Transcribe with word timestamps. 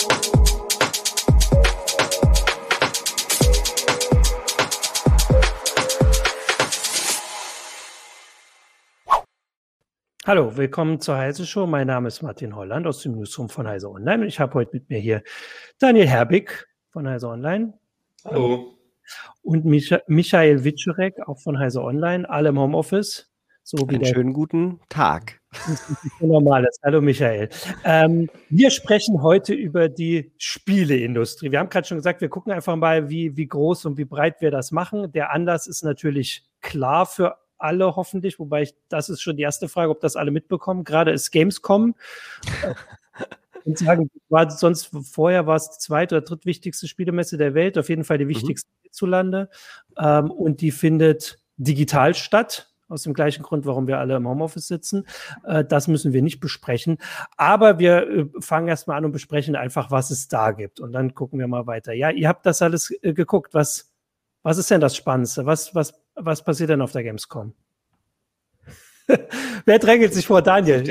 Hallo, 0.00 0.08
willkommen 10.56 11.00
zur 11.00 11.16
Heise 11.16 11.44
Show. 11.44 11.66
Mein 11.66 11.88
Name 11.88 12.08
ist 12.08 12.22
Martin 12.22 12.54
Holland 12.54 12.86
aus 12.86 13.02
dem 13.02 13.16
Newsroom 13.16 13.48
von 13.48 13.66
Heise 13.66 13.90
Online. 13.90 14.26
Ich 14.26 14.38
habe 14.40 14.54
heute 14.54 14.70
mit 14.74 14.88
mir 14.88 15.00
hier 15.00 15.22
Daniel 15.78 16.06
Herbig 16.06 16.66
von 16.88 17.06
Heise 17.06 17.28
Online. 17.28 17.74
Hallo. 18.24 18.78
Und 19.42 19.64
Micha 19.64 20.00
Michael 20.06 20.62
Witschurek, 20.62 21.20
auch 21.26 21.40
von 21.40 21.58
Heise 21.58 21.82
Online, 21.82 22.30
alle 22.30 22.50
im 22.50 22.58
Homeoffice. 22.58 23.28
So 23.64 23.78
wie 23.88 23.96
Einen 23.96 24.06
schönen 24.06 24.32
guten 24.32 24.80
Tag. 24.88 25.39
Normales. 26.20 26.78
Hallo 26.82 27.00
Michael. 27.00 27.48
Ähm, 27.84 28.30
wir 28.48 28.70
sprechen 28.70 29.22
heute 29.22 29.54
über 29.54 29.88
die 29.88 30.32
Spieleindustrie. 30.38 31.50
Wir 31.50 31.58
haben 31.58 31.68
gerade 31.68 31.86
schon 31.86 31.98
gesagt, 31.98 32.20
wir 32.20 32.28
gucken 32.28 32.52
einfach 32.52 32.76
mal, 32.76 33.10
wie, 33.10 33.36
wie 33.36 33.46
groß 33.46 33.86
und 33.86 33.98
wie 33.98 34.04
breit 34.04 34.40
wir 34.40 34.50
das 34.50 34.70
machen. 34.70 35.12
Der 35.12 35.32
Anlass 35.32 35.66
ist 35.66 35.82
natürlich 35.82 36.44
klar 36.60 37.06
für 37.06 37.36
alle 37.58 37.96
hoffentlich, 37.96 38.38
wobei 38.38 38.62
ich, 38.62 38.74
das 38.88 39.08
ist 39.08 39.20
schon 39.20 39.36
die 39.36 39.42
erste 39.42 39.68
Frage, 39.68 39.90
ob 39.90 40.00
das 40.00 40.16
alle 40.16 40.30
mitbekommen. 40.30 40.84
Gerade 40.84 41.10
ist 41.10 41.30
Gamescom. 41.30 41.94
und 43.64 43.78
sagen, 43.78 44.10
war 44.28 44.50
sonst 44.50 44.90
vorher 45.02 45.46
war 45.46 45.56
es 45.56 45.70
die 45.70 45.78
zweite 45.78 46.16
oder 46.16 46.24
drittwichtigste 46.24 46.88
Spielemesse 46.88 47.36
der 47.36 47.52
Welt, 47.54 47.76
auf 47.76 47.90
jeden 47.90 48.04
Fall 48.04 48.18
die 48.18 48.24
mhm. 48.24 48.30
wichtigste 48.30 48.68
mhm. 48.68 48.82
hierzulande. 48.82 49.50
Ähm, 49.98 50.30
und 50.30 50.60
die 50.60 50.70
findet 50.70 51.38
digital 51.56 52.14
statt. 52.14 52.69
Aus 52.90 53.04
dem 53.04 53.14
gleichen 53.14 53.42
Grund, 53.42 53.64
warum 53.64 53.86
wir 53.86 53.98
alle 53.98 54.16
im 54.16 54.28
Homeoffice 54.28 54.68
sitzen. 54.68 55.06
Äh, 55.44 55.64
das 55.64 55.88
müssen 55.88 56.12
wir 56.12 56.20
nicht 56.20 56.40
besprechen. 56.40 56.98
Aber 57.38 57.78
wir 57.78 58.08
äh, 58.08 58.26
fangen 58.40 58.68
erstmal 58.68 58.98
an 58.98 59.06
und 59.06 59.12
besprechen 59.12 59.56
einfach, 59.56 59.90
was 59.90 60.10
es 60.10 60.28
da 60.28 60.50
gibt. 60.50 60.80
Und 60.80 60.92
dann 60.92 61.14
gucken 61.14 61.38
wir 61.38 61.48
mal 61.48 61.66
weiter. 61.66 61.94
Ja, 61.94 62.10
ihr 62.10 62.28
habt 62.28 62.44
das 62.44 62.60
alles 62.60 62.90
äh, 63.02 63.14
geguckt. 63.14 63.54
Was, 63.54 63.92
was 64.42 64.58
ist 64.58 64.70
denn 64.70 64.82
das 64.82 64.94
Spannendste? 64.94 65.46
Was, 65.46 65.74
was 65.74 65.94
was 66.24 66.44
passiert 66.44 66.70
denn 66.70 66.82
auf 66.82 66.92
der 66.92 67.02
Gamescom? 67.02 67.54
Wer 69.64 69.78
drängelt 69.78 70.14
sich 70.14 70.26
vor 70.26 70.42
Daniel? 70.42 70.82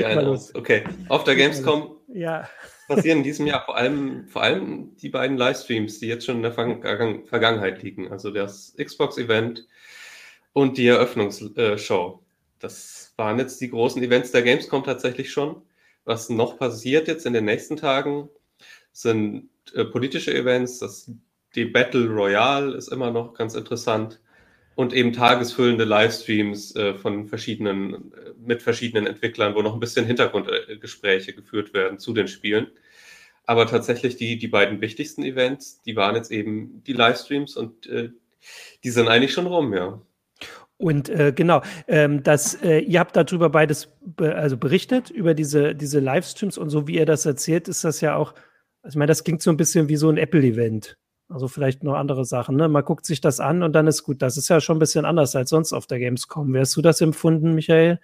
Okay, 0.54 0.84
auf 1.08 1.24
der 1.24 1.36
Gamescom 1.36 1.96
ja. 2.08 2.48
passieren 2.88 3.18
in 3.18 3.24
diesem 3.24 3.46
Jahr 3.46 3.64
vor 3.64 3.76
allem, 3.76 4.26
vor 4.28 4.42
allem 4.42 4.96
die 4.96 5.08
beiden 5.08 5.36
Livestreams, 5.36 6.00
die 6.00 6.08
jetzt 6.08 6.26
schon 6.26 6.36
in 6.36 6.42
der 6.42 6.52
Vergangenheit 6.52 7.82
liegen. 7.82 8.10
Also 8.10 8.30
das 8.30 8.74
Xbox-Event 8.76 9.66
und 10.52 10.78
die 10.78 10.86
Eröffnungsshow. 10.86 12.22
Das 12.58 13.14
waren 13.16 13.38
jetzt 13.38 13.60
die 13.60 13.70
großen 13.70 14.02
Events 14.02 14.32
der 14.32 14.42
Gamescom 14.42 14.84
tatsächlich 14.84 15.30
schon. 15.30 15.62
Was 16.04 16.28
noch 16.28 16.58
passiert 16.58 17.08
jetzt 17.08 17.26
in 17.26 17.32
den 17.32 17.44
nächsten 17.44 17.76
Tagen, 17.76 18.28
sind 18.92 19.48
äh, 19.74 19.84
politische 19.84 20.34
Events. 20.34 20.78
Das, 20.78 21.10
die 21.54 21.64
Battle 21.64 22.08
Royale 22.08 22.76
ist 22.76 22.88
immer 22.88 23.10
noch 23.10 23.34
ganz 23.34 23.54
interessant 23.54 24.20
und 24.74 24.92
eben 24.92 25.12
tagesfüllende 25.12 25.84
Livestreams 25.84 26.74
äh, 26.76 26.94
von 26.94 27.28
verschiedenen, 27.28 28.12
äh, 28.14 28.32
mit 28.38 28.62
verschiedenen 28.62 29.06
Entwicklern, 29.06 29.54
wo 29.54 29.62
noch 29.62 29.74
ein 29.74 29.80
bisschen 29.80 30.06
Hintergrundgespräche 30.06 31.34
geführt 31.34 31.74
werden 31.74 31.98
zu 31.98 32.12
den 32.12 32.28
Spielen. 32.28 32.70
Aber 33.44 33.66
tatsächlich 33.66 34.16
die, 34.16 34.38
die 34.38 34.48
beiden 34.48 34.80
wichtigsten 34.80 35.22
Events, 35.22 35.82
die 35.82 35.96
waren 35.96 36.14
jetzt 36.14 36.30
eben 36.30 36.82
die 36.84 36.92
Livestreams 36.92 37.56
und 37.56 37.86
äh, 37.86 38.10
die 38.84 38.90
sind 38.90 39.08
eigentlich 39.08 39.32
schon 39.32 39.46
rum, 39.46 39.74
ja. 39.74 40.00
Und 40.80 41.10
äh, 41.10 41.32
genau, 41.36 41.60
ähm, 41.88 42.22
das, 42.22 42.54
äh, 42.62 42.78
ihr 42.78 43.00
habt 43.00 43.14
darüber 43.14 43.50
beides 43.50 43.90
be 44.00 44.34
also 44.34 44.56
berichtet, 44.56 45.10
über 45.10 45.34
diese, 45.34 45.74
diese 45.74 46.00
Livestreams 46.00 46.56
und 46.56 46.70
so 46.70 46.88
wie 46.88 46.96
ihr 46.96 47.04
das 47.04 47.26
erzählt, 47.26 47.68
ist 47.68 47.84
das 47.84 48.00
ja 48.00 48.16
auch, 48.16 48.32
also 48.82 48.94
ich 48.94 48.98
meine, 48.98 49.08
das 49.08 49.22
klingt 49.22 49.42
so 49.42 49.50
ein 49.50 49.58
bisschen 49.58 49.90
wie 49.90 49.96
so 49.96 50.08
ein 50.08 50.16
Apple-Event. 50.16 50.96
Also 51.28 51.48
vielleicht 51.48 51.84
noch 51.84 51.96
andere 51.96 52.24
Sachen. 52.24 52.56
Ne? 52.56 52.66
Man 52.68 52.82
guckt 52.82 53.04
sich 53.04 53.20
das 53.20 53.40
an 53.40 53.62
und 53.62 53.74
dann 53.74 53.86
ist 53.88 54.04
gut. 54.04 54.22
Das 54.22 54.38
ist 54.38 54.48
ja 54.48 54.58
schon 54.58 54.76
ein 54.76 54.80
bisschen 54.80 55.04
anders 55.04 55.36
als 55.36 55.50
sonst 55.50 55.74
auf 55.74 55.86
der 55.86 55.98
Gamescom. 55.98 56.54
Wie 56.54 56.58
hast 56.58 56.74
du 56.74 56.80
das 56.80 57.02
empfunden, 57.02 57.54
Michael? 57.54 58.00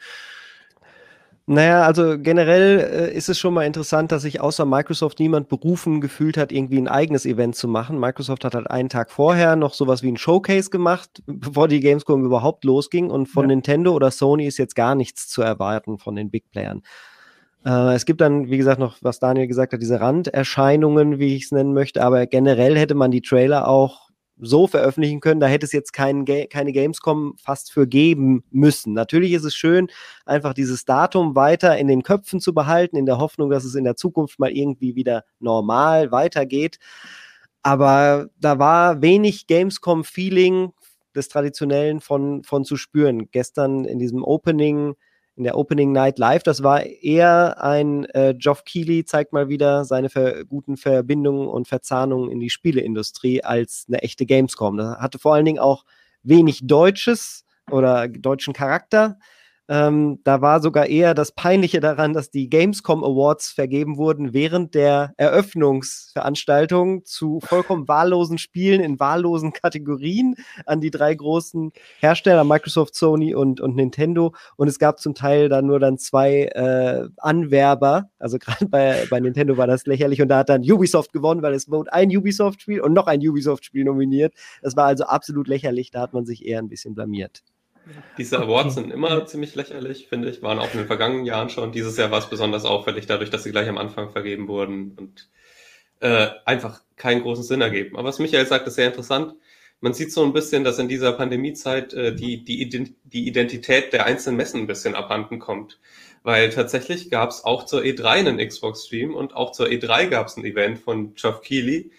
Naja, 1.48 1.84
also 1.84 2.18
generell 2.18 2.80
äh, 2.80 3.16
ist 3.16 3.28
es 3.28 3.38
schon 3.38 3.54
mal 3.54 3.62
interessant, 3.62 4.10
dass 4.10 4.22
sich 4.22 4.40
außer 4.40 4.64
Microsoft 4.66 5.20
niemand 5.20 5.48
berufen 5.48 6.00
gefühlt 6.00 6.36
hat, 6.36 6.50
irgendwie 6.50 6.78
ein 6.78 6.88
eigenes 6.88 7.24
Event 7.24 7.54
zu 7.54 7.68
machen. 7.68 8.00
Microsoft 8.00 8.44
hat 8.44 8.56
halt 8.56 8.68
einen 8.68 8.88
Tag 8.88 9.12
vorher 9.12 9.54
noch 9.54 9.72
sowas 9.72 10.02
wie 10.02 10.10
ein 10.10 10.16
Showcase 10.16 10.70
gemacht, 10.70 11.22
bevor 11.26 11.68
die 11.68 11.78
Gamescom 11.78 12.24
überhaupt 12.24 12.64
losging. 12.64 13.10
Und 13.10 13.26
von 13.28 13.44
ja. 13.44 13.48
Nintendo 13.48 13.94
oder 13.94 14.10
Sony 14.10 14.46
ist 14.46 14.58
jetzt 14.58 14.74
gar 14.74 14.96
nichts 14.96 15.28
zu 15.28 15.40
erwarten 15.40 15.98
von 15.98 16.16
den 16.16 16.30
Big 16.30 16.50
Playern. 16.50 16.82
Äh, 17.64 17.94
es 17.94 18.06
gibt 18.06 18.20
dann, 18.22 18.50
wie 18.50 18.58
gesagt, 18.58 18.80
noch, 18.80 18.96
was 19.02 19.20
Daniel 19.20 19.46
gesagt 19.46 19.72
hat, 19.72 19.80
diese 19.80 20.00
Randerscheinungen, 20.00 21.20
wie 21.20 21.36
ich 21.36 21.44
es 21.44 21.52
nennen 21.52 21.74
möchte, 21.74 22.02
aber 22.02 22.26
generell 22.26 22.76
hätte 22.76 22.96
man 22.96 23.12
die 23.12 23.22
Trailer 23.22 23.68
auch 23.68 24.05
so 24.38 24.66
veröffentlichen 24.66 25.20
können, 25.20 25.40
da 25.40 25.46
hätte 25.46 25.64
es 25.64 25.72
jetzt 25.72 25.92
kein, 25.92 26.24
keine 26.24 26.72
Gamescom 26.72 27.36
fast 27.38 27.72
für 27.72 27.86
geben 27.86 28.44
müssen. 28.50 28.92
Natürlich 28.92 29.32
ist 29.32 29.44
es 29.44 29.54
schön, 29.54 29.88
einfach 30.24 30.54
dieses 30.54 30.84
Datum 30.84 31.34
weiter 31.34 31.78
in 31.78 31.88
den 31.88 32.02
Köpfen 32.02 32.40
zu 32.40 32.52
behalten, 32.52 32.96
in 32.96 33.06
der 33.06 33.18
Hoffnung, 33.18 33.50
dass 33.50 33.64
es 33.64 33.74
in 33.74 33.84
der 33.84 33.96
Zukunft 33.96 34.38
mal 34.38 34.50
irgendwie 34.50 34.94
wieder 34.94 35.24
normal 35.38 36.10
weitergeht. 36.12 36.78
Aber 37.62 38.28
da 38.38 38.58
war 38.58 39.02
wenig 39.02 39.46
Gamescom-Feeling 39.46 40.72
des 41.14 41.28
Traditionellen 41.28 42.00
von, 42.00 42.44
von 42.44 42.64
zu 42.64 42.76
spüren. 42.76 43.30
Gestern 43.30 43.84
in 43.86 43.98
diesem 43.98 44.22
Opening 44.22 44.94
in 45.36 45.44
der 45.44 45.56
Opening 45.56 45.92
Night 45.92 46.18
Live. 46.18 46.42
Das 46.42 46.62
war 46.62 46.84
eher 46.84 47.62
ein 47.62 48.06
äh, 48.06 48.34
Geoff 48.36 48.64
Keighley 48.64 49.04
zeigt 49.04 49.32
mal 49.32 49.48
wieder 49.48 49.84
seine 49.84 50.08
ver 50.08 50.44
guten 50.44 50.76
Verbindungen 50.76 51.46
und 51.46 51.68
Verzahnungen 51.68 52.30
in 52.30 52.40
die 52.40 52.50
Spieleindustrie 52.50 53.44
als 53.44 53.84
eine 53.88 54.02
echte 54.02 54.26
Gamescom. 54.26 54.78
Das 54.78 54.98
hatte 54.98 55.18
vor 55.18 55.34
allen 55.34 55.44
Dingen 55.44 55.58
auch 55.58 55.84
wenig 56.22 56.66
Deutsches 56.66 57.44
oder 57.70 58.08
deutschen 58.08 58.54
Charakter. 58.54 59.18
Ähm, 59.68 60.20
da 60.22 60.40
war 60.40 60.60
sogar 60.60 60.86
eher 60.86 61.14
das 61.14 61.32
Peinliche 61.32 61.80
daran, 61.80 62.12
dass 62.12 62.30
die 62.30 62.48
Gamescom 62.48 63.02
Awards 63.02 63.50
vergeben 63.50 63.96
wurden 63.96 64.32
während 64.32 64.74
der 64.74 65.12
Eröffnungsveranstaltung 65.16 67.04
zu 67.04 67.40
vollkommen 67.40 67.88
wahllosen 67.88 68.38
Spielen 68.38 68.80
in 68.80 69.00
wahllosen 69.00 69.52
Kategorien 69.52 70.36
an 70.66 70.80
die 70.80 70.90
drei 70.90 71.14
großen 71.14 71.72
Hersteller, 71.98 72.44
Microsoft, 72.44 72.94
Sony 72.94 73.34
und, 73.34 73.60
und 73.60 73.74
Nintendo. 73.74 74.34
Und 74.56 74.68
es 74.68 74.78
gab 74.78 75.00
zum 75.00 75.14
Teil 75.14 75.48
dann 75.48 75.66
nur 75.66 75.80
dann 75.80 75.98
zwei 75.98 76.44
äh, 76.44 77.08
Anwerber. 77.16 78.10
Also 78.20 78.38
gerade 78.40 78.66
bei, 78.66 79.06
bei 79.10 79.18
Nintendo 79.18 79.56
war 79.56 79.66
das 79.66 79.86
lächerlich 79.86 80.22
und 80.22 80.28
da 80.28 80.38
hat 80.38 80.48
dann 80.48 80.62
Ubisoft 80.62 81.12
gewonnen, 81.12 81.42
weil 81.42 81.54
es 81.54 81.68
wurde 81.68 81.92
ein 81.92 82.16
Ubisoft-Spiel 82.16 82.80
und 82.80 82.92
noch 82.92 83.08
ein 83.08 83.20
Ubisoft-Spiel 83.20 83.84
nominiert. 83.84 84.32
Das 84.62 84.76
war 84.76 84.86
also 84.86 85.04
absolut 85.04 85.48
lächerlich. 85.48 85.90
Da 85.90 86.02
hat 86.02 86.12
man 86.12 86.24
sich 86.24 86.46
eher 86.46 86.60
ein 86.60 86.68
bisschen 86.68 86.94
blamiert. 86.94 87.42
Diese 88.18 88.40
Awards 88.40 88.74
sind 88.74 88.92
immer 88.92 89.26
ziemlich 89.26 89.54
lächerlich, 89.54 90.08
finde 90.08 90.28
ich. 90.28 90.42
Waren 90.42 90.58
auch 90.58 90.72
in 90.72 90.78
den 90.78 90.86
vergangenen 90.86 91.24
Jahren 91.24 91.50
schon. 91.50 91.72
Dieses 91.72 91.96
Jahr 91.96 92.10
war 92.10 92.18
es 92.18 92.28
besonders 92.28 92.64
auffällig, 92.64 93.06
dadurch, 93.06 93.30
dass 93.30 93.44
sie 93.44 93.52
gleich 93.52 93.68
am 93.68 93.78
Anfang 93.78 94.10
vergeben 94.10 94.48
wurden 94.48 94.92
und 94.96 95.28
äh, 96.00 96.28
einfach 96.44 96.80
keinen 96.96 97.22
großen 97.22 97.44
Sinn 97.44 97.60
ergeben. 97.60 97.96
Aber 97.96 98.08
was 98.08 98.18
Michael 98.18 98.46
sagt, 98.46 98.66
ist 98.66 98.74
sehr 98.74 98.88
interessant. 98.88 99.34
Man 99.80 99.94
sieht 99.94 100.12
so 100.12 100.24
ein 100.24 100.32
bisschen, 100.32 100.64
dass 100.64 100.78
in 100.78 100.88
dieser 100.88 101.12
Pandemiezeit 101.12 101.92
äh, 101.92 102.14
die, 102.14 102.44
die, 102.44 102.68
die 103.04 103.26
Identität 103.28 103.92
der 103.92 104.06
einzelnen 104.06 104.36
Messen 104.36 104.60
ein 104.62 104.66
bisschen 104.66 104.94
abhanden 104.94 105.38
kommt. 105.38 105.78
Weil 106.22 106.50
tatsächlich 106.50 107.10
gab 107.10 107.30
es 107.30 107.44
auch 107.44 107.66
zur 107.66 107.82
E3 107.82 108.04
einen 108.04 108.38
Xbox-Stream 108.38 109.14
und 109.14 109.36
auch 109.36 109.52
zur 109.52 109.66
E3 109.66 110.08
gab 110.08 110.26
es 110.26 110.36
ein 110.36 110.44
Event 110.44 110.78
von 110.78 111.14
Geoff 111.14 111.40
Keighley. 111.42 111.92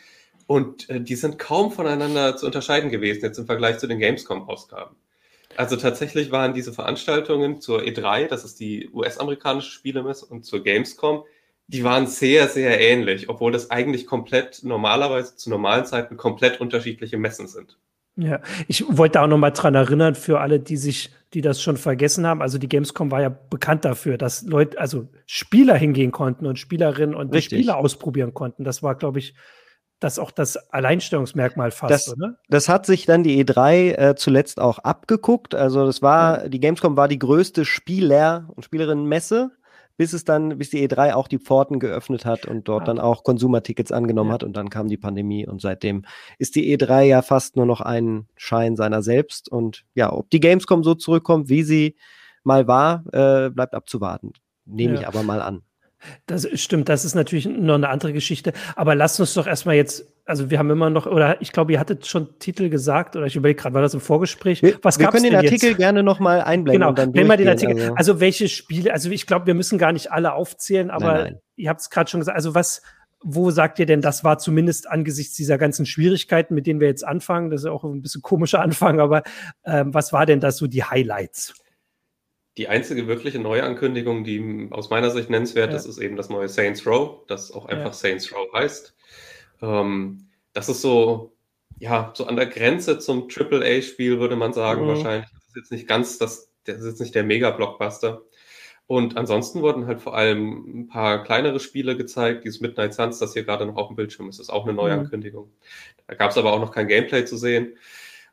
Und 0.48 0.90
äh, 0.90 1.00
die 1.00 1.16
sind 1.16 1.40
kaum 1.40 1.72
voneinander 1.72 2.36
zu 2.36 2.46
unterscheiden 2.46 2.90
gewesen, 2.90 3.22
jetzt 3.22 3.38
im 3.38 3.46
Vergleich 3.46 3.78
zu 3.78 3.88
den 3.88 4.00
Gamescom-Ausgaben. 4.00 4.96
Also 5.58 5.76
tatsächlich 5.76 6.32
waren 6.32 6.54
diese 6.54 6.72
Veranstaltungen 6.72 7.60
zur 7.60 7.82
E3, 7.82 8.28
das 8.28 8.46
ist 8.46 8.60
die 8.60 8.90
US-amerikanische 8.94 9.72
Spielemesse, 9.72 10.26
und 10.26 10.46
zur 10.46 10.64
Gamescom, 10.64 11.24
die 11.68 11.84
waren 11.84 12.08
sehr, 12.08 12.48
sehr 12.48 12.80
ähnlich, 12.80 13.28
obwohl 13.28 13.52
das 13.52 13.72
eigentlich 13.72 14.06
komplett 14.06 14.62
normalerweise 14.64 15.36
zu 15.36 15.50
normalen 15.50 15.86
Zeiten 15.86 16.16
komplett 16.16 16.62
unterschiedliche 16.62 17.18
Messen 17.18 17.48
sind. 17.48 17.78
Ja, 18.16 18.42
ich 18.68 18.84
wollte 18.88 19.22
auch 19.22 19.28
noch 19.28 19.38
mal 19.38 19.52
dran 19.52 19.76
erinnern 19.76 20.16
für 20.16 20.40
alle, 20.40 20.60
die 20.60 20.78
sich, 20.78 21.12
die 21.34 21.42
das 21.42 21.62
schon 21.62 21.78
vergessen 21.78 22.26
haben. 22.26 22.42
Also 22.42 22.58
die 22.58 22.70
Gamescom 22.70 23.12
war 23.12 23.22
ja 23.22 23.30
bekannt 23.30 23.86
dafür, 23.86 24.18
dass 24.18 24.42
Leute, 24.44 24.80
also 24.80 25.08
Spieler 25.28 25.76
hingehen 25.76 26.12
konnten 26.12 26.48
und 26.48 26.58
Spielerinnen 26.58 27.16
und 27.16 27.36
Spiele 27.44 27.76
ausprobieren 27.76 28.34
konnten. 28.34 28.64
Das 28.64 28.82
war, 28.82 28.96
glaube 28.96 29.20
ich, 29.20 29.36
das 30.00 30.20
auch 30.20 30.32
das 30.32 30.58
Alleinstellungsmerkmal 30.72 31.72
fast, 31.72 31.92
das, 31.92 32.14
oder? 32.14 32.38
Das 32.50 32.70
hat 32.70 32.86
sich 32.86 33.06
dann 33.06 33.24
die 33.24 33.44
E3 33.44 33.98
äh, 33.98 34.16
zuletzt 34.16 34.60
auch 34.60 34.80
abgeguckt. 34.80 35.56
Also 35.56 35.86
das 35.86 36.02
war, 36.02 36.44
ja. 36.44 36.50
die 36.50 36.60
Gamescom 36.60 36.96
war 36.96 37.08
die 37.08 37.20
größte 37.20 37.66
Spieler- 37.66 38.48
und 38.56 38.64
Spielerinnenmesse, 38.64 39.52
bis 39.98 40.14
es 40.14 40.24
dann, 40.24 40.58
bis 40.60 40.70
die 40.70 40.88
E3 40.88 41.14
auch 41.14 41.28
die 41.28 41.40
Pforten 41.40 41.80
geöffnet 41.80 42.26
hat 42.26 42.46
und 42.46 42.68
dort 42.68 42.84
ah. 42.84 42.86
dann 42.86 43.00
auch 43.00 43.24
Konsumertickets 43.24 43.92
angenommen 43.92 44.30
ja. 44.30 44.36
hat 44.36 44.44
und 44.44 44.56
dann 44.56 44.70
kam 44.70 44.88
die 44.88 44.98
Pandemie 44.98 45.48
und 45.48 45.62
seitdem 45.62 46.06
ist 46.38 46.56
die 46.56 46.78
E3 46.78 47.02
ja 47.04 47.22
fast 47.24 47.56
nur 47.56 47.66
noch 47.66 47.82
ein 47.82 48.28
Schein 48.36 48.76
seiner 48.76 49.02
selbst. 49.02 49.50
Und 49.50 49.84
ja, 49.96 50.14
ob 50.14 50.30
die 50.30 50.40
Gamescom 50.40 50.84
so 50.84 50.94
zurückkommt, 50.94 51.50
wie 51.50 51.64
sie 51.64 51.96
mal 52.44 52.68
war, 52.68 53.04
äh, 53.14 53.50
bleibt 53.50 53.74
abzuwarten. 53.74 54.34
Nehme 54.66 54.96
ja. 54.96 55.02
ich 55.02 55.08
aber 55.08 55.24
mal 55.24 55.42
an. 55.42 55.64
Das 56.26 56.48
stimmt, 56.60 56.90
das 56.90 57.06
ist 57.06 57.16
natürlich 57.16 57.48
noch 57.48 57.76
eine 57.76 57.90
andere 57.90 58.14
Geschichte. 58.14 58.54
Aber 58.76 58.96
lasst 58.96 59.20
uns 59.20 59.34
doch 59.34 59.48
erstmal 59.48 59.76
jetzt, 59.76 60.06
also 60.26 60.50
wir 60.50 60.60
haben 60.60 60.70
immer 60.70 60.90
noch, 60.90 61.06
oder 61.06 61.42
ich 61.42 61.52
glaube, 61.52 61.72
ihr 61.74 61.80
hattet 61.80 62.06
schon 62.06 62.38
Titel 62.40 62.70
gesagt, 62.70 63.16
oder 63.16 63.26
ich 63.26 63.36
überlege 63.36 63.60
gerade, 63.60 63.74
war 63.74 63.82
das 63.82 63.94
im 63.94 64.00
Vorgespräch? 64.00 64.62
Was 64.84 65.00
wir 65.00 65.08
können 65.08 65.24
den 65.24 65.36
Artikel 65.36 65.70
jetzt? 65.70 65.78
gerne 65.78 66.04
nochmal 66.04 66.42
einblenden. 66.42 66.82
Genau, 66.82 66.90
und 66.90 67.00
dann 67.00 67.12
nehmen 67.12 67.30
wir 67.30 67.38
den 67.38 67.50
Artikel. 67.50 67.80
Also. 67.80 67.94
also. 67.96 68.20
welche 68.20 68.48
Spiele, 68.48 68.94
also 68.94 69.10
ich 69.10 69.26
glaube, 69.26 69.48
wir 69.48 69.54
müssen 69.54 69.78
gar 69.78 69.92
nicht 69.92 70.12
alle 70.12 70.34
aufzählen, 70.34 70.92
aber 70.92 71.14
nein, 71.14 71.24
nein. 71.24 71.40
ihr 71.56 71.70
habt 71.70 71.82
es 71.82 71.90
gerade 71.90 72.10
schon 72.10 72.20
gesagt, 72.20 72.36
also 72.36 72.54
was, 72.54 72.82
wo 73.22 73.50
sagt 73.50 73.80
ihr 73.80 73.86
denn, 73.86 74.02
das 74.02 74.24
war 74.24 74.38
zumindest 74.38 74.90
angesichts 74.90 75.36
dieser 75.36 75.58
ganzen 75.58 75.86
Schwierigkeiten, 75.86 76.54
mit 76.54 76.68
denen 76.68 76.80
wir 76.80 76.88
jetzt 76.88 77.06
anfangen, 77.06 77.50
das 77.50 77.62
ist 77.62 77.68
auch 77.68 77.84
ein 77.84 78.02
bisschen 78.02 78.22
komischer 78.22 78.62
Anfang, 78.62 79.00
aber 79.00 79.24
ähm, 79.66 79.94
was 79.94 80.14
war 80.14 80.26
denn 80.26 80.40
das 80.40 80.58
so 80.58 80.68
die 80.68 80.84
Highlights? 80.84 81.56
Die 82.58 82.68
einzige 82.68 83.08
wirkliche 83.08 83.40
Neuankündigung, 83.40 84.24
die 84.24 84.68
aus 84.72 84.90
meiner 84.90 85.12
Sicht 85.12 85.30
nennenswert 85.30 85.72
ja. 85.72 85.78
ist, 85.78 85.86
ist 85.86 86.00
eben 86.00 86.16
das 86.16 86.30
neue 86.30 86.50
Saints 86.50 86.86
Row, 86.88 87.26
das 87.28 87.52
auch 87.52 87.68
einfach 87.68 87.88
ja. 87.88 87.94
Saints 87.94 88.34
Row 88.34 88.52
heißt. 88.52 88.96
Ähm, 89.62 90.28
das 90.54 90.68
ist 90.68 90.82
so, 90.82 91.34
ja, 91.78 92.12
so 92.16 92.26
an 92.26 92.36
der 92.36 92.48
Grenze 92.48 92.98
zum 92.98 93.28
AAA-Spiel, 93.30 94.20
würde 94.20 94.36
man 94.36 94.54
sagen, 94.54 94.84
mhm. 94.84 94.88
wahrscheinlich. 94.88 95.30
Das 95.32 95.48
ist 95.48 95.56
jetzt 95.56 95.72
nicht 95.72 95.88
ganz 95.88 96.18
das, 96.18 96.52
das 96.64 96.80
ist 96.80 96.86
jetzt 96.86 97.00
nicht 97.00 97.16
der 97.16 97.24
Mega-Blockbuster. 97.24 98.24
Und 98.88 99.18
ansonsten 99.18 99.62
wurden 99.62 99.86
halt 99.86 100.02
vor 100.02 100.16
allem 100.16 100.82
ein 100.82 100.88
paar 100.88 101.24
kleinere 101.24 101.60
Spiele 101.60 101.96
gezeigt. 101.98 102.46
Dieses 102.46 102.62
Midnight 102.62 102.94
Suns, 102.94 103.20
das 103.20 103.34
hier 103.34 103.44
gerade 103.44 103.66
noch 103.66 103.76
auf 103.76 103.88
dem 103.88 103.98
Bildschirm 103.98 104.30
ist, 104.30 104.40
ist 104.40 104.50
auch 104.50 104.64
eine 104.64 104.74
Neuankündigung. 104.74 105.46
Mhm. 105.46 105.52
Da 106.08 106.16
gab 106.16 106.32
es 106.32 106.38
aber 106.38 106.54
auch 106.54 106.60
noch 106.60 106.72
kein 106.72 106.88
Gameplay 106.88 107.26
zu 107.26 107.38
sehen. 107.38 107.78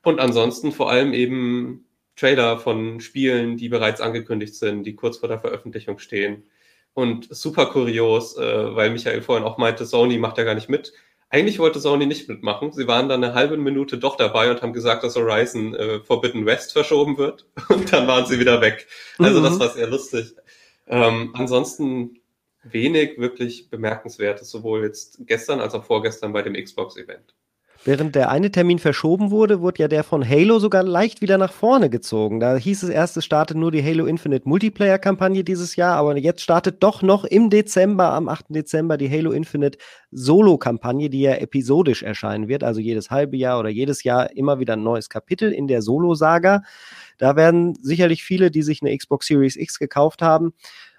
Und 0.02 0.20
ansonsten 0.20 0.70
vor 0.70 0.90
allem 0.90 1.12
eben 1.12 1.84
Trailer 2.16 2.58
von 2.58 3.00
Spielen, 3.00 3.56
die 3.56 3.68
bereits 3.68 4.00
angekündigt 4.00 4.54
sind, 4.54 4.84
die 4.84 4.94
kurz 4.94 5.18
vor 5.18 5.28
der 5.28 5.40
Veröffentlichung 5.40 5.98
stehen. 5.98 6.44
Und 6.92 7.26
super 7.34 7.66
kurios, 7.66 8.36
äh, 8.36 8.76
weil 8.76 8.90
Michael 8.90 9.22
vorhin 9.22 9.44
auch 9.44 9.58
meinte, 9.58 9.84
Sony 9.84 10.18
macht 10.18 10.38
ja 10.38 10.44
gar 10.44 10.54
nicht 10.54 10.68
mit. 10.68 10.92
Eigentlich 11.28 11.58
wollte 11.58 11.80
Sony 11.80 12.06
nicht 12.06 12.28
mitmachen. 12.28 12.72
Sie 12.72 12.86
waren 12.86 13.08
dann 13.08 13.24
eine 13.24 13.34
halbe 13.34 13.56
Minute 13.56 13.98
doch 13.98 14.16
dabei 14.16 14.50
und 14.50 14.62
haben 14.62 14.72
gesagt, 14.72 15.02
dass 15.02 15.16
Horizon 15.16 15.74
äh, 15.74 15.98
Forbidden 16.00 16.46
West 16.46 16.72
verschoben 16.72 17.18
wird. 17.18 17.46
Und 17.68 17.92
dann 17.92 18.06
waren 18.06 18.26
sie 18.26 18.38
wieder 18.38 18.60
weg. 18.60 18.86
Also 19.18 19.40
mhm. 19.40 19.44
das 19.44 19.58
war 19.58 19.70
sehr 19.70 19.88
lustig. 19.88 20.36
Ähm, 20.86 21.32
ansonsten 21.34 22.20
wenig 22.62 23.18
wirklich 23.18 23.68
bemerkenswertes, 23.68 24.50
sowohl 24.50 24.84
jetzt 24.84 25.18
gestern 25.26 25.60
als 25.60 25.74
auch 25.74 25.84
vorgestern 25.84 26.32
bei 26.32 26.42
dem 26.42 26.54
Xbox-Event. 26.54 27.34
Während 27.86 28.14
der 28.14 28.30
eine 28.30 28.50
Termin 28.50 28.78
verschoben 28.78 29.30
wurde, 29.30 29.60
wurde 29.60 29.82
ja 29.82 29.88
der 29.88 30.04
von 30.04 30.26
Halo 30.26 30.58
sogar 30.58 30.82
leicht 30.82 31.20
wieder 31.20 31.36
nach 31.36 31.52
vorne 31.52 31.90
gezogen. 31.90 32.40
Da 32.40 32.56
hieß 32.56 32.82
es 32.82 32.88
erst, 32.88 33.18
es 33.18 33.26
startet 33.26 33.58
nur 33.58 33.70
die 33.70 33.84
Halo 33.84 34.06
Infinite 34.06 34.48
Multiplayer-Kampagne 34.48 35.44
dieses 35.44 35.76
Jahr, 35.76 35.96
aber 35.96 36.16
jetzt 36.16 36.40
startet 36.40 36.82
doch 36.82 37.02
noch 37.02 37.24
im 37.24 37.50
Dezember, 37.50 38.14
am 38.14 38.30
8. 38.30 38.46
Dezember, 38.48 38.96
die 38.96 39.10
Halo 39.10 39.32
Infinite 39.32 39.76
Solo-Kampagne, 40.12 41.10
die 41.10 41.20
ja 41.20 41.34
episodisch 41.34 42.02
erscheinen 42.02 42.48
wird, 42.48 42.64
also 42.64 42.80
jedes 42.80 43.10
halbe 43.10 43.36
Jahr 43.36 43.60
oder 43.60 43.68
jedes 43.68 44.02
Jahr 44.02 44.34
immer 44.34 44.58
wieder 44.60 44.72
ein 44.72 44.82
neues 44.82 45.10
Kapitel 45.10 45.52
in 45.52 45.66
der 45.66 45.82
Solo-Saga. 45.82 46.62
Da 47.18 47.36
werden 47.36 47.74
sicherlich 47.82 48.24
viele, 48.24 48.50
die 48.50 48.62
sich 48.62 48.80
eine 48.80 48.96
Xbox 48.96 49.26
Series 49.26 49.56
X 49.56 49.78
gekauft 49.78 50.22
haben, 50.22 50.54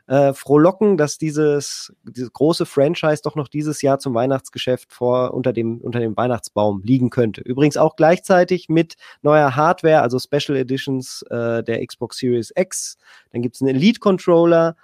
äh, 0.07 0.33
frohlocken, 0.33 0.97
dass 0.97 1.17
dieses, 1.17 1.93
dieses 2.03 2.31
große 2.31 2.65
Franchise 2.65 3.21
doch 3.23 3.35
noch 3.35 3.47
dieses 3.47 3.81
Jahr 3.81 3.99
zum 3.99 4.13
Weihnachtsgeschäft 4.13 4.93
vor 4.93 5.33
unter 5.33 5.53
dem, 5.53 5.79
unter 5.79 5.99
dem 5.99 6.15
Weihnachtsbaum 6.15 6.81
liegen 6.83 7.09
könnte. 7.09 7.41
Übrigens 7.41 7.77
auch 7.77 7.95
gleichzeitig 7.95 8.69
mit 8.69 8.95
neuer 9.21 9.55
Hardware, 9.55 10.01
also 10.01 10.19
Special 10.19 10.57
Editions 10.57 11.23
äh, 11.29 11.63
der 11.63 11.85
Xbox 11.85 12.17
Series 12.17 12.53
X. 12.55 12.97
Dann 13.31 13.41
gibt 13.41 13.55
es 13.55 13.61
einen 13.61 13.75
Elite 13.75 13.99
Controller, 13.99 14.75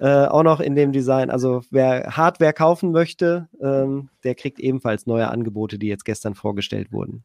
äh, 0.00 0.26
auch 0.26 0.42
noch 0.42 0.60
in 0.60 0.74
dem 0.74 0.92
Design. 0.92 1.30
Also 1.30 1.62
wer 1.70 2.16
Hardware 2.16 2.52
kaufen 2.52 2.90
möchte, 2.90 3.48
ähm, 3.60 4.08
der 4.24 4.34
kriegt 4.34 4.58
ebenfalls 4.58 5.06
neue 5.06 5.28
Angebote, 5.28 5.78
die 5.78 5.86
jetzt 5.88 6.04
gestern 6.04 6.34
vorgestellt 6.34 6.92
wurden. 6.92 7.24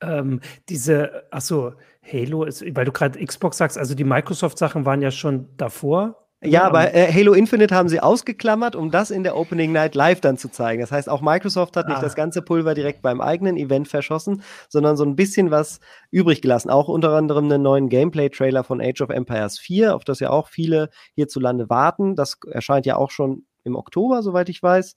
Ähm, 0.00 0.40
diese, 0.68 1.24
achso, 1.30 1.74
Halo 2.02 2.44
ist, 2.44 2.64
weil 2.74 2.84
du 2.84 2.92
gerade 2.92 3.24
Xbox 3.24 3.58
sagst, 3.58 3.78
also 3.78 3.94
die 3.94 4.04
Microsoft-Sachen 4.04 4.84
waren 4.84 5.02
ja 5.02 5.10
schon 5.10 5.48
davor. 5.56 6.21
Ja, 6.44 6.64
aber 6.64 6.92
äh, 6.92 7.12
Halo 7.12 7.34
Infinite 7.34 7.74
haben 7.74 7.88
sie 7.88 8.00
ausgeklammert, 8.00 8.74
um 8.74 8.90
das 8.90 9.12
in 9.12 9.22
der 9.22 9.36
Opening 9.36 9.70
Night 9.70 9.94
live 9.94 10.20
dann 10.20 10.36
zu 10.36 10.48
zeigen. 10.48 10.80
Das 10.80 10.90
heißt, 10.90 11.08
auch 11.08 11.20
Microsoft 11.20 11.76
hat 11.76 11.86
ah. 11.86 11.90
nicht 11.90 12.02
das 12.02 12.16
ganze 12.16 12.42
Pulver 12.42 12.74
direkt 12.74 13.00
beim 13.00 13.20
eigenen 13.20 13.56
Event 13.56 13.86
verschossen, 13.86 14.42
sondern 14.68 14.96
so 14.96 15.04
ein 15.04 15.14
bisschen 15.14 15.52
was 15.52 15.78
übrig 16.10 16.42
gelassen. 16.42 16.68
Auch 16.68 16.88
unter 16.88 17.10
anderem 17.10 17.44
einen 17.44 17.62
neuen 17.62 17.88
Gameplay-Trailer 17.88 18.64
von 18.64 18.80
Age 18.80 19.02
of 19.02 19.10
Empires 19.10 19.58
4, 19.60 19.94
auf 19.94 20.04
das 20.04 20.18
ja 20.18 20.30
auch 20.30 20.48
viele 20.48 20.90
hierzulande 21.14 21.70
warten. 21.70 22.16
Das 22.16 22.38
erscheint 22.50 22.86
ja 22.86 22.96
auch 22.96 23.12
schon 23.12 23.44
im 23.62 23.76
Oktober, 23.76 24.22
soweit 24.22 24.48
ich 24.48 24.60
weiß, 24.60 24.96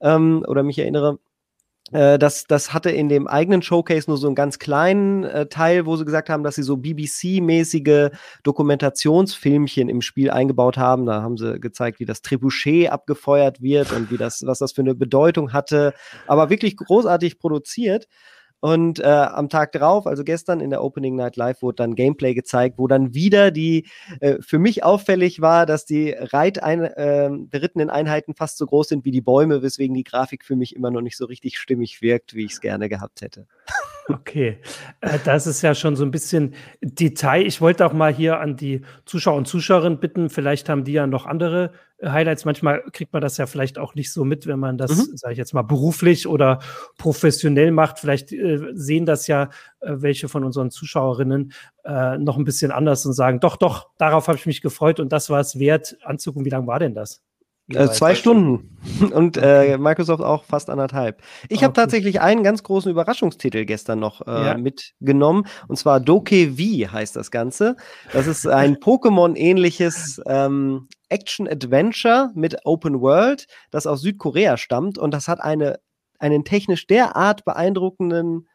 ähm, 0.00 0.44
oder 0.46 0.62
mich 0.62 0.78
erinnere. 0.78 1.18
Äh, 1.92 2.18
das, 2.18 2.44
das 2.46 2.72
hatte 2.72 2.90
in 2.90 3.08
dem 3.08 3.26
eigenen 3.26 3.62
Showcase 3.62 4.08
nur 4.08 4.16
so 4.16 4.26
einen 4.26 4.34
ganz 4.34 4.58
kleinen 4.58 5.24
äh, 5.24 5.46
Teil, 5.46 5.86
wo 5.86 5.96
sie 5.96 6.04
gesagt 6.04 6.30
haben, 6.30 6.42
dass 6.42 6.54
sie 6.54 6.62
so 6.62 6.76
BBC-mäßige 6.76 8.10
Dokumentationsfilmchen 8.42 9.88
im 9.88 10.00
Spiel 10.00 10.30
eingebaut 10.30 10.78
haben. 10.78 11.06
Da 11.06 11.22
haben 11.22 11.36
sie 11.36 11.60
gezeigt, 11.60 12.00
wie 12.00 12.06
das 12.06 12.22
Trebuchet 12.22 12.90
abgefeuert 12.90 13.60
wird 13.60 13.92
und 13.92 14.10
wie 14.10 14.16
das, 14.16 14.42
was 14.46 14.58
das 14.58 14.72
für 14.72 14.82
eine 14.82 14.94
Bedeutung 14.94 15.52
hatte. 15.52 15.94
Aber 16.26 16.50
wirklich 16.50 16.76
großartig 16.76 17.38
produziert. 17.38 18.08
Und 18.64 18.98
äh, 18.98 19.04
am 19.04 19.50
Tag 19.50 19.72
drauf, 19.72 20.06
also 20.06 20.24
gestern 20.24 20.60
in 20.60 20.70
der 20.70 20.82
Opening 20.82 21.16
Night 21.16 21.36
Live, 21.36 21.60
wurde 21.60 21.76
dann 21.76 21.94
Gameplay 21.94 22.32
gezeigt, 22.32 22.78
wo 22.78 22.86
dann 22.86 23.12
wieder 23.12 23.50
die, 23.50 23.86
äh, 24.20 24.38
für 24.40 24.58
mich 24.58 24.82
auffällig 24.82 25.42
war, 25.42 25.66
dass 25.66 25.84
die 25.84 26.12
Reitein 26.18 26.80
äh, 26.80 27.28
berittenen 27.30 27.90
Einheiten 27.90 28.32
fast 28.32 28.56
so 28.56 28.64
groß 28.64 28.88
sind 28.88 29.04
wie 29.04 29.10
die 29.10 29.20
Bäume, 29.20 29.62
weswegen 29.62 29.94
die 29.94 30.02
Grafik 30.02 30.46
für 30.46 30.56
mich 30.56 30.74
immer 30.74 30.90
noch 30.90 31.02
nicht 31.02 31.18
so 31.18 31.26
richtig 31.26 31.58
stimmig 31.58 32.00
wirkt, 32.00 32.34
wie 32.34 32.46
ich 32.46 32.52
es 32.52 32.62
gerne 32.62 32.88
gehabt 32.88 33.20
hätte. 33.20 33.46
Okay, 34.06 34.58
äh, 35.00 35.18
das 35.24 35.46
ist 35.46 35.62
ja 35.62 35.74
schon 35.74 35.96
so 35.96 36.04
ein 36.04 36.10
bisschen 36.10 36.54
Detail. 36.82 37.46
Ich 37.46 37.62
wollte 37.62 37.86
auch 37.86 37.94
mal 37.94 38.12
hier 38.12 38.38
an 38.38 38.56
die 38.56 38.82
Zuschauer 39.06 39.36
und 39.36 39.48
Zuschauerinnen 39.48 39.98
bitten, 39.98 40.28
vielleicht 40.28 40.68
haben 40.68 40.84
die 40.84 40.92
ja 40.92 41.06
noch 41.06 41.24
andere 41.26 41.72
Highlights. 42.04 42.44
Manchmal 42.44 42.82
kriegt 42.92 43.12
man 43.12 43.22
das 43.22 43.36
ja 43.36 43.46
vielleicht 43.46 43.78
auch 43.78 43.94
nicht 43.94 44.12
so 44.12 44.24
mit, 44.24 44.46
wenn 44.46 44.58
man 44.58 44.78
das, 44.78 44.90
mhm. 44.90 45.16
sage 45.16 45.32
ich 45.32 45.38
jetzt 45.38 45.54
mal, 45.54 45.62
beruflich 45.62 46.26
oder 46.26 46.60
professionell 46.98 47.70
macht. 47.70 47.98
Vielleicht 47.98 48.32
äh, 48.32 48.60
sehen 48.74 49.06
das 49.06 49.26
ja 49.26 49.50
äh, 49.80 49.96
welche 49.96 50.28
von 50.28 50.44
unseren 50.44 50.70
Zuschauerinnen 50.70 51.52
äh, 51.84 52.18
noch 52.18 52.36
ein 52.36 52.44
bisschen 52.44 52.70
anders 52.70 53.04
und 53.06 53.12
sagen, 53.12 53.40
doch, 53.40 53.56
doch, 53.56 53.88
darauf 53.98 54.28
habe 54.28 54.38
ich 54.38 54.46
mich 54.46 54.62
gefreut 54.62 55.00
und 55.00 55.12
das 55.12 55.30
war 55.30 55.40
es 55.40 55.58
wert 55.58 55.96
anzugucken. 56.02 56.44
Wie 56.44 56.50
lange 56.50 56.66
war 56.66 56.78
denn 56.78 56.94
das? 56.94 57.22
Äh, 57.68 57.88
zwei 57.88 58.14
Stunden 58.14 58.76
und 59.14 59.38
äh, 59.38 59.78
Microsoft 59.78 60.22
auch 60.22 60.44
fast 60.44 60.68
anderthalb. 60.68 61.22
Ich 61.48 61.58
okay. 61.58 61.64
habe 61.64 61.72
tatsächlich 61.72 62.20
einen 62.20 62.42
ganz 62.42 62.62
großen 62.62 62.90
Überraschungstitel 62.90 63.64
gestern 63.64 64.00
noch 64.00 64.26
äh, 64.26 64.30
ja. 64.30 64.58
mitgenommen 64.58 65.46
und 65.66 65.76
zwar 65.76 65.98
Doke 65.98 66.52
V 66.56 66.92
heißt 66.92 67.16
das 67.16 67.30
Ganze. 67.30 67.76
Das 68.12 68.26
ist 68.26 68.46
ein 68.46 68.76
Pokémon-ähnliches 68.80 70.20
ähm, 70.26 70.88
Action-Adventure 71.08 72.30
mit 72.34 72.56
Open 72.64 73.00
World, 73.00 73.46
das 73.70 73.86
aus 73.86 74.00
Südkorea 74.00 74.56
stammt 74.56 74.98
und 74.98 75.12
das 75.12 75.28
hat 75.28 75.40
eine, 75.40 75.78
einen 76.18 76.44
technisch 76.44 76.86
derart 76.86 77.44
beeindruckenden 77.44 78.48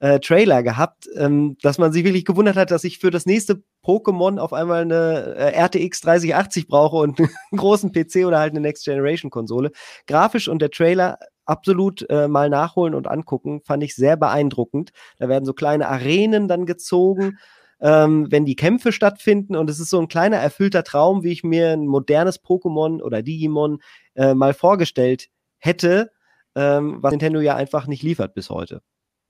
äh, 0.00 0.18
Trailer 0.18 0.62
gehabt, 0.62 1.08
ähm, 1.16 1.56
dass 1.62 1.78
man 1.78 1.92
sich 1.92 2.04
wirklich 2.04 2.24
gewundert 2.24 2.56
hat, 2.56 2.70
dass 2.70 2.84
ich 2.84 2.98
für 2.98 3.10
das 3.10 3.26
nächste 3.26 3.62
Pokémon 3.84 4.38
auf 4.38 4.52
einmal 4.52 4.82
eine 4.82 5.34
äh, 5.36 5.64
RTX 5.64 6.00
3080 6.00 6.66
brauche 6.66 6.96
und 6.96 7.20
einen 7.20 7.28
großen 7.56 7.92
PC 7.92 8.26
oder 8.26 8.38
halt 8.38 8.52
eine 8.52 8.60
Next 8.60 8.84
Generation 8.84 9.30
Konsole. 9.30 9.70
Grafisch 10.06 10.48
und 10.48 10.60
der 10.62 10.70
Trailer 10.70 11.18
absolut 11.44 12.08
äh, 12.08 12.28
mal 12.28 12.48
nachholen 12.48 12.94
und 12.94 13.08
angucken, 13.08 13.60
fand 13.64 13.82
ich 13.82 13.94
sehr 13.94 14.16
beeindruckend. 14.16 14.90
Da 15.18 15.28
werden 15.28 15.44
so 15.44 15.52
kleine 15.52 15.88
Arenen 15.88 16.48
dann 16.48 16.64
gezogen. 16.64 17.38
Ähm, 17.80 18.30
wenn 18.30 18.44
die 18.44 18.56
Kämpfe 18.56 18.92
stattfinden. 18.92 19.56
Und 19.56 19.70
es 19.70 19.80
ist 19.80 19.90
so 19.90 19.98
ein 19.98 20.08
kleiner 20.08 20.36
erfüllter 20.36 20.84
Traum, 20.84 21.22
wie 21.22 21.32
ich 21.32 21.44
mir 21.44 21.70
ein 21.70 21.86
modernes 21.86 22.42
Pokémon 22.42 23.00
oder 23.00 23.22
Digimon 23.22 23.80
äh, 24.14 24.34
mal 24.34 24.52
vorgestellt 24.52 25.28
hätte, 25.58 26.10
ähm, 26.54 26.98
was 27.00 27.12
Nintendo 27.12 27.40
ja 27.40 27.56
einfach 27.56 27.86
nicht 27.86 28.02
liefert 28.02 28.34
bis 28.34 28.50
heute. 28.50 28.82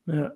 Ja. 0.06 0.32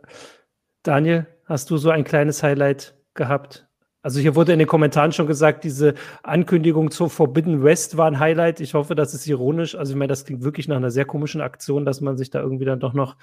Daniel, 0.82 1.26
hast 1.46 1.70
du 1.70 1.76
so 1.76 1.90
ein 1.90 2.04
kleines 2.04 2.42
Highlight 2.42 2.94
gehabt? 3.14 3.66
Also 4.02 4.20
hier 4.20 4.36
wurde 4.36 4.52
in 4.52 4.58
den 4.58 4.68
Kommentaren 4.68 5.12
schon 5.12 5.26
gesagt, 5.26 5.64
diese 5.64 5.94
Ankündigung 6.22 6.90
zur 6.90 7.08
Forbidden 7.08 7.64
West 7.64 7.96
war 7.96 8.06
ein 8.06 8.18
Highlight. 8.18 8.60
Ich 8.60 8.74
hoffe, 8.74 8.94
das 8.94 9.14
ist 9.14 9.26
ironisch. 9.26 9.74
Also 9.74 9.92
ich 9.92 9.98
meine, 9.98 10.08
das 10.08 10.26
klingt 10.26 10.44
wirklich 10.44 10.68
nach 10.68 10.76
einer 10.76 10.90
sehr 10.90 11.06
komischen 11.06 11.40
Aktion, 11.40 11.86
dass 11.86 12.02
man 12.02 12.18
sich 12.18 12.28
da 12.28 12.40
irgendwie 12.40 12.66
dann 12.66 12.80
doch 12.80 12.92
noch 12.92 13.16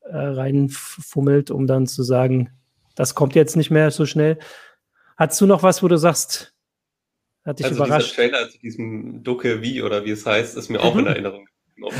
äh, 0.00 0.16
reinfummelt, 0.16 1.52
um 1.52 1.68
dann 1.68 1.86
zu 1.86 2.02
sagen, 2.02 2.50
das 2.98 3.14
kommt 3.14 3.36
jetzt 3.36 3.56
nicht 3.56 3.70
mehr 3.70 3.92
so 3.92 4.06
schnell. 4.06 4.38
Hast 5.16 5.40
du 5.40 5.46
noch 5.46 5.62
was, 5.62 5.84
wo 5.84 5.88
du 5.88 5.96
sagst, 5.96 6.52
hat 7.44 7.60
dich 7.60 7.66
also 7.66 7.84
überrascht? 7.84 8.18
Dieser 8.18 8.30
Trailer 8.30 8.50
zu 8.50 8.58
diesem 8.58 9.22
Ducke 9.22 9.62
wie 9.62 9.82
oder 9.82 10.04
wie 10.04 10.10
es 10.10 10.26
heißt, 10.26 10.56
ist 10.56 10.68
mir 10.68 10.78
mhm. 10.78 10.84
auch 10.84 10.96
in 10.96 11.06
Erinnerung 11.06 11.46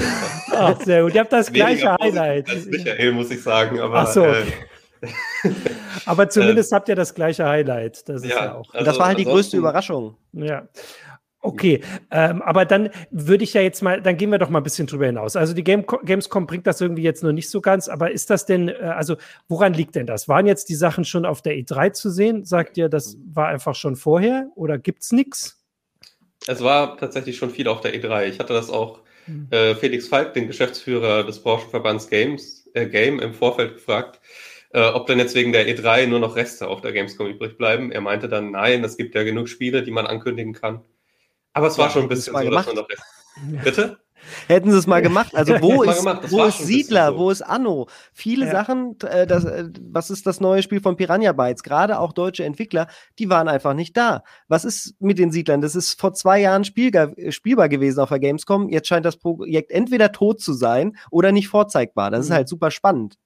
Ach, 0.50 0.80
sehr 0.80 1.04
gut. 1.04 1.14
Ihr 1.14 1.20
habt 1.20 1.32
das 1.32 1.52
gleiche 1.52 1.96
Highlight. 2.00 2.50
Als 2.50 2.66
Michael, 2.66 3.12
muss 3.12 3.30
ich 3.30 3.40
sagen. 3.40 3.78
Aber, 3.78 3.98
Ach 3.98 4.08
so. 4.08 4.24
Äh, 4.24 4.44
aber 6.04 6.28
zumindest 6.28 6.72
äh, 6.72 6.74
habt 6.74 6.88
ihr 6.88 6.96
das 6.96 7.14
gleiche 7.14 7.46
Highlight. 7.46 8.08
Das, 8.08 8.24
ja, 8.24 8.30
ja 8.30 8.54
auch. 8.56 8.74
Also, 8.74 8.84
das 8.84 8.98
war 8.98 9.06
halt 9.06 9.20
die 9.20 9.24
größte 9.24 9.56
Überraschung. 9.56 10.16
Ja. 10.32 10.68
Okay, 11.48 11.80
ähm, 12.10 12.42
aber 12.42 12.66
dann 12.66 12.90
würde 13.10 13.42
ich 13.42 13.54
ja 13.54 13.62
jetzt 13.62 13.82
mal, 13.82 14.02
dann 14.02 14.18
gehen 14.18 14.30
wir 14.30 14.36
doch 14.36 14.50
mal 14.50 14.60
ein 14.60 14.64
bisschen 14.64 14.86
drüber 14.86 15.06
hinaus. 15.06 15.34
Also 15.34 15.54
die 15.54 15.64
Game 15.64 15.86
Gamescom 15.86 16.46
bringt 16.46 16.66
das 16.66 16.82
irgendwie 16.82 17.02
jetzt 17.02 17.22
noch 17.22 17.32
nicht 17.32 17.48
so 17.48 17.62
ganz, 17.62 17.88
aber 17.88 18.10
ist 18.10 18.28
das 18.28 18.44
denn, 18.44 18.68
äh, 18.68 18.74
also 18.74 19.16
woran 19.48 19.72
liegt 19.72 19.94
denn 19.94 20.06
das? 20.06 20.28
Waren 20.28 20.46
jetzt 20.46 20.68
die 20.68 20.74
Sachen 20.74 21.06
schon 21.06 21.24
auf 21.24 21.40
der 21.40 21.54
E3 21.54 21.92
zu 21.94 22.10
sehen? 22.10 22.44
Sagt 22.44 22.76
ihr, 22.76 22.90
das 22.90 23.16
war 23.32 23.48
einfach 23.48 23.74
schon 23.74 23.96
vorher 23.96 24.50
oder 24.56 24.76
gibt's 24.76 25.10
nichts? 25.10 25.64
Es 26.46 26.62
war 26.62 26.98
tatsächlich 26.98 27.38
schon 27.38 27.48
viel 27.48 27.66
auf 27.66 27.80
der 27.80 27.94
E3. 27.94 28.26
Ich 28.26 28.40
hatte 28.40 28.52
das 28.52 28.68
auch 28.68 29.00
hm. 29.24 29.46
äh, 29.50 29.74
Felix 29.74 30.06
Falk, 30.06 30.34
den 30.34 30.48
Geschäftsführer 30.48 31.24
des 31.24 31.42
Branchenverbands 31.42 32.10
Games, 32.10 32.68
äh, 32.74 32.84
Game, 32.84 33.20
im 33.20 33.32
Vorfeld 33.32 33.76
gefragt, 33.76 34.20
äh, 34.74 34.82
ob 34.82 35.06
dann 35.06 35.18
jetzt 35.18 35.34
wegen 35.34 35.52
der 35.52 35.66
E3 35.66 36.08
nur 36.08 36.20
noch 36.20 36.36
Reste 36.36 36.68
auf 36.68 36.82
der 36.82 36.92
Gamescom 36.92 37.26
übrig 37.26 37.56
bleiben. 37.56 37.90
Er 37.90 38.02
meinte 38.02 38.28
dann, 38.28 38.50
nein, 38.50 38.84
es 38.84 38.98
gibt 38.98 39.14
ja 39.14 39.22
genug 39.22 39.48
Spiele, 39.48 39.82
die 39.82 39.92
man 39.92 40.06
ankündigen 40.06 40.52
kann. 40.52 40.84
Aber 41.58 41.66
es 41.66 41.76
war 41.76 41.86
ja, 41.86 41.92
schon 41.92 42.02
ein 42.02 42.08
bisschen 42.08 42.36
so, 42.36 42.50
dass 42.50 42.66
man 42.66 42.74
noch. 42.76 42.88
Bitte? 43.64 43.98
Hätten 44.46 44.70
sie 44.70 44.78
es 44.78 44.86
mal 44.86 45.02
gemacht. 45.02 45.34
Also 45.34 45.60
wo 45.60 45.82
ist, 45.84 46.04
wo 46.30 46.44
ist 46.44 46.58
Siedler, 46.58 47.10
so. 47.10 47.18
wo 47.18 47.30
ist 47.30 47.42
Anno? 47.42 47.88
Viele 48.12 48.46
ja. 48.46 48.52
Sachen, 48.52 48.96
äh, 49.02 49.26
das, 49.26 49.44
äh, 49.44 49.64
was 49.80 50.10
ist 50.10 50.24
das 50.26 50.38
neue 50.38 50.62
Spiel 50.62 50.80
von 50.80 50.96
Piranha 50.96 51.32
Bytes? 51.32 51.64
Gerade 51.64 51.98
auch 51.98 52.12
deutsche 52.12 52.44
Entwickler, 52.44 52.86
die 53.18 53.28
waren 53.28 53.48
einfach 53.48 53.74
nicht 53.74 53.96
da. 53.96 54.22
Was 54.46 54.64
ist 54.64 54.94
mit 55.00 55.18
den 55.18 55.32
Siedlern? 55.32 55.60
Das 55.60 55.74
ist 55.74 56.00
vor 56.00 56.14
zwei 56.14 56.40
Jahren 56.40 56.64
spielbar, 56.64 57.10
spielbar 57.30 57.68
gewesen 57.68 57.98
auf 57.98 58.10
der 58.10 58.20
Gamescom. 58.20 58.68
Jetzt 58.68 58.86
scheint 58.86 59.04
das 59.04 59.16
Projekt 59.16 59.72
entweder 59.72 60.12
tot 60.12 60.40
zu 60.40 60.52
sein 60.52 60.96
oder 61.10 61.32
nicht 61.32 61.48
vorzeigbar. 61.48 62.12
Das 62.12 62.26
mhm. 62.26 62.30
ist 62.30 62.36
halt 62.36 62.48
super 62.48 62.70
spannend. 62.70 63.16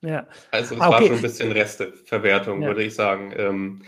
Ja. 0.00 0.26
Also 0.50 0.76
es 0.76 0.80
ah, 0.80 0.88
okay. 0.88 0.92
war 0.92 1.02
schon 1.02 1.16
ein 1.16 1.22
bisschen 1.22 1.52
Resteverwertung, 1.52 2.62
ja. 2.62 2.68
würde 2.68 2.84
ich 2.84 2.94
sagen. 2.94 3.34
Ähm, 3.36 3.82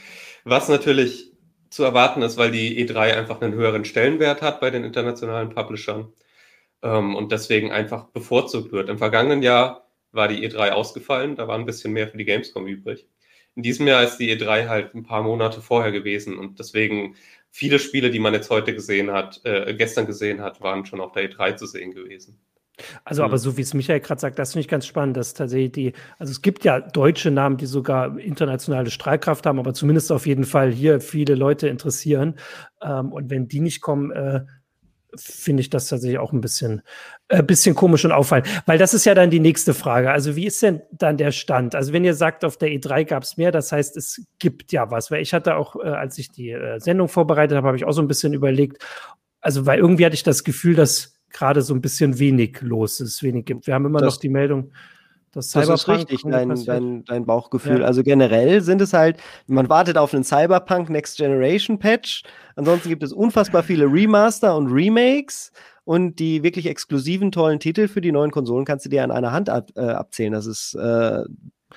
was 0.44 0.68
natürlich 0.68 1.32
zu 1.70 1.84
erwarten 1.84 2.22
ist, 2.22 2.36
weil 2.36 2.50
die 2.50 2.84
E3 2.86 3.14
einfach 3.14 3.40
einen 3.40 3.54
höheren 3.54 3.84
Stellenwert 3.84 4.42
hat 4.42 4.60
bei 4.60 4.70
den 4.70 4.84
internationalen 4.84 5.50
Publishern 5.50 6.12
ähm, 6.82 7.16
und 7.16 7.32
deswegen 7.32 7.72
einfach 7.72 8.06
bevorzugt 8.06 8.72
wird. 8.72 8.88
Im 8.88 8.98
vergangenen 8.98 9.42
Jahr 9.42 9.88
war 10.12 10.28
die 10.28 10.48
E3 10.48 10.70
ausgefallen, 10.70 11.36
da 11.36 11.48
war 11.48 11.58
ein 11.58 11.66
bisschen 11.66 11.92
mehr 11.92 12.08
für 12.08 12.18
die 12.18 12.24
Gamescom 12.24 12.66
übrig. 12.66 13.06
In 13.54 13.62
diesem 13.62 13.86
Jahr 13.88 14.04
ist 14.04 14.18
die 14.18 14.30
E3 14.34 14.68
halt 14.68 14.94
ein 14.94 15.02
paar 15.02 15.22
Monate 15.22 15.60
vorher 15.60 15.92
gewesen 15.92 16.38
und 16.38 16.58
deswegen 16.58 17.16
viele 17.50 17.78
Spiele, 17.78 18.10
die 18.10 18.20
man 18.20 18.34
jetzt 18.34 18.50
heute 18.50 18.74
gesehen 18.74 19.10
hat, 19.10 19.40
äh, 19.44 19.74
gestern 19.74 20.06
gesehen 20.06 20.40
hat, 20.40 20.60
waren 20.60 20.86
schon 20.86 21.00
auf 21.00 21.12
der 21.12 21.30
E3 21.30 21.56
zu 21.56 21.66
sehen 21.66 21.92
gewesen. 21.92 22.38
Also, 23.04 23.22
aber 23.22 23.34
mhm. 23.34 23.38
so 23.38 23.56
wie 23.56 23.62
es 23.62 23.74
Michael 23.74 24.00
gerade 24.00 24.20
sagt, 24.20 24.38
das 24.38 24.52
finde 24.52 24.60
ich 24.62 24.68
ganz 24.68 24.86
spannend, 24.86 25.16
dass 25.16 25.34
tatsächlich 25.34 25.72
die, 25.72 25.92
also 26.18 26.30
es 26.30 26.42
gibt 26.42 26.64
ja 26.64 26.80
deutsche 26.80 27.30
Namen, 27.30 27.56
die 27.56 27.66
sogar 27.66 28.18
internationale 28.18 28.90
Strahlkraft 28.90 29.46
haben, 29.46 29.58
aber 29.58 29.74
zumindest 29.74 30.12
auf 30.12 30.26
jeden 30.26 30.44
Fall 30.44 30.70
hier 30.70 31.00
viele 31.00 31.34
Leute 31.34 31.68
interessieren. 31.68 32.34
Ähm, 32.82 33.12
und 33.12 33.30
wenn 33.30 33.48
die 33.48 33.60
nicht 33.60 33.80
kommen, 33.80 34.10
äh, 34.10 34.40
finde 35.16 35.62
ich 35.62 35.70
das 35.70 35.88
tatsächlich 35.88 36.18
auch 36.18 36.32
ein 36.32 36.40
bisschen, 36.40 36.82
äh, 37.28 37.42
bisschen 37.42 37.74
komisch 37.74 38.04
und 38.04 38.12
auffallend. 38.12 38.46
Weil 38.66 38.78
das 38.78 38.94
ist 38.94 39.04
ja 39.04 39.14
dann 39.14 39.30
die 39.30 39.40
nächste 39.40 39.74
Frage. 39.74 40.10
Also, 40.10 40.36
wie 40.36 40.46
ist 40.46 40.62
denn 40.62 40.82
dann 40.92 41.16
der 41.16 41.32
Stand? 41.32 41.74
Also, 41.74 41.92
wenn 41.92 42.04
ihr 42.04 42.14
sagt, 42.14 42.44
auf 42.44 42.56
der 42.56 42.68
E3 42.68 43.04
gab 43.04 43.22
es 43.22 43.36
mehr, 43.36 43.50
das 43.50 43.72
heißt, 43.72 43.96
es 43.96 44.26
gibt 44.38 44.72
ja 44.72 44.90
was. 44.90 45.10
Weil 45.10 45.22
ich 45.22 45.32
hatte 45.32 45.56
auch, 45.56 45.76
äh, 45.76 45.88
als 45.88 46.18
ich 46.18 46.30
die 46.30 46.50
äh, 46.50 46.78
Sendung 46.80 47.08
vorbereitet 47.08 47.56
habe, 47.56 47.66
habe 47.66 47.76
ich 47.76 47.84
auch 47.84 47.92
so 47.92 48.02
ein 48.02 48.08
bisschen 48.08 48.34
überlegt, 48.34 48.84
also, 49.40 49.66
weil 49.66 49.78
irgendwie 49.78 50.04
hatte 50.04 50.14
ich 50.14 50.24
das 50.24 50.44
Gefühl, 50.44 50.74
dass 50.74 51.17
gerade 51.30 51.62
so 51.62 51.74
ein 51.74 51.80
bisschen 51.80 52.18
wenig 52.18 52.60
los 52.60 53.00
ist, 53.00 53.22
wenig 53.22 53.46
gibt. 53.46 53.66
Wir 53.66 53.74
haben 53.74 53.86
immer 53.86 54.00
das, 54.00 54.14
noch 54.14 54.20
die 54.20 54.28
Meldung, 54.28 54.72
dass 55.32 55.50
Cyberpunk. 55.50 55.72
Das 55.72 55.82
ist 55.82 55.88
richtig, 55.88 56.22
dein, 56.22 56.64
dein, 56.64 57.04
dein 57.04 57.26
Bauchgefühl. 57.26 57.80
Ja. 57.80 57.86
Also 57.86 58.02
generell 58.02 58.60
sind 58.60 58.80
es 58.80 58.92
halt, 58.92 59.18
man 59.46 59.68
wartet 59.68 59.98
auf 59.98 60.14
einen 60.14 60.24
Cyberpunk 60.24 60.90
Next 60.90 61.18
Generation 61.18 61.78
Patch. 61.78 62.22
Ansonsten 62.56 62.88
gibt 62.88 63.02
es 63.02 63.12
unfassbar 63.12 63.62
viele 63.62 63.86
Remaster 63.86 64.56
und 64.56 64.68
Remakes. 64.68 65.52
Und 65.84 66.18
die 66.18 66.42
wirklich 66.42 66.66
exklusiven, 66.66 67.32
tollen 67.32 67.60
Titel 67.60 67.88
für 67.88 68.02
die 68.02 68.12
neuen 68.12 68.30
Konsolen 68.30 68.66
kannst 68.66 68.84
du 68.84 68.90
dir 68.90 69.02
an 69.04 69.10
einer 69.10 69.32
Hand 69.32 69.48
ab, 69.48 69.70
äh, 69.74 69.80
abzählen. 69.80 70.34
Das 70.34 70.44
ist 70.44 70.74
äh, 70.74 71.24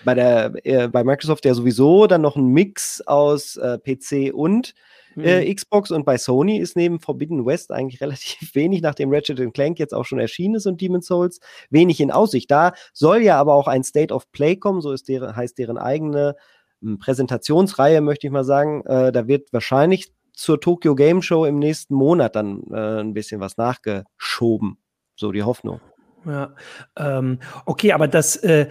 bei, 0.03 0.13
der, 0.13 0.51
äh, 0.65 0.89
bei 0.89 1.05
Microsoft 1.05 1.46
ja 1.46 1.53
sowieso 1.53 2.08
dann 2.08 2.22
noch 2.22 2.36
ein 2.36 2.48
Mix 2.48 3.01
aus 3.08 3.55
äh, 3.55 3.77
PC 3.77 4.34
und 4.34 4.74
äh, 5.18 5.46
mhm. 5.46 5.56
Xbox 5.56 5.91
und 5.91 6.06
bei 6.06 6.18
Sony 6.18 6.58
ist 6.58 6.75
neben 6.75 7.00
Forbidden 7.00 7.46
West 7.46 7.72
eigentlich 7.72 8.01
relativ 8.01 8.56
wenig, 8.56 8.82
nachdem 8.82 9.13
Ratchet 9.13 9.53
Clank 9.53 9.80
jetzt 9.80 9.94
auch 9.94 10.06
schon 10.06 10.20
erschienen 10.20 10.56
ist 10.56 10.65
und 10.65 10.82
Demon's 10.82 11.08
Souls, 11.08 11.39
wenig 11.70 12.00
in 12.00 12.12
Aussicht. 12.12 12.50
Da 12.51 12.74
soll 12.94 13.22
ja 13.22 13.39
aber 13.39 13.53
auch 13.53 13.68
ein 13.68 13.84
State 13.84 14.13
of 14.13 14.32
Play 14.32 14.56
kommen, 14.56 14.82
so 14.82 14.91
ist 14.91 15.08
deren, 15.08 15.36
heißt 15.36 15.58
deren 15.58 15.77
eigene 15.77 16.36
hm, 16.82 17.00
Präsentationsreihe, 17.00 18.01
möchte 18.01 18.27
ich 18.27 18.34
mal 18.34 18.44
sagen. 18.44 18.86
Äh, 18.86 19.12
da 19.12 19.27
wird 19.27 19.51
wahrscheinlich 19.53 20.12
zur 20.34 20.60
Tokyo 20.60 20.96
Game 20.96 21.22
Show 21.22 21.46
im 21.46 21.60
nächsten 21.60 21.94
Monat 21.94 22.36
dann 22.36 22.63
äh, 22.72 23.01
ein 23.01 23.13
bisschen 23.13 23.41
was 23.41 23.58
nachgeschoben. 23.58 24.77
So 25.15 25.32
die 25.32 25.44
Hoffnung. 25.44 25.82
Ja, 26.25 26.56
ähm, 26.98 27.39
okay, 27.65 27.94
aber 27.94 28.08
das, 28.08 28.36
äh, 28.38 28.68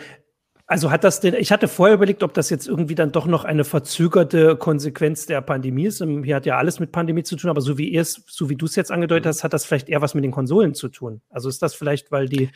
also 0.71 0.93
hat 0.93 1.03
das 1.03 1.19
denn, 1.19 1.35
ich 1.35 1.51
hatte 1.51 1.67
vorher 1.67 1.97
überlegt, 1.97 2.23
ob 2.23 2.33
das 2.33 2.49
jetzt 2.49 2.69
irgendwie 2.69 2.95
dann 2.95 3.11
doch 3.11 3.27
noch 3.27 3.45
eine 3.45 3.65
verzögerte 3.65 4.55
Konsequenz 4.55 5.27
der 5.27 5.41
Pandemie 5.41 5.87
ist. 5.87 6.01
Ähm, 6.01 6.23
hier 6.23 6.37
hat 6.37 6.47
ja 6.47 6.59
alles 6.59 6.79
mit 6.79 6.93
Pandemie 6.93 7.25
zu 7.25 7.35
tun, 7.35 7.51
aber 7.51 7.61
so 7.61 7.77
wie 7.77 7.97
es, 7.97 8.23
so 8.29 8.49
wie 8.49 8.55
du 8.55 8.67
es 8.67 8.77
jetzt 8.77 8.93
angedeutet 8.93 9.27
hast, 9.27 9.43
hat 9.43 9.53
das 9.53 9.65
vielleicht 9.65 9.89
eher 9.89 10.01
was 10.01 10.15
mit 10.15 10.23
den 10.23 10.31
Konsolen 10.31 10.75
zu 10.75 10.89
tun. 10.89 11.23
Also 11.29 11.49
ist 11.49 11.61
das 11.61 11.75
vielleicht, 11.75 12.13
weil 12.13 12.29
die, 12.29 12.51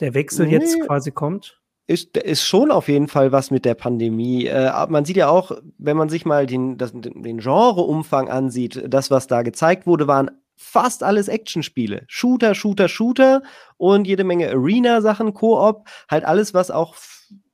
der 0.00 0.14
Wechsel 0.14 0.46
nee. 0.46 0.54
jetzt 0.54 0.80
quasi 0.80 1.12
kommt? 1.12 1.60
Ist, 1.86 2.16
ist 2.16 2.44
schon 2.44 2.72
auf 2.72 2.88
jeden 2.88 3.06
Fall 3.06 3.30
was 3.30 3.52
mit 3.52 3.64
der 3.64 3.74
Pandemie. 3.74 4.46
Äh, 4.46 4.72
man 4.88 5.04
sieht 5.04 5.16
ja 5.16 5.28
auch, 5.28 5.52
wenn 5.78 5.96
man 5.96 6.08
sich 6.08 6.24
mal 6.24 6.46
den, 6.46 6.76
das, 6.76 6.90
den 6.92 7.38
Genreumfang 7.38 8.28
ansieht, 8.28 8.82
das, 8.88 9.12
was 9.12 9.28
da 9.28 9.42
gezeigt 9.42 9.86
wurde, 9.86 10.08
waren 10.08 10.32
fast 10.56 11.04
alles 11.04 11.28
Actionspiele. 11.28 12.02
Shooter, 12.08 12.56
Shooter, 12.56 12.88
Shooter 12.88 13.42
und 13.76 14.08
jede 14.08 14.24
Menge 14.24 14.50
Arena-Sachen, 14.50 15.34
Koop, 15.34 15.86
halt 16.10 16.24
alles, 16.24 16.52
was 16.52 16.72
auch 16.72 16.96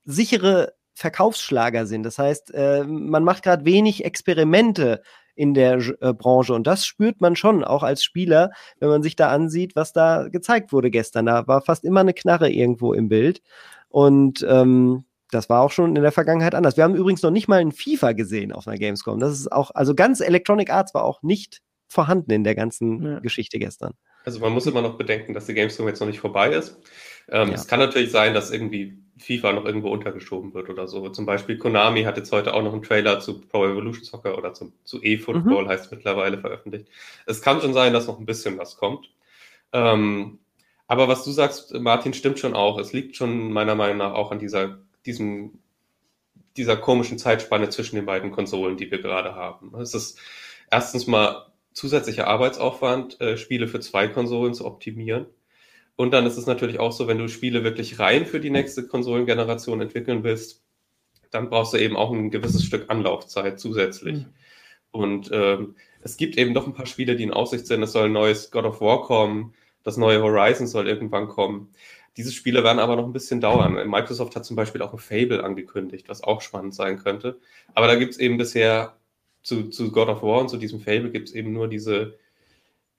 sichere 0.04 0.74
Verkaufsschlager 0.94 1.86
sind. 1.86 2.02
Das 2.02 2.18
heißt, 2.18 2.52
äh, 2.54 2.84
man 2.84 3.24
macht 3.24 3.42
gerade 3.42 3.64
wenig 3.64 4.04
Experimente 4.04 5.02
in 5.34 5.54
der 5.54 5.78
äh, 6.00 6.12
Branche 6.12 6.52
und 6.52 6.66
das 6.66 6.84
spürt 6.84 7.20
man 7.20 7.36
schon 7.36 7.64
auch 7.64 7.82
als 7.82 8.04
Spieler, 8.04 8.50
wenn 8.78 8.90
man 8.90 9.02
sich 9.02 9.16
da 9.16 9.30
ansieht, 9.30 9.74
was 9.76 9.92
da 9.92 10.28
gezeigt 10.28 10.72
wurde 10.72 10.90
gestern. 10.90 11.26
Da 11.26 11.46
war 11.46 11.62
fast 11.62 11.84
immer 11.84 12.00
eine 12.00 12.12
Knarre 12.12 12.50
irgendwo 12.50 12.92
im 12.92 13.08
Bild 13.08 13.40
und 13.88 14.44
ähm, 14.48 15.04
das 15.30 15.48
war 15.48 15.62
auch 15.62 15.70
schon 15.70 15.96
in 15.96 16.02
der 16.02 16.12
Vergangenheit 16.12 16.54
anders. 16.54 16.76
Wir 16.76 16.84
haben 16.84 16.96
übrigens 16.96 17.22
noch 17.22 17.30
nicht 17.30 17.48
mal 17.48 17.60
ein 17.60 17.72
FIFA 17.72 18.12
gesehen 18.12 18.52
auf 18.52 18.66
einer 18.66 18.76
Gamescom. 18.76 19.20
Das 19.20 19.32
ist 19.32 19.50
auch, 19.50 19.70
also 19.74 19.94
ganz 19.94 20.20
Electronic 20.20 20.70
Arts 20.70 20.92
war 20.92 21.04
auch 21.04 21.22
nicht 21.22 21.62
vorhanden 21.88 22.32
in 22.32 22.44
der 22.44 22.54
ganzen 22.54 23.04
ja. 23.04 23.18
Geschichte 23.20 23.58
gestern. 23.58 23.94
Also 24.24 24.40
man 24.40 24.52
muss 24.52 24.66
immer 24.66 24.82
noch 24.82 24.98
bedenken, 24.98 25.32
dass 25.32 25.46
die 25.46 25.54
Gamescom 25.54 25.88
jetzt 25.88 26.00
noch 26.00 26.06
nicht 26.06 26.20
vorbei 26.20 26.50
ist. 26.50 26.76
Ähm, 27.28 27.48
ja. 27.48 27.54
Es 27.54 27.66
kann 27.66 27.78
natürlich 27.78 28.10
sein, 28.10 28.34
dass 28.34 28.50
irgendwie 28.50 28.98
FIFA 29.20 29.52
noch 29.52 29.64
irgendwo 29.64 29.90
untergeschoben 29.90 30.54
wird 30.54 30.68
oder 30.70 30.88
so. 30.88 31.08
Zum 31.10 31.26
Beispiel 31.26 31.58
Konami 31.58 32.02
hat 32.04 32.16
jetzt 32.16 32.32
heute 32.32 32.54
auch 32.54 32.62
noch 32.62 32.72
einen 32.72 32.82
Trailer 32.82 33.20
zu 33.20 33.40
Pro 33.40 33.66
Evolution 33.66 34.04
Soccer 34.04 34.36
oder 34.36 34.54
zum, 34.54 34.72
zu 34.84 35.02
eFootball 35.02 35.64
mhm. 35.64 35.68
heißt 35.68 35.86
es 35.86 35.90
mittlerweile 35.90 36.38
veröffentlicht. 36.38 36.88
Es 37.26 37.42
kann 37.42 37.60
schon 37.60 37.74
sein, 37.74 37.92
dass 37.92 38.06
noch 38.06 38.18
ein 38.18 38.26
bisschen 38.26 38.58
was 38.58 38.76
kommt. 38.76 39.10
Ähm, 39.72 40.38
aber 40.86 41.06
was 41.06 41.24
du 41.24 41.30
sagst, 41.30 41.72
Martin, 41.74 42.14
stimmt 42.14 42.40
schon 42.40 42.54
auch. 42.54 42.78
Es 42.78 42.92
liegt 42.92 43.16
schon 43.16 43.52
meiner 43.52 43.76
Meinung 43.76 43.98
nach 43.98 44.14
auch 44.14 44.32
an 44.32 44.40
dieser, 44.40 44.78
diesem, 45.06 45.60
dieser 46.56 46.76
komischen 46.76 47.18
Zeitspanne 47.18 47.68
zwischen 47.68 47.96
den 47.96 48.06
beiden 48.06 48.32
Konsolen, 48.32 48.76
die 48.76 48.90
wir 48.90 49.00
gerade 49.00 49.36
haben. 49.36 49.72
Es 49.80 49.94
ist 49.94 50.18
erstens 50.70 51.06
mal 51.06 51.46
zusätzlicher 51.72 52.26
Arbeitsaufwand, 52.26 53.20
äh, 53.20 53.36
Spiele 53.36 53.68
für 53.68 53.80
zwei 53.80 54.08
Konsolen 54.08 54.54
zu 54.54 54.66
optimieren. 54.66 55.26
Und 56.00 56.12
dann 56.12 56.24
ist 56.24 56.38
es 56.38 56.46
natürlich 56.46 56.80
auch 56.80 56.92
so, 56.92 57.08
wenn 57.08 57.18
du 57.18 57.28
Spiele 57.28 57.62
wirklich 57.62 57.98
rein 57.98 58.24
für 58.24 58.40
die 58.40 58.48
nächste 58.48 58.86
Konsolengeneration 58.86 59.82
entwickeln 59.82 60.24
willst, 60.24 60.64
dann 61.30 61.50
brauchst 61.50 61.74
du 61.74 61.76
eben 61.76 61.94
auch 61.94 62.10
ein 62.10 62.30
gewisses 62.30 62.64
Stück 62.64 62.88
Anlaufzeit 62.88 63.60
zusätzlich. 63.60 64.20
Mhm. 64.20 64.26
Und 64.92 65.30
ähm, 65.30 65.74
es 66.00 66.16
gibt 66.16 66.38
eben 66.38 66.54
doch 66.54 66.66
ein 66.66 66.72
paar 66.72 66.86
Spiele, 66.86 67.16
die 67.16 67.24
in 67.24 67.34
Aussicht 67.34 67.66
sind. 67.66 67.82
Es 67.82 67.92
soll 67.92 68.06
ein 68.06 68.14
neues 68.14 68.50
God 68.50 68.64
of 68.64 68.80
War 68.80 69.02
kommen, 69.02 69.52
das 69.82 69.98
neue 69.98 70.22
Horizon 70.22 70.66
soll 70.66 70.88
irgendwann 70.88 71.28
kommen. 71.28 71.68
Diese 72.16 72.32
Spiele 72.32 72.64
werden 72.64 72.78
aber 72.78 72.96
noch 72.96 73.04
ein 73.04 73.12
bisschen 73.12 73.42
dauern. 73.42 73.74
Microsoft 73.86 74.34
hat 74.36 74.46
zum 74.46 74.56
Beispiel 74.56 74.80
auch 74.80 74.94
ein 74.94 74.98
Fable 74.98 75.44
angekündigt, 75.44 76.08
was 76.08 76.24
auch 76.24 76.40
spannend 76.40 76.74
sein 76.74 76.96
könnte. 76.96 77.38
Aber 77.74 77.88
da 77.88 77.96
gibt 77.96 78.12
es 78.12 78.18
eben 78.18 78.38
bisher 78.38 78.96
zu, 79.42 79.68
zu 79.68 79.92
God 79.92 80.08
of 80.08 80.22
War 80.22 80.40
und 80.40 80.48
zu 80.48 80.56
diesem 80.56 80.80
Fable 80.80 81.10
gibt 81.10 81.28
es 81.28 81.34
eben 81.34 81.52
nur 81.52 81.68
diese, 81.68 82.18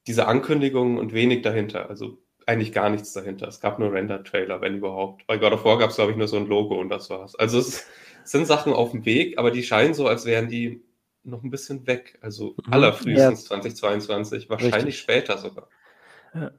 diese 0.06 0.28
Ankündigungen 0.28 1.00
und 1.00 1.14
wenig 1.14 1.42
dahinter. 1.42 1.90
Also 1.90 2.20
eigentlich 2.48 2.74
gar 2.74 2.90
nichts 2.90 3.14
dahinter. 3.14 3.48
Es 3.48 3.60
gab 3.60 3.80
nur 3.80 3.94
Render-Trailer, 3.94 4.62
wenn 4.62 4.76
überhaupt. 4.78 5.26
Bei 5.28 5.38
God 5.38 5.54
of 5.54 5.66
War 5.66 5.78
gab 5.78 5.90
es, 5.90 5.96
glaube 5.96 6.12
ich, 6.12 6.18
nur 6.18 6.28
so 6.28 6.38
ein 6.38 6.48
Logo 6.48 6.80
und 6.80 6.90
das 6.90 7.10
war's. 7.10 7.36
Also 7.36 7.60
es 7.60 7.86
sind 8.24 8.48
Sachen 8.48 8.74
auf 8.74 8.92
dem 8.92 9.06
Weg, 9.06 9.38
aber 9.38 9.52
die 9.52 9.64
scheinen 9.64 9.94
so, 9.94 10.08
als 10.08 10.26
wären 10.26 10.50
die 10.50 10.84
noch 11.24 11.44
ein 11.44 11.52
bisschen 11.52 11.86
weg. 11.88 12.18
Also 12.22 12.56
mhm. 12.66 12.74
allerfrühestens 12.74 13.44
ja. 13.44 13.48
2022, 13.48 14.50
wahrscheinlich 14.50 14.76
Richtig. 14.76 15.00
später 15.00 15.38
sogar. 15.38 15.68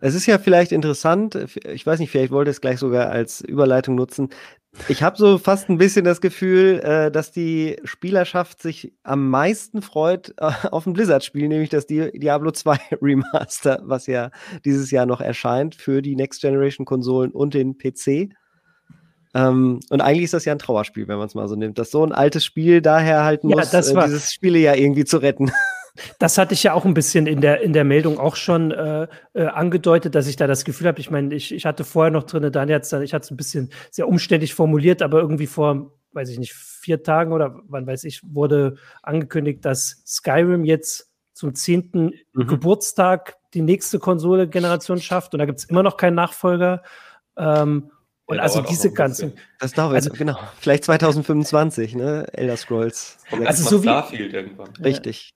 Es 0.00 0.14
ist 0.14 0.26
ja 0.26 0.38
vielleicht 0.38 0.70
interessant, 0.70 1.34
ich 1.64 1.86
weiß 1.86 1.98
nicht, 1.98 2.10
vielleicht 2.10 2.30
wollte 2.30 2.50
es 2.50 2.60
gleich 2.60 2.78
sogar 2.78 3.08
als 3.08 3.40
Überleitung 3.40 3.94
nutzen. 3.94 4.28
Ich 4.88 5.02
habe 5.02 5.18
so 5.18 5.36
fast 5.36 5.68
ein 5.68 5.76
bisschen 5.76 6.04
das 6.04 6.20
Gefühl, 6.22 6.80
äh, 6.80 7.10
dass 7.10 7.30
die 7.30 7.76
Spielerschaft 7.84 8.62
sich 8.62 8.92
am 9.02 9.28
meisten 9.28 9.82
freut 9.82 10.34
äh, 10.38 10.50
auf 10.70 10.86
ein 10.86 10.94
Blizzard-Spiel, 10.94 11.48
nämlich 11.48 11.68
das 11.68 11.86
Di 11.86 12.10
Diablo 12.18 12.50
2 12.52 12.78
Remaster, 13.02 13.80
was 13.84 14.06
ja 14.06 14.30
dieses 14.64 14.90
Jahr 14.90 15.04
noch 15.04 15.20
erscheint 15.20 15.74
für 15.74 16.00
die 16.00 16.16
Next 16.16 16.40
Generation 16.40 16.86
Konsolen 16.86 17.32
und 17.32 17.52
den 17.52 17.76
PC. 17.76 18.34
Ähm, 19.34 19.80
und 19.90 20.00
eigentlich 20.00 20.24
ist 20.24 20.34
das 20.34 20.46
ja 20.46 20.52
ein 20.52 20.58
Trauerspiel, 20.58 21.06
wenn 21.06 21.18
man 21.18 21.26
es 21.26 21.34
mal 21.34 21.48
so 21.48 21.56
nimmt, 21.56 21.78
dass 21.78 21.90
so 21.90 22.04
ein 22.04 22.12
altes 22.12 22.44
Spiel 22.44 22.80
daher 22.80 23.24
halten 23.24 23.50
ja, 23.50 23.56
muss, 23.56 23.72
äh, 23.72 24.04
dieses 24.04 24.32
Spiele 24.32 24.58
ja 24.58 24.74
irgendwie 24.74 25.04
zu 25.04 25.18
retten. 25.18 25.52
Das 26.18 26.38
hatte 26.38 26.54
ich 26.54 26.62
ja 26.62 26.72
auch 26.72 26.84
ein 26.84 26.94
bisschen 26.94 27.26
in 27.26 27.40
der, 27.40 27.60
in 27.60 27.72
der 27.72 27.84
Meldung 27.84 28.18
auch 28.18 28.36
schon 28.36 28.70
äh, 28.70 29.08
äh, 29.34 29.44
angedeutet, 29.44 30.14
dass 30.14 30.26
ich 30.26 30.36
da 30.36 30.46
das 30.46 30.64
Gefühl 30.64 30.86
habe, 30.86 31.00
ich 31.00 31.10
meine, 31.10 31.34
ich, 31.34 31.52
ich 31.52 31.66
hatte 31.66 31.84
vorher 31.84 32.10
noch 32.10 32.22
drin, 32.22 32.50
Daniel 32.50 32.76
hat 32.76 32.92
ich 33.02 33.12
hatte 33.12 33.24
es 33.24 33.30
ein 33.30 33.36
bisschen 33.36 33.70
sehr 33.90 34.08
umständlich 34.08 34.54
formuliert, 34.54 35.02
aber 35.02 35.20
irgendwie 35.20 35.46
vor, 35.46 35.92
weiß 36.12 36.30
ich 36.30 36.38
nicht, 36.38 36.54
vier 36.54 37.02
Tagen 37.02 37.32
oder 37.32 37.60
wann 37.68 37.86
weiß 37.86 38.04
ich, 38.04 38.22
wurde 38.24 38.76
angekündigt, 39.02 39.64
dass 39.64 40.02
Skyrim 40.06 40.64
jetzt 40.64 41.10
zum 41.34 41.54
zehnten 41.54 42.12
mhm. 42.32 42.46
Geburtstag 42.46 43.36
die 43.54 43.62
nächste 43.62 43.98
Konsole-Generation 43.98 45.00
schafft 45.00 45.34
und 45.34 45.38
da 45.38 45.44
gibt 45.44 45.58
es 45.58 45.64
immer 45.66 45.82
noch 45.82 45.96
keinen 45.96 46.14
Nachfolger. 46.14 46.82
Ähm, 47.36 47.90
und 48.26 48.36
ja, 48.36 48.42
also 48.42 48.62
diese 48.62 48.92
ganzen. 48.92 49.34
Das 49.58 49.72
dauert, 49.72 49.94
also, 49.94 50.10
genau. 50.10 50.38
Vielleicht 50.58 50.84
2025, 50.84 51.96
ne? 51.96 52.26
Elder 52.32 52.56
Scrolls. 52.56 53.18
Also 53.44 53.68
so 53.68 53.84
wie. 53.84 54.16
irgendwann. 54.16 54.70
Richtig. 54.82 55.34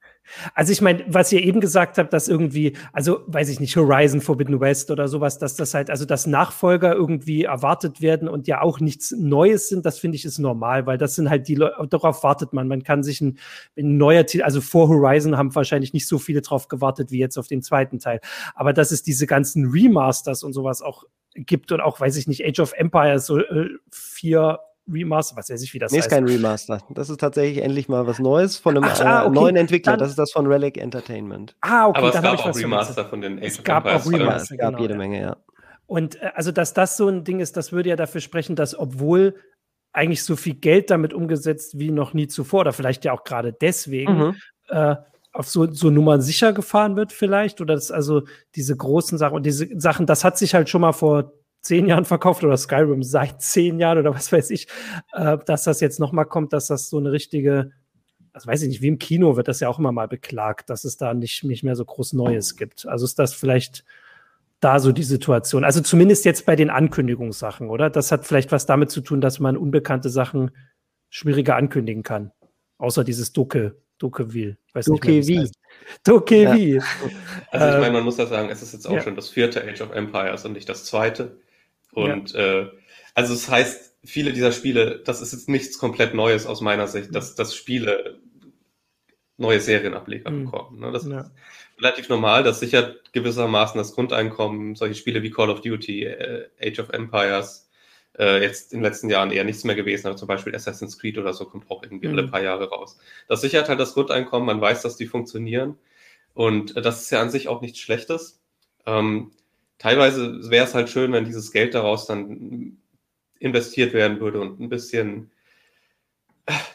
Also 0.55 0.73
ich 0.73 0.81
meine, 0.81 1.05
was 1.09 1.33
ihr 1.33 1.43
eben 1.43 1.61
gesagt 1.61 1.99
habt, 1.99 2.13
dass 2.13 2.29
irgendwie, 2.29 2.77
also 2.93 3.21
weiß 3.27 3.49
ich 3.49 3.61
nicht, 3.61 3.77
Horizon 3.77 4.21
Forbidden 4.21 4.61
West 4.61 4.91
oder 4.91 5.09
sowas, 5.09 5.39
dass 5.39 5.57
das 5.57 5.75
halt, 5.75 5.91
also 5.91 6.05
dass 6.05 6.27
Nachfolger 6.27 6.95
irgendwie 6.95 7.45
erwartet 7.45 8.01
werden 8.01 8.29
und 8.29 8.47
ja 8.47 8.61
auch 8.61 8.81
nichts 8.81 9.13
Neues 9.13 9.69
sind, 9.69 9.87
das 9.87 9.99
finde 9.99 10.17
ich 10.17 10.25
ist 10.25 10.39
normal, 10.39 10.87
weil 10.87 10.99
das 10.99 11.15
sind 11.15 11.31
halt 11.31 11.49
die 11.49 11.55
Leute, 11.55 11.75
darauf 11.89 12.23
wartet 12.23 12.53
man. 12.53 12.69
Man 12.69 12.83
kann 12.83 13.03
sich 13.03 13.21
ein, 13.21 13.39
ein 13.77 13.97
neuer 13.97 14.27
Titel, 14.27 14.45
also 14.45 14.61
vor 14.61 14.89
Horizon 14.89 15.37
haben 15.37 15.55
wahrscheinlich 15.55 15.93
nicht 15.93 16.09
so 16.09 16.19
viele 16.19 16.43
drauf 16.43 16.69
gewartet 16.69 17.11
wie 17.11 17.19
jetzt 17.19 17.39
auf 17.39 17.47
den 17.47 17.63
zweiten 17.63 17.99
Teil. 17.99 18.21
Aber 18.55 18.73
dass 18.73 18.91
es 18.91 19.03
diese 19.03 19.27
ganzen 19.27 19.71
Remasters 19.71 20.43
und 20.43 20.53
sowas 20.53 20.83
auch 20.83 21.05
gibt 21.35 21.73
und 21.73 21.81
auch, 21.81 22.01
weiß 22.01 22.17
ich 22.17 22.27
nicht, 22.27 22.45
Age 22.45 22.61
of 22.61 22.73
Empires, 22.73 23.27
so 23.27 23.39
äh, 23.39 23.69
vier 23.91 24.59
Remaster, 24.93 25.37
was 25.37 25.51
weiß 25.51 25.63
ich, 25.63 25.75
wie 25.75 25.79
das 25.79 25.93
nee, 25.93 25.99
heißt. 25.99 26.11
Nee, 26.11 26.17
ist 26.17 26.27
kein 26.27 26.29
Remaster. 26.29 26.81
Das 26.91 27.11
ist 27.11 27.19
tatsächlich 27.19 27.63
endlich 27.63 27.89
mal 27.89 28.07
was 28.07 28.19
Neues 28.19 28.57
von 28.57 28.77
einem 28.77 28.85
Ach, 28.85 29.01
ah, 29.01 29.25
okay. 29.25 29.35
neuen 29.35 29.57
Entwickler. 29.57 29.93
Dann, 29.93 30.01
das 30.01 30.11
ist 30.11 30.19
das 30.19 30.33
von 30.33 30.47
Relic 30.47 30.79
Entertainment. 30.79 31.57
Ah, 31.61 31.89
okay. 31.89 31.99
Aber 31.99 32.15
es 32.15 32.23
gab 32.23 32.39
auch 32.39 32.57
Remaster 32.57 33.05
von 33.05 33.21
den 33.21 33.39
Age 33.39 33.47
Es 33.47 33.63
gab 33.63 33.87
auch 33.87 34.07
Remaster, 34.07 34.55
Es 34.55 34.59
gab 34.59 34.71
genau, 34.71 34.83
jede 34.83 34.95
ja. 34.95 34.99
Menge, 34.99 35.21
ja. 35.21 35.37
Und 35.87 36.21
äh, 36.23 36.31
also, 36.35 36.53
dass 36.53 36.75
das 36.75 36.97
so 36.97 37.09
ein 37.09 37.25
Ding 37.25 37.41
ist, 37.41 37.57
das 37.57 37.73
würde 37.73 37.89
ja 37.89 37.97
dafür 37.97 38.21
sprechen, 38.21 38.57
dass 38.57 38.79
obwohl 38.79 39.37
eigentlich 39.93 40.23
so 40.23 40.37
viel 40.37 40.55
Geld 40.55 40.91
damit 40.91 41.15
umgesetzt 41.15 41.79
wie 41.79 41.91
noch 41.91 42.13
nie 42.13 42.29
zuvor, 42.29 42.61
oder 42.61 42.73
vielleicht 42.73 43.05
ja 43.05 43.13
auch 43.13 43.25
gerade 43.25 43.53
deswegen, 43.53 44.19
mhm. 44.19 44.37
äh, 44.69 44.97
auf 45.33 45.49
so, 45.49 45.71
so 45.71 45.91
Nummern 45.91 46.23
sicher 46.23 46.53
gefahren 46.53 46.97
wird, 46.97 47.13
vielleicht. 47.13 47.61
Oder 47.61 47.75
dass 47.75 47.91
also 47.91 48.23
diese 48.55 48.77
großen 48.77 49.19
Sachen 49.19 49.35
und 49.35 49.47
diese 49.47 49.69
Sachen, 49.79 50.07
das 50.07 50.25
hat 50.25 50.39
sich 50.39 50.55
halt 50.55 50.69
schon 50.69 50.81
mal 50.81 50.93
vor 50.93 51.33
zehn 51.67 51.87
Jahren 51.87 52.05
verkauft 52.05 52.45
oder 52.45 52.57
Skyrim 52.57 53.03
seit 53.03 53.43
zehn 53.43 53.79
Jahren 53.79 53.99
oder 53.99 54.15
was 54.15 54.33
weiß 54.33 54.51
ich, 54.51 54.69
äh, 55.13 55.39
dass 55.45 55.65
das 55.65 55.81
jetzt 55.81 56.01
nochmal 56.01 56.27
kommt, 56.27 56.53
dass 56.53 56.67
das 56.69 56.89
so 56.89 56.99
eine 56.99 57.13
richtige, 57.13 57.73
also 58.33 58.49
weiß 58.49 58.63
ich 58.63 58.69
nicht, 58.69 58.83
wie 58.83 58.89
im 58.89 58.99
Kino 58.99 59.37
wird 59.37 59.49
das 59.49 59.61
ja 59.61 59.69
auch 59.69 59.79
immer 59.79 59.93
mal 59.93 60.09
beklagt, 60.09 60.71
dass 60.71 60.85
es 60.85 60.97
da 60.97 61.15
nicht, 61.15 61.45
nicht 61.45 61.63
mehr 61.63 61.77
so 61.77 61.85
groß 61.85 62.13
Neues 62.13 62.57
gibt. 62.57 62.87
Also 62.87 63.05
ist 63.05 63.19
das 63.19 63.35
vielleicht 63.35 63.85
da 64.61 64.79
so 64.79 64.93
die 64.93 65.03
Situation. 65.03 65.65
Also 65.65 65.81
zumindest 65.81 66.25
jetzt 66.25 66.47
bei 66.47 66.57
den 66.57 66.71
Ankündigungssachen, 66.71 67.69
oder? 67.69 67.91
Das 67.91 68.11
hat 68.11 68.27
vielleicht 68.27 68.53
was 68.53 68.67
damit 68.67 68.91
zu 68.91 69.01
tun, 69.01 69.21
dass 69.21 69.39
man 69.39 69.57
unbekannte 69.57 70.09
Sachen 70.09 70.51
schwieriger 71.11 71.57
ankündigen 71.57 72.03
kann. 72.03 72.33
Außer 72.79 73.05
dieses 73.05 73.33
Doke, 73.33 73.77
Dokeville. 73.99 74.57
Dokevi. 74.75 75.51
Dokevi. 76.05 76.75
Ja. 76.77 76.83
Also 77.51 77.77
ich 77.77 77.81
meine, 77.81 77.93
man 77.93 78.05
muss 78.05 78.19
ja 78.19 78.27
sagen, 78.27 78.51
es 78.51 78.63
ist 78.63 78.73
jetzt 78.73 78.87
auch 78.87 78.93
ja. 78.93 79.03
schon 79.03 79.17
das 79.17 79.29
vierte 79.31 79.63
Age 79.63 79.81
of 79.81 79.93
Empires 79.93 80.45
und 80.45 80.53
nicht 80.53 80.69
das 80.69 80.85
zweite. 80.85 81.39
Und 81.97 82.35
ja. 82.35 82.61
äh, 82.61 82.71
also 83.15 83.33
es 83.33 83.47
das 83.47 83.51
heißt, 83.51 83.97
viele 84.05 84.33
dieser 84.35 84.53
Spiele, 84.53 85.03
das 85.05 85.23
ist 85.23 85.33
jetzt 85.33 85.49
nichts 85.49 85.79
komplett 85.79 86.13
Neues 86.15 86.47
aus 86.47 86.61
meiner 86.61 86.87
Sicht, 86.87 87.15
dass, 87.15 87.35
dass 87.35 87.55
Spiele 87.55 88.21
neue 89.39 89.61
Serienableger 89.61 90.31
mhm. 90.31 90.45
bekommen. 90.45 90.81
Ne? 90.81 90.93
Das 90.93 91.07
ja. 91.07 91.21
ist 91.21 91.31
relativ 91.79 92.11
normal, 92.11 92.43
das 92.43 92.61
sichert 92.61 93.13
gewissermaßen 93.15 93.79
das 93.79 93.95
Grundeinkommen. 93.95 94.75
Solche 94.75 94.95
Spiele 94.95 95.23
wie 95.23 95.31
Call 95.31 95.49
of 95.49 95.63
Duty, 95.63 96.05
äh, 96.05 96.49
Age 96.63 96.81
of 96.81 96.91
Empires, 96.91 97.71
äh, 98.19 98.43
jetzt 98.43 98.75
in 98.75 98.81
den 98.81 98.85
letzten 98.85 99.09
Jahren 99.09 99.31
eher 99.31 99.45
nichts 99.45 99.65
mehr 99.65 99.75
gewesen, 99.75 100.07
aber 100.07 100.17
zum 100.17 100.29
Beispiel 100.29 100.55
Assassin's 100.55 100.99
Creed 100.99 101.17
oder 101.17 101.33
so 101.33 101.47
kommt 101.47 101.71
auch 101.71 101.83
irgendwie 101.83 102.09
mhm. 102.09 102.19
alle 102.19 102.29
paar 102.29 102.43
Jahre 102.43 102.69
raus. 102.69 102.99
Das 103.27 103.41
sichert 103.41 103.71
halt 103.71 103.81
das 103.81 103.95
Grundeinkommen, 103.95 104.45
man 104.45 104.61
weiß, 104.61 104.83
dass 104.83 104.99
die 104.99 105.07
funktionieren. 105.07 105.79
Und 106.35 106.77
äh, 106.77 106.83
das 106.83 107.01
ist 107.01 107.11
ja 107.11 107.23
an 107.23 107.31
sich 107.31 107.49
auch 107.49 107.63
nichts 107.63 107.79
Schlechtes. 107.79 108.43
Ähm, 108.85 109.33
teilweise 109.79 110.51
wäre 110.51 110.67
es 110.67 110.75
halt 110.75 110.89
schön, 110.89 111.13
wenn 111.13 111.25
dieses 111.25 111.53
Geld 111.53 111.75
daraus 111.75 112.07
dann 112.07 112.79
investiert 113.39 113.93
werden 113.93 114.21
würde 114.21 114.41
und 114.41 114.61
ein 114.61 114.69
bisschen 114.69 115.31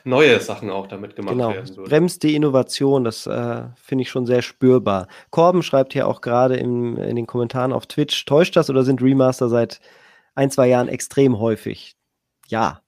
neue 0.03 0.39
Sachen 0.39 0.69
auch 0.69 0.87
damit 0.87 1.15
gemacht 1.15 1.33
genau. 1.33 1.53
werden 1.53 1.69
würden. 1.69 1.89
Bremst 1.89 2.23
die 2.23 2.35
Innovation, 2.35 3.03
das 3.03 3.25
äh, 3.27 3.63
finde 3.75 4.03
ich 4.03 4.09
schon 4.09 4.25
sehr 4.25 4.41
spürbar. 4.41 5.07
Korben 5.29 5.63
schreibt 5.63 5.93
hier 5.93 6.07
auch 6.07 6.21
gerade 6.21 6.57
in 6.57 6.95
den 6.95 7.27
Kommentaren 7.27 7.71
auf 7.71 7.87
Twitch, 7.87 8.25
täuscht 8.25 8.55
das 8.55 8.69
oder 8.69 8.83
sind 8.83 9.01
Remaster 9.01 9.49
seit 9.49 9.79
ein, 10.35 10.51
zwei 10.51 10.67
Jahren 10.67 10.87
extrem 10.87 11.39
häufig? 11.39 11.95
Ja. 12.47 12.81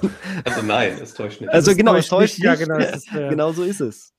Also 0.44 0.62
nein, 0.62 0.96
es 1.02 1.12
täuscht 1.12 1.40
nicht. 1.40 1.52
Also, 1.52 1.74
genau, 1.74 1.96
es 1.96 2.06
täuscht 2.06 2.38
nicht. 2.38 2.44
Ja, 2.44 2.54
genau, 2.54 2.76
ist, 2.76 3.12
äh, 3.12 3.28
genau 3.30 3.50
so 3.50 3.64
ist 3.64 3.80
es. 3.80 4.12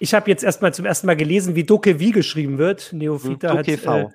Ich 0.00 0.12
habe 0.12 0.28
jetzt 0.28 0.42
erstmal 0.42 0.74
zum 0.74 0.86
ersten 0.86 1.06
Mal 1.06 1.14
gelesen, 1.14 1.54
wie 1.54 1.62
Doke 1.62 2.00
wie 2.00 2.10
geschrieben 2.10 2.58
wird. 2.58 2.92
Neofita 2.92 3.54
Doke 3.54 3.72
hat 3.72 3.84
äh, 3.84 4.08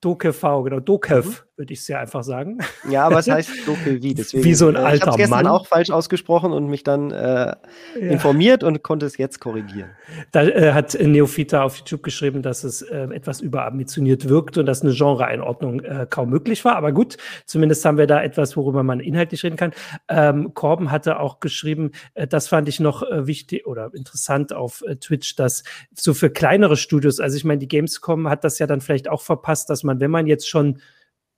Dokev, 0.00 0.42
genau, 0.62 0.80
Dokev. 0.80 1.47
Würde 1.58 1.72
ich 1.72 1.84
sehr 1.84 2.00
einfach 2.00 2.22
sagen. 2.22 2.58
Ja, 2.88 3.04
aber 3.04 3.18
es 3.18 3.28
heißt 3.30 3.66
Dokevi, 3.66 4.14
deswegen. 4.14 4.44
Wie 4.44 4.54
so 4.54 4.68
ein 4.68 4.76
alter 4.76 4.92
äh, 4.92 4.96
ich 4.96 5.02
habe 5.02 5.16
gestern 5.16 5.46
auch 5.48 5.66
falsch 5.66 5.90
ausgesprochen 5.90 6.52
und 6.52 6.68
mich 6.68 6.84
dann 6.84 7.10
äh, 7.10 7.16
ja. 7.16 7.56
informiert 7.94 8.62
und 8.62 8.82
konnte 8.82 9.06
es 9.06 9.16
jetzt 9.18 9.40
korrigieren. 9.40 9.90
Da 10.32 10.44
äh, 10.44 10.72
hat 10.72 10.96
Neofita 11.00 11.62
auf 11.62 11.76
YouTube 11.76 12.02
geschrieben, 12.02 12.42
dass 12.42 12.64
es 12.64 12.82
äh, 12.82 13.08
etwas 13.12 13.40
überambitioniert 13.40 14.28
wirkt 14.28 14.56
und 14.58 14.66
dass 14.66 14.82
eine 14.82 14.92
Genreeinordnung 14.92 15.80
äh, 15.80 16.06
kaum 16.08 16.30
möglich 16.30 16.64
war. 16.64 16.76
Aber 16.76 16.92
gut, 16.92 17.16
zumindest 17.44 17.84
haben 17.84 17.98
wir 17.98 18.06
da 18.06 18.22
etwas, 18.22 18.56
worüber 18.56 18.82
man 18.82 19.00
inhaltlich 19.00 19.42
reden 19.42 19.56
kann. 19.56 19.72
Ähm, 20.08 20.54
Korben 20.54 20.90
hatte 20.90 21.18
auch 21.18 21.40
geschrieben, 21.40 21.90
äh, 22.14 22.26
das 22.26 22.48
fand 22.48 22.68
ich 22.68 22.78
noch 22.78 23.02
äh, 23.02 23.26
wichtig 23.26 23.66
oder 23.66 23.90
interessant 23.94 24.52
auf 24.52 24.82
äh, 24.86 24.96
Twitch, 24.96 25.34
dass 25.36 25.64
so 25.94 26.14
für 26.14 26.30
kleinere 26.30 26.76
Studios, 26.76 27.20
also 27.20 27.36
ich 27.36 27.44
meine, 27.44 27.58
die 27.58 27.68
Gamescom 27.68 28.28
hat 28.28 28.44
das 28.44 28.58
ja 28.58 28.66
dann 28.66 28.80
vielleicht 28.80 29.08
auch 29.08 29.22
verpasst, 29.22 29.70
dass 29.70 29.82
man, 29.82 30.00
wenn 30.00 30.10
man 30.10 30.26
jetzt 30.26 30.48
schon 30.48 30.80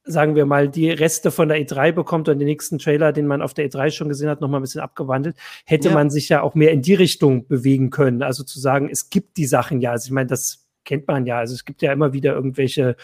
sagen 0.04 0.34
wir 0.34 0.46
mal, 0.46 0.68
die 0.68 0.90
Reste 0.90 1.30
von 1.30 1.48
der 1.48 1.58
E3 1.58 1.92
bekommt 1.92 2.28
und 2.28 2.38
den 2.38 2.46
nächsten 2.46 2.78
Trailer, 2.78 3.12
den 3.12 3.26
man 3.26 3.42
auf 3.42 3.54
der 3.54 3.68
E3 3.68 3.90
schon 3.90 4.08
gesehen 4.08 4.28
hat, 4.28 4.40
noch 4.40 4.48
mal 4.48 4.58
ein 4.58 4.62
bisschen 4.62 4.80
abgewandelt, 4.80 5.36
hätte 5.64 5.88
ja. 5.88 5.94
man 5.94 6.10
sich 6.10 6.28
ja 6.28 6.42
auch 6.42 6.54
mehr 6.54 6.72
in 6.72 6.82
die 6.82 6.94
Richtung 6.94 7.46
bewegen 7.46 7.90
können. 7.90 8.22
Also 8.22 8.42
zu 8.42 8.58
sagen, 8.58 8.88
es 8.90 9.10
gibt 9.10 9.36
die 9.36 9.46
Sachen 9.46 9.80
ja. 9.80 9.92
Also 9.92 10.06
ich 10.06 10.12
meine, 10.12 10.28
das 10.28 10.66
kennt 10.84 11.06
man 11.06 11.26
ja. 11.26 11.38
Also 11.38 11.54
es 11.54 11.64
gibt 11.64 11.82
ja 11.82 11.92
immer 11.92 12.12
wieder 12.12 12.34
irgendwelche 12.34 12.96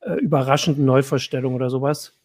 äh, 0.00 0.14
überraschenden 0.14 0.84
Neuvorstellungen 0.84 1.56
oder 1.56 1.70
sowas. 1.70 2.16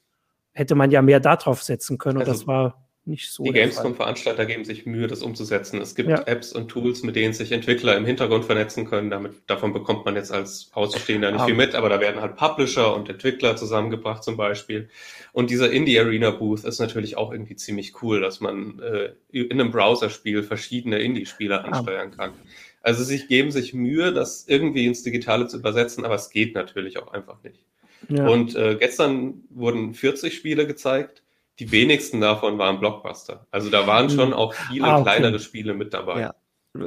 Hätte 0.53 0.75
man 0.75 0.91
ja 0.91 1.01
mehr 1.01 1.19
darauf 1.19 1.63
setzen 1.63 1.97
können. 1.97 2.17
Und 2.17 2.27
also, 2.27 2.33
das 2.33 2.47
war 2.47 2.88
nicht 3.09 3.31
so. 3.31 3.43
Die 3.43 3.51
Gamescom-Veranstalter 3.51 4.45
geben 4.45 4.63
sich 4.63 4.85
Mühe, 4.85 5.07
das 5.07 5.21
umzusetzen. 5.21 5.81
Es 5.81 5.95
gibt 5.95 6.09
ja. 6.09 6.21
Apps 6.25 6.53
und 6.53 6.69
Tools, 6.69 7.03
mit 7.03 7.15
denen 7.15 7.33
sich 7.33 7.51
Entwickler 7.51 7.97
im 7.97 8.05
Hintergrund 8.05 8.45
vernetzen 8.45 8.85
können. 8.85 9.09
Damit, 9.09 9.33
davon 9.47 9.73
bekommt 9.73 10.05
man 10.05 10.15
jetzt 10.15 10.31
als 10.31 10.69
Außenstehender 10.73 11.31
nicht 11.31 11.41
ah. 11.41 11.45
viel 11.45 11.55
mit, 11.55 11.75
aber 11.75 11.89
da 11.89 11.99
werden 11.99 12.21
halt 12.21 12.35
Publisher 12.35 12.95
und 12.95 13.09
Entwickler 13.09 13.55
zusammengebracht 13.55 14.23
zum 14.23 14.37
Beispiel. 14.37 14.89
Und 15.33 15.49
dieser 15.49 15.71
Indie 15.71 15.99
Arena 15.99 16.31
Booth 16.31 16.63
ist 16.63 16.79
natürlich 16.79 17.17
auch 17.17 17.31
irgendwie 17.31 17.55
ziemlich 17.55 18.01
cool, 18.01 18.21
dass 18.21 18.39
man 18.39 18.79
äh, 18.79 19.11
in 19.31 19.59
einem 19.59 19.71
Browserspiel 19.71 20.43
verschiedene 20.43 20.99
Indie-Spiele 20.99 21.63
ah. 21.63 21.67
ansteuern 21.67 22.11
kann. 22.11 22.33
Also 22.81 23.03
sie 23.03 23.25
geben 23.27 23.51
sich 23.51 23.73
Mühe, 23.73 24.13
das 24.13 24.45
irgendwie 24.47 24.85
ins 24.85 25.03
Digitale 25.03 25.47
zu 25.47 25.57
übersetzen, 25.57 26.05
aber 26.05 26.15
es 26.15 26.29
geht 26.29 26.55
natürlich 26.55 26.97
auch 26.97 27.11
einfach 27.11 27.43
nicht. 27.43 27.59
Ja. 28.07 28.27
Und 28.27 28.55
äh, 28.55 28.77
gestern 28.79 29.43
wurden 29.49 29.93
40 29.93 30.33
Spiele 30.33 30.65
gezeigt 30.65 31.23
die 31.59 31.71
wenigsten 31.71 32.21
davon 32.21 32.57
waren 32.57 32.79
Blockbuster. 32.79 33.45
Also 33.51 33.69
da 33.69 33.85
waren 33.85 34.09
schon 34.09 34.33
auch 34.33 34.53
viele 34.53 34.85
ah, 34.85 34.95
okay. 34.95 35.03
kleinere 35.03 35.39
Spiele 35.39 35.73
mit 35.73 35.93
dabei. 35.93 36.21
Ja. 36.21 36.33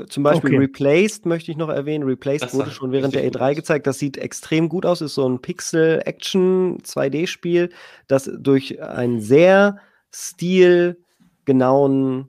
Zum 0.09 0.23
Beispiel 0.23 0.51
okay. 0.51 0.61
Replaced 0.61 1.27
möchte 1.27 1.51
ich 1.51 1.57
noch 1.57 1.69
erwähnen. 1.69 2.05
Replaced 2.05 2.45
das 2.45 2.55
wurde 2.55 2.71
schon 2.71 2.93
während 2.93 3.15
der 3.15 3.29
E3 3.29 3.57
gezeigt. 3.57 3.87
Das 3.87 3.99
sieht 3.99 4.17
extrem 4.17 4.69
gut 4.69 4.87
aus. 4.87 5.01
Ist 5.01 5.15
so 5.15 5.29
ein 5.29 5.43
Pixel-Action 5.43 6.79
2D-Spiel, 6.83 7.71
das 8.07 8.31
durch 8.39 8.81
einen 8.81 9.21
sehr 9.21 9.79
stilgenauen, 10.15 12.29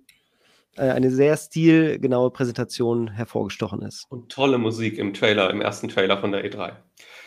äh, 0.76 0.90
eine 0.90 1.12
sehr 1.12 1.38
stilgenaue 1.38 2.32
Präsentation 2.32 3.10
hervorgestochen 3.10 3.84
ist. 3.84 4.08
Und 4.10 4.32
tolle 4.32 4.58
Musik 4.58 4.98
im 4.98 5.14
Trailer, 5.14 5.52
im 5.52 5.62
ersten 5.62 5.90
Trailer 5.90 6.18
von 6.18 6.32
der 6.32 6.44
E3. 6.44 6.72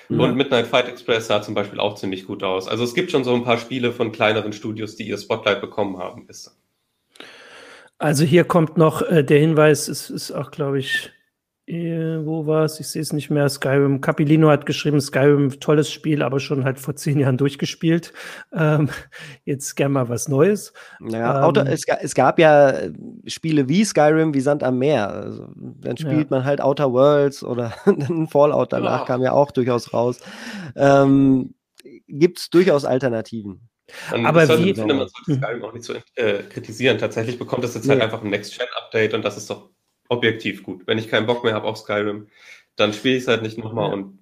Mhm. 0.09 0.21
Und 0.21 0.37
Midnight 0.37 0.67
Fight 0.67 0.89
Express 0.89 1.27
sah 1.27 1.43
zum 1.43 1.55
Beispiel 1.55 1.81
auch 1.81 1.95
ziemlich 1.95 2.27
gut 2.27 2.43
aus. 2.43 2.69
Also 2.69 2.85
es 2.85 2.95
gibt 2.95 3.11
schon 3.11 3.25
so 3.25 3.35
ein 3.35 3.45
paar 3.45 3.59
Spiele 3.59 3.93
von 3.93 4.13
kleineren 4.13 4.53
Studios, 4.53 4.97
die 4.97 5.09
ihr 5.09 5.19
Spotlight 5.19 5.61
bekommen 5.61 5.99
haben. 5.99 6.27
Ist. 6.29 6.57
Also 7.99 8.25
hier 8.25 8.45
kommt 8.45 8.77
noch 8.77 9.03
äh, 9.03 9.25
der 9.25 9.39
Hinweis, 9.39 9.89
es 9.89 10.11
ist 10.11 10.31
auch, 10.31 10.51
glaube 10.51 10.79
ich, 10.79 11.11
äh, 11.69 12.25
wo 12.25 12.47
war 12.47 12.65
es? 12.65 12.79
Ich 12.79 12.87
sehe 12.89 13.03
es 13.03 13.13
nicht 13.13 13.29
mehr. 13.29 13.49
Skyrim. 13.49 14.01
Capilino 14.01 14.49
hat 14.51 14.67
geschrieben, 14.67 15.01
Skyrim, 15.01 15.59
tolles 15.59 15.91
Spiel, 15.91 16.23
aber 16.23 16.39
schon 16.39 16.65
halt 16.65 16.79
vor 16.79 16.95
zehn 16.95 17.19
Jahren 17.19 17.37
durchgespielt. 17.37 18.13
Ähm, 18.53 18.89
jetzt 19.45 19.75
gern 19.75 19.91
mal 19.93 20.09
was 20.09 20.29
Neues. 20.29 20.73
Naja, 21.01 21.39
ähm, 21.39 21.45
Auto, 21.45 21.61
es, 21.63 21.83
es, 22.01 22.15
gab 22.15 22.39
ja 22.39 22.71
äh, 22.71 22.93
Spiele 23.27 23.69
wie 23.69 23.85
Skyrim, 23.85 24.33
wie 24.33 24.41
Sand 24.41 24.63
am 24.63 24.79
Meer. 24.79 25.11
Also, 25.11 25.49
dann 25.57 25.97
spielt 25.97 26.31
ja. 26.31 26.37
man 26.37 26.45
halt 26.45 26.61
Outer 26.61 26.93
Worlds 26.93 27.43
oder 27.43 27.73
ein 27.87 28.29
Fallout 28.29 28.73
danach 28.73 29.01
ja. 29.01 29.07
kam 29.07 29.23
ja 29.23 29.33
auch 29.33 29.51
durchaus 29.51 29.93
raus. 29.93 30.21
Ähm, 30.77 31.55
Gibt 32.07 32.39
es 32.39 32.51
durchaus 32.51 32.85
Alternativen. 32.85 33.69
Man 34.13 34.27
aber 34.27 34.47
sollte, 34.47 34.65
wie, 34.65 34.75
finde, 34.75 34.95
man 34.95 35.09
sollte 35.09 35.33
hm. 35.33 35.43
Skyrim 35.43 35.65
auch 35.65 35.73
nicht 35.73 35.85
so 35.85 35.95
äh, 36.15 36.45
kritisieren. 36.45 36.99
Tatsächlich 36.99 37.41
bekommt 37.41 37.65
es 37.65 37.75
jetzt 37.75 37.89
halt 37.89 38.01
einfach 38.01 38.23
ein 38.23 38.31
Next-Gen-Update 38.31 39.15
und 39.15 39.25
das 39.25 39.37
ist 39.37 39.51
doch 39.51 39.71
objektiv 40.09 40.63
gut. 40.63 40.87
Wenn 40.87 40.99
ich 40.99 41.09
keinen 41.09 41.27
Bock 41.27 41.45
mehr 41.45 41.55
habe 41.55 41.67
auf 41.67 41.79
Skyrim, 41.79 42.29
dann 42.77 42.93
spiele 42.93 43.17
ich 43.17 43.23
es 43.23 43.29
halt 43.29 43.43
nicht 43.43 43.59
nochmal 43.59 43.89
ja. 43.89 43.95
und 43.95 44.19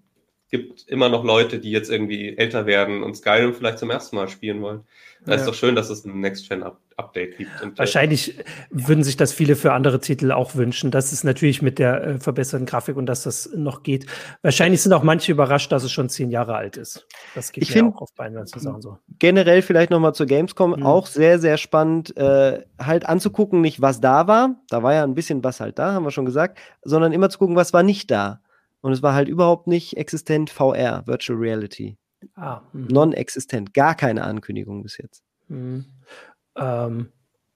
gibt 0.54 0.88
immer 0.88 1.08
noch 1.08 1.24
Leute, 1.24 1.58
die 1.58 1.72
jetzt 1.72 1.90
irgendwie 1.90 2.38
älter 2.38 2.64
werden 2.64 3.02
und 3.02 3.16
Skyrim 3.16 3.54
vielleicht 3.54 3.80
zum 3.80 3.90
ersten 3.90 4.14
Mal 4.14 4.28
spielen 4.28 4.62
wollen. 4.62 4.84
Da 5.24 5.32
ja. 5.32 5.38
ist 5.38 5.46
doch 5.46 5.54
schön, 5.54 5.74
dass 5.74 5.90
es 5.90 6.04
ein 6.04 6.20
Next-Gen-Update 6.20 7.38
gibt. 7.38 7.50
Und, 7.60 7.74
äh, 7.74 7.78
Wahrscheinlich 7.78 8.38
äh, 8.38 8.44
würden 8.70 9.02
sich 9.02 9.16
das 9.16 9.32
viele 9.32 9.56
für 9.56 9.72
andere 9.72 9.98
Titel 9.98 10.30
auch 10.30 10.54
wünschen. 10.54 10.92
Das 10.92 11.12
ist 11.12 11.24
natürlich 11.24 11.60
mit 11.60 11.80
der 11.80 12.04
äh, 12.04 12.18
verbesserten 12.18 12.66
Grafik 12.66 12.96
und 12.96 13.06
dass 13.06 13.24
das 13.24 13.50
noch 13.52 13.82
geht. 13.82 14.06
Wahrscheinlich 14.42 14.80
sind 14.80 14.92
auch 14.92 15.02
manche 15.02 15.32
überrascht, 15.32 15.72
dass 15.72 15.82
es 15.82 15.90
schon 15.90 16.08
zehn 16.08 16.30
Jahre 16.30 16.54
alt 16.54 16.76
ist. 16.76 17.08
Das 17.34 17.50
geht 17.50 17.64
ich 17.64 17.74
mir 17.74 17.84
auch 17.86 18.00
auf 18.00 18.14
beiden 18.14 18.46
Sachen 18.46 18.80
so. 18.80 18.98
Generell 19.18 19.62
vielleicht 19.62 19.90
noch 19.90 19.98
mal 19.98 20.12
zur 20.12 20.26
Gamescom 20.26 20.76
mhm. 20.76 20.86
auch 20.86 21.08
sehr, 21.08 21.40
sehr 21.40 21.56
spannend, 21.56 22.16
äh, 22.16 22.62
halt 22.78 23.06
anzugucken, 23.06 23.60
nicht 23.60 23.80
was 23.80 24.00
da 24.00 24.28
war. 24.28 24.54
Da 24.68 24.84
war 24.84 24.94
ja 24.94 25.02
ein 25.02 25.14
bisschen 25.14 25.42
was 25.42 25.58
halt 25.58 25.80
da, 25.80 25.94
haben 25.94 26.04
wir 26.04 26.12
schon 26.12 26.26
gesagt, 26.26 26.58
sondern 26.82 27.12
immer 27.12 27.28
zu 27.28 27.38
gucken, 27.38 27.56
was 27.56 27.72
war 27.72 27.82
nicht 27.82 28.08
da. 28.10 28.40
Und 28.84 28.92
es 28.92 29.02
war 29.02 29.14
halt 29.14 29.28
überhaupt 29.28 29.66
nicht 29.66 29.96
existent 29.96 30.50
VR, 30.50 31.06
Virtual 31.06 31.38
Reality. 31.38 31.96
Ah, 32.34 32.60
mhm. 32.74 32.88
Non-existent, 32.88 33.72
gar 33.72 33.94
keine 33.94 34.24
Ankündigung 34.24 34.82
bis 34.82 34.98
jetzt. 34.98 35.22
Mhm. 35.48 35.86
Ähm, 36.54 37.08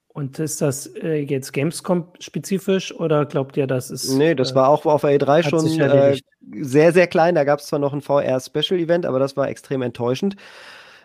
und 0.06 0.38
ist 0.38 0.62
das 0.62 0.86
äh, 0.86 1.16
jetzt 1.20 1.52
Gamescom-spezifisch 1.52 2.94
oder 2.94 3.26
glaubt 3.26 3.58
ihr, 3.58 3.66
das 3.66 3.90
ist. 3.90 4.10
Nee, 4.10 4.34
das 4.34 4.52
äh, 4.52 4.54
war 4.54 4.70
auch 4.70 4.86
auf 4.86 5.04
A3 5.04 5.46
schon 5.46 5.66
äh, 5.78 6.18
sehr, 6.62 6.94
sehr 6.94 7.06
klein. 7.06 7.34
Da 7.34 7.44
gab 7.44 7.58
es 7.58 7.66
zwar 7.66 7.78
noch 7.78 7.92
ein 7.92 8.00
VR-Special-Event, 8.00 9.04
aber 9.04 9.18
das 9.18 9.36
war 9.36 9.50
extrem 9.50 9.82
enttäuschend. 9.82 10.34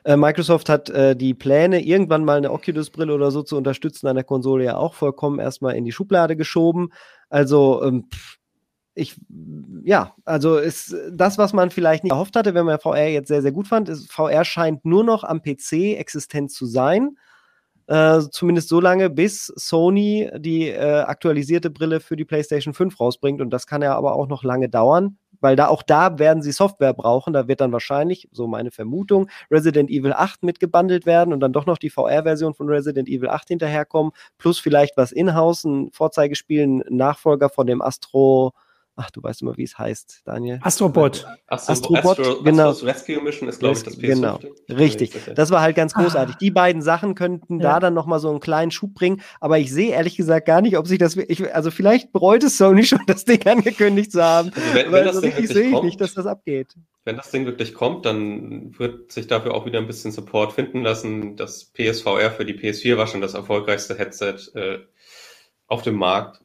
Äh, 0.06 0.16
Microsoft 0.16 0.70
hat 0.70 0.90
äh, 0.90 1.18
die 1.18 1.34
Pläne, 1.34 1.84
irgendwann 1.84 2.24
mal 2.24 2.38
eine 2.38 2.54
Oculus-Brille 2.54 3.14
oder 3.14 3.30
so 3.30 3.44
zu 3.44 3.58
unterstützen 3.58 4.08
an 4.08 4.16
der 4.16 4.24
Konsole 4.24 4.64
ja 4.64 4.78
auch 4.78 4.94
vollkommen 4.94 5.40
erstmal 5.40 5.76
in 5.76 5.84
die 5.84 5.92
Schublade 5.92 6.38
geschoben. 6.38 6.94
Also, 7.30 7.84
ähm, 7.84 8.08
pff, 8.10 8.38
ich, 8.96 9.16
ja, 9.84 10.14
also 10.24 10.58
ist 10.58 10.96
das, 11.12 11.38
was 11.38 11.54
man 11.54 11.72
vielleicht 11.72 12.04
nicht 12.04 12.12
erhofft 12.12 12.36
hatte, 12.36 12.54
wenn 12.54 12.66
man 12.66 12.80
VR 12.80 13.08
jetzt 13.08 13.28
sehr, 13.28 13.42
sehr 13.42 13.52
gut 13.52 13.68
fand, 13.68 13.90
ist, 13.90 14.12
VR 14.12 14.46
scheint 14.46 14.86
nur 14.86 15.04
noch 15.04 15.24
am 15.24 15.42
PC 15.42 15.98
existent 15.98 16.52
zu 16.52 16.66
sein. 16.66 17.18
Äh, 17.88 18.22
zumindest 18.32 18.70
so 18.70 18.80
lange, 18.80 19.10
bis 19.10 19.48
Sony 19.48 20.30
die 20.38 20.70
äh, 20.70 21.02
aktualisierte 21.02 21.70
Brille 21.70 22.00
für 22.00 22.16
die 22.16 22.24
PlayStation 22.24 22.74
5 22.74 22.98
rausbringt. 23.00 23.42
Und 23.42 23.50
das 23.50 23.68
kann 23.68 23.82
ja 23.82 23.96
aber 23.96 24.14
auch 24.16 24.28
noch 24.28 24.44
lange 24.44 24.70
dauern, 24.70 25.18
weil 25.42 25.58
da 25.58 25.68
auch 25.68 25.84
da 25.84 26.18
werden 26.18 26.42
sie 26.42 26.54
Software 26.54 26.94
brauchen. 26.94 27.34
Da 27.34 27.50
wird 27.50 27.60
dann 27.60 27.74
wahrscheinlich, 27.74 28.30
so 28.32 28.48
meine 28.48 28.72
Vermutung, 28.72 29.30
Resident 29.52 29.90
Evil 29.90 30.14
8 30.14 30.44
mitgebundelt 30.44 31.06
werden 31.06 31.34
und 31.34 31.42
dann 31.42 31.52
doch 31.52 31.66
noch 31.66 31.78
die 31.78 31.90
VR-Version 31.90 32.54
von 32.54 32.70
Resident 32.70 33.10
Evil 33.10 33.30
8 33.30 33.50
hinterherkommen, 33.50 34.14
plus 34.38 34.60
vielleicht 34.60 34.96
was 34.96 35.12
in-house, 35.12 35.66
ein 35.66 35.92
Vorzeigespiel, 35.92 36.64
ein 36.64 36.84
Nachfolger 36.90 37.50
von 37.50 37.68
dem 37.68 37.82
Astro 37.82 38.54
Ach, 38.96 39.10
du 39.10 39.24
weißt 39.24 39.42
immer, 39.42 39.58
wie 39.58 39.64
es 39.64 39.78
heißt, 39.78 40.22
Daniel. 40.24 40.60
Astrobot. 40.62 41.26
Astro, 41.48 41.74
Astrobot, 41.74 42.20
Astro, 42.20 42.44
genau. 42.44 42.70
Astro's 42.70 42.88
Rescue 42.88 43.22
Mission 43.22 43.50
ist, 43.50 43.60
glaube 43.60 43.76
ich, 43.76 43.84
das 43.84 43.98
PS5. 43.98 44.02
Genau, 44.02 44.40
richtig. 44.70 45.14
Das 45.34 45.50
war 45.50 45.62
halt 45.62 45.76
ganz 45.76 45.96
großartig. 45.96 46.36
Ah. 46.36 46.38
Die 46.40 46.52
beiden 46.52 46.84
Sachen 46.84 47.16
könnten 47.16 47.60
ja. 47.60 47.74
da 47.74 47.80
dann 47.80 47.96
nochmal 47.96 48.20
so 48.20 48.30
einen 48.30 48.40
kleinen 48.40 48.70
Schub 48.70 48.94
bringen, 48.94 49.22
aber 49.40 49.58
ich 49.58 49.72
sehe 49.72 49.92
ehrlich 49.92 50.16
gesagt 50.16 50.46
gar 50.46 50.62
nicht, 50.62 50.78
ob 50.78 50.88
sich 50.88 51.00
das, 51.00 51.16
ich, 51.16 51.56
also 51.56 51.72
vielleicht 51.72 52.12
bereut 52.12 52.44
es 52.44 52.58
Sony 52.58 52.84
schon, 52.86 53.02
das 53.08 53.26
Ding 53.26 53.46
angekündigt 53.48 54.12
zu 54.12 54.24
haben, 54.24 54.52
also 54.54 54.74
wenn, 54.76 54.92
wenn 54.92 55.06
das 55.06 55.16
so 55.16 55.22
richtig 55.22 55.48
sehe 55.48 55.70
ich 55.70 55.82
nicht, 55.82 56.00
dass 56.00 56.14
das 56.14 56.28
abgeht. 56.28 56.76
Wenn 57.04 57.18
das 57.18 57.32
Ding 57.32 57.46
wirklich 57.46 57.74
kommt, 57.74 58.06
dann 58.06 58.78
wird 58.78 59.12
sich 59.12 59.28
dafür 59.28 59.56
auch 59.56 59.66
wieder 59.66 59.80
ein 59.80 59.88
bisschen 59.88 60.12
Support 60.12 60.54
finden 60.54 60.84
lassen. 60.84 61.36
Das 61.36 61.66
PSVR 61.66 62.32
für 62.32 62.46
die 62.46 62.54
PS4 62.54 62.96
war 62.96 63.08
schon 63.08 63.20
das 63.22 63.34
erfolgreichste 63.34 63.98
Headset 63.98 64.36
äh, 64.54 64.80
auf 65.68 65.82
dem 65.82 65.96
Markt. 65.96 66.43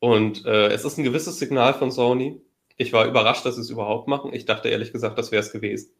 Und 0.00 0.46
äh, 0.46 0.68
es 0.68 0.84
ist 0.84 0.98
ein 0.98 1.04
gewisses 1.04 1.38
Signal 1.38 1.74
von 1.74 1.90
Sony. 1.90 2.40
Ich 2.76 2.92
war 2.92 3.06
überrascht, 3.06 3.44
dass 3.44 3.56
sie 3.56 3.60
es 3.60 3.70
überhaupt 3.70 4.08
machen. 4.08 4.32
Ich 4.32 4.46
dachte 4.46 4.70
ehrlich 4.70 4.92
gesagt, 4.92 5.18
das 5.18 5.30
wäre 5.30 5.42
es 5.42 5.52
gewesen. 5.52 5.92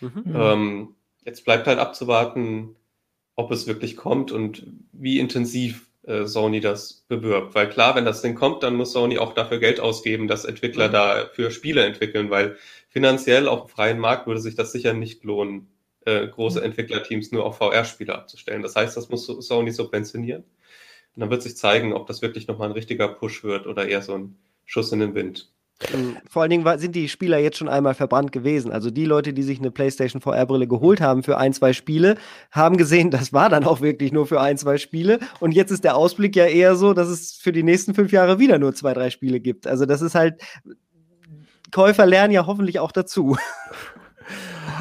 Mhm. 0.00 0.32
Ähm, 0.34 0.94
jetzt 1.24 1.44
bleibt 1.44 1.66
halt 1.66 1.80
abzuwarten, 1.80 2.76
ob 3.34 3.50
es 3.50 3.66
wirklich 3.66 3.96
kommt 3.96 4.32
und 4.32 4.66
wie 4.92 5.18
intensiv 5.18 5.88
äh, 6.08 6.24
Sony 6.24 6.60
das 6.60 7.04
bewirbt. 7.08 7.54
Weil 7.54 7.68
klar, 7.68 7.96
wenn 7.96 8.04
das 8.04 8.22
Ding 8.22 8.34
kommt, 8.36 8.62
dann 8.62 8.76
muss 8.76 8.92
Sony 8.92 9.18
auch 9.18 9.34
dafür 9.34 9.58
Geld 9.58 9.80
ausgeben, 9.80 10.28
dass 10.28 10.44
Entwickler 10.44 10.88
mhm. 10.88 10.92
da 10.92 11.30
für 11.32 11.50
Spiele 11.50 11.84
entwickeln, 11.84 12.30
weil 12.30 12.56
finanziell 12.88 13.48
auf 13.48 13.66
dem 13.66 13.68
freien 13.68 13.98
Markt 13.98 14.26
würde 14.26 14.40
sich 14.40 14.54
das 14.54 14.72
sicher 14.72 14.94
nicht 14.94 15.24
lohnen, 15.24 15.68
äh, 16.04 16.26
große 16.28 16.60
mhm. 16.60 16.66
Entwicklerteams 16.66 17.32
nur 17.32 17.44
auf 17.44 17.58
VR-Spiele 17.58 18.14
abzustellen. 18.14 18.62
Das 18.62 18.76
heißt, 18.76 18.96
das 18.96 19.08
muss 19.08 19.26
Sony 19.26 19.72
subventionieren. 19.72 20.44
Und 21.18 21.22
dann 21.22 21.30
wird 21.30 21.42
sich 21.42 21.56
zeigen, 21.56 21.94
ob 21.94 22.06
das 22.06 22.22
wirklich 22.22 22.46
nochmal 22.46 22.68
ein 22.68 22.74
richtiger 22.74 23.08
Push 23.08 23.42
wird 23.42 23.66
oder 23.66 23.88
eher 23.88 24.02
so 24.02 24.14
ein 24.14 24.36
Schuss 24.64 24.92
in 24.92 25.00
den 25.00 25.16
Wind. 25.16 25.50
Ähm, 25.92 26.16
vor 26.30 26.42
allen 26.42 26.50
Dingen 26.52 26.78
sind 26.78 26.94
die 26.94 27.08
Spieler 27.08 27.38
jetzt 27.38 27.56
schon 27.56 27.68
einmal 27.68 27.94
verbrannt 27.94 28.30
gewesen. 28.30 28.70
Also 28.70 28.92
die 28.92 29.04
Leute, 29.04 29.32
die 29.32 29.42
sich 29.42 29.58
eine 29.58 29.72
PlayStation 29.72 30.22
VR-Brille 30.22 30.68
geholt 30.68 31.00
haben 31.00 31.24
für 31.24 31.36
ein, 31.36 31.52
zwei 31.52 31.72
Spiele, 31.72 32.18
haben 32.52 32.76
gesehen, 32.76 33.10
das 33.10 33.32
war 33.32 33.48
dann 33.48 33.64
auch 33.64 33.80
wirklich 33.80 34.12
nur 34.12 34.28
für 34.28 34.40
ein, 34.40 34.58
zwei 34.58 34.78
Spiele. 34.78 35.18
Und 35.40 35.50
jetzt 35.50 35.72
ist 35.72 35.82
der 35.82 35.96
Ausblick 35.96 36.36
ja 36.36 36.46
eher 36.46 36.76
so, 36.76 36.94
dass 36.94 37.08
es 37.08 37.32
für 37.32 37.50
die 37.50 37.64
nächsten 37.64 37.94
fünf 37.94 38.12
Jahre 38.12 38.38
wieder 38.38 38.60
nur 38.60 38.72
zwei, 38.76 38.94
drei 38.94 39.10
Spiele 39.10 39.40
gibt. 39.40 39.66
Also 39.66 39.86
das 39.86 40.02
ist 40.02 40.14
halt, 40.14 40.40
Käufer 41.72 42.06
lernen 42.06 42.32
ja 42.32 42.46
hoffentlich 42.46 42.78
auch 42.78 42.92
dazu. 42.92 43.36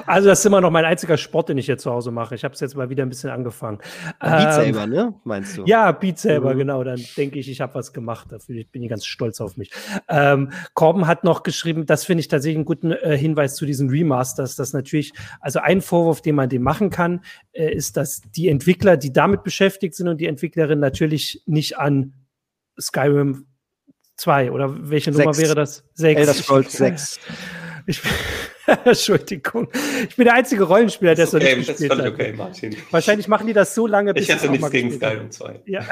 Also 0.08 0.30
das 0.30 0.40
ist 0.40 0.46
immer 0.46 0.62
noch 0.62 0.72
mein 0.72 0.86
einziger 0.86 1.18
Sport, 1.18 1.50
den 1.50 1.58
ich 1.58 1.68
jetzt 1.68 1.84
zu 1.84 1.92
Hause 1.92 2.12
mache. 2.12 2.34
Ich 2.34 2.44
habe 2.44 2.54
es 2.54 2.60
jetzt 2.60 2.76
mal 2.76 2.90
wieder 2.90 3.04
ein 3.04 3.10
bisschen 3.10 3.30
angefangen. 3.30 3.80
Beat 4.20 4.58
ähm, 4.58 4.74
Saber, 4.74 4.88
ne? 4.88 5.14
Meinst 5.24 5.58
du? 5.58 5.66
Ja, 5.66 5.92
Beat 5.92 6.18
Saber, 6.18 6.54
mhm. 6.54 6.60
genau. 6.60 6.84
Dann 6.84 7.00
denke 7.18 7.38
ich, 7.40 7.50
ich 7.50 7.62
habe 7.62 7.76
was 7.76 7.94
gemacht. 7.94 8.32
Dafür 8.32 8.64
bin 8.72 8.82
ich 8.82 8.90
ganz 8.90 9.06
stolz 9.06 9.42
auf 9.42 9.58
mich. 9.58 9.72
Ähm, 10.08 10.52
Corben 10.74 11.08
hat 11.08 11.24
noch 11.24 11.44
geschrieben, 11.44 11.86
das 11.86 12.06
finde 12.06 12.22
ich 12.22 12.30
tatsächlich 12.30 12.58
einen 12.58 12.66
guten 12.66 12.92
äh, 12.92 13.18
Hinweis 13.18 13.56
zu 13.56 13.66
diesen 13.66 13.90
Remasters, 13.90 14.56
dass 14.56 14.74
natürlich, 14.74 15.14
also 15.42 15.60
ein 15.60 15.82
Vorwurf, 15.82 16.22
den 16.22 16.36
man 16.36 16.50
dem 16.50 16.64
machen 16.64 16.90
kann, 16.90 17.22
äh, 17.52 17.72
ist, 17.74 17.98
dass 17.98 18.22
die 18.22 18.48
Entwickler, 18.48 18.98
die 18.98 19.12
damit 19.12 19.44
beschäftigt 19.44 19.94
sind 19.96 20.08
und 20.08 20.22
die 20.22 20.28
Entwicklerin 20.28 20.80
natürlich 20.80 21.44
nicht 21.46 21.78
an 21.78 22.14
Skyrim 22.80 23.46
2 24.18 24.52
oder 24.52 24.90
welche 24.90 25.14
Sechs. 25.14 25.26
Nummer 25.26 25.38
wäre 25.38 25.56
das? 25.56 25.84
6. 25.94 26.20
Elder 26.20 26.34
Scrolls 26.34 26.74
6. 26.74 27.20
Ich, 27.86 28.02
Entschuldigung. 28.84 29.70
Ich 30.10 30.16
bin 30.16 30.26
der 30.26 30.34
einzige 30.34 30.64
Rollenspieler, 30.64 31.16
der 31.16 31.24
es 31.24 31.34
okay, 31.34 31.52
noch 31.52 31.58
nicht 31.58 31.68
gespielt 31.68 31.92
hat. 31.92 32.06
Okay, 32.06 32.34
Martin. 32.34 32.76
Wahrscheinlich 32.92 33.28
machen 33.28 33.48
die 33.48 33.54
das 33.54 33.74
so 33.74 33.88
lange, 33.88 34.14
bis 34.14 34.24
ich 34.24 34.36
hätte 34.36 34.50
nichts 34.50 34.70
gegen 34.72 34.92
Skyrim 34.92 35.32
2. 35.32 35.62
Ja. 35.66 35.86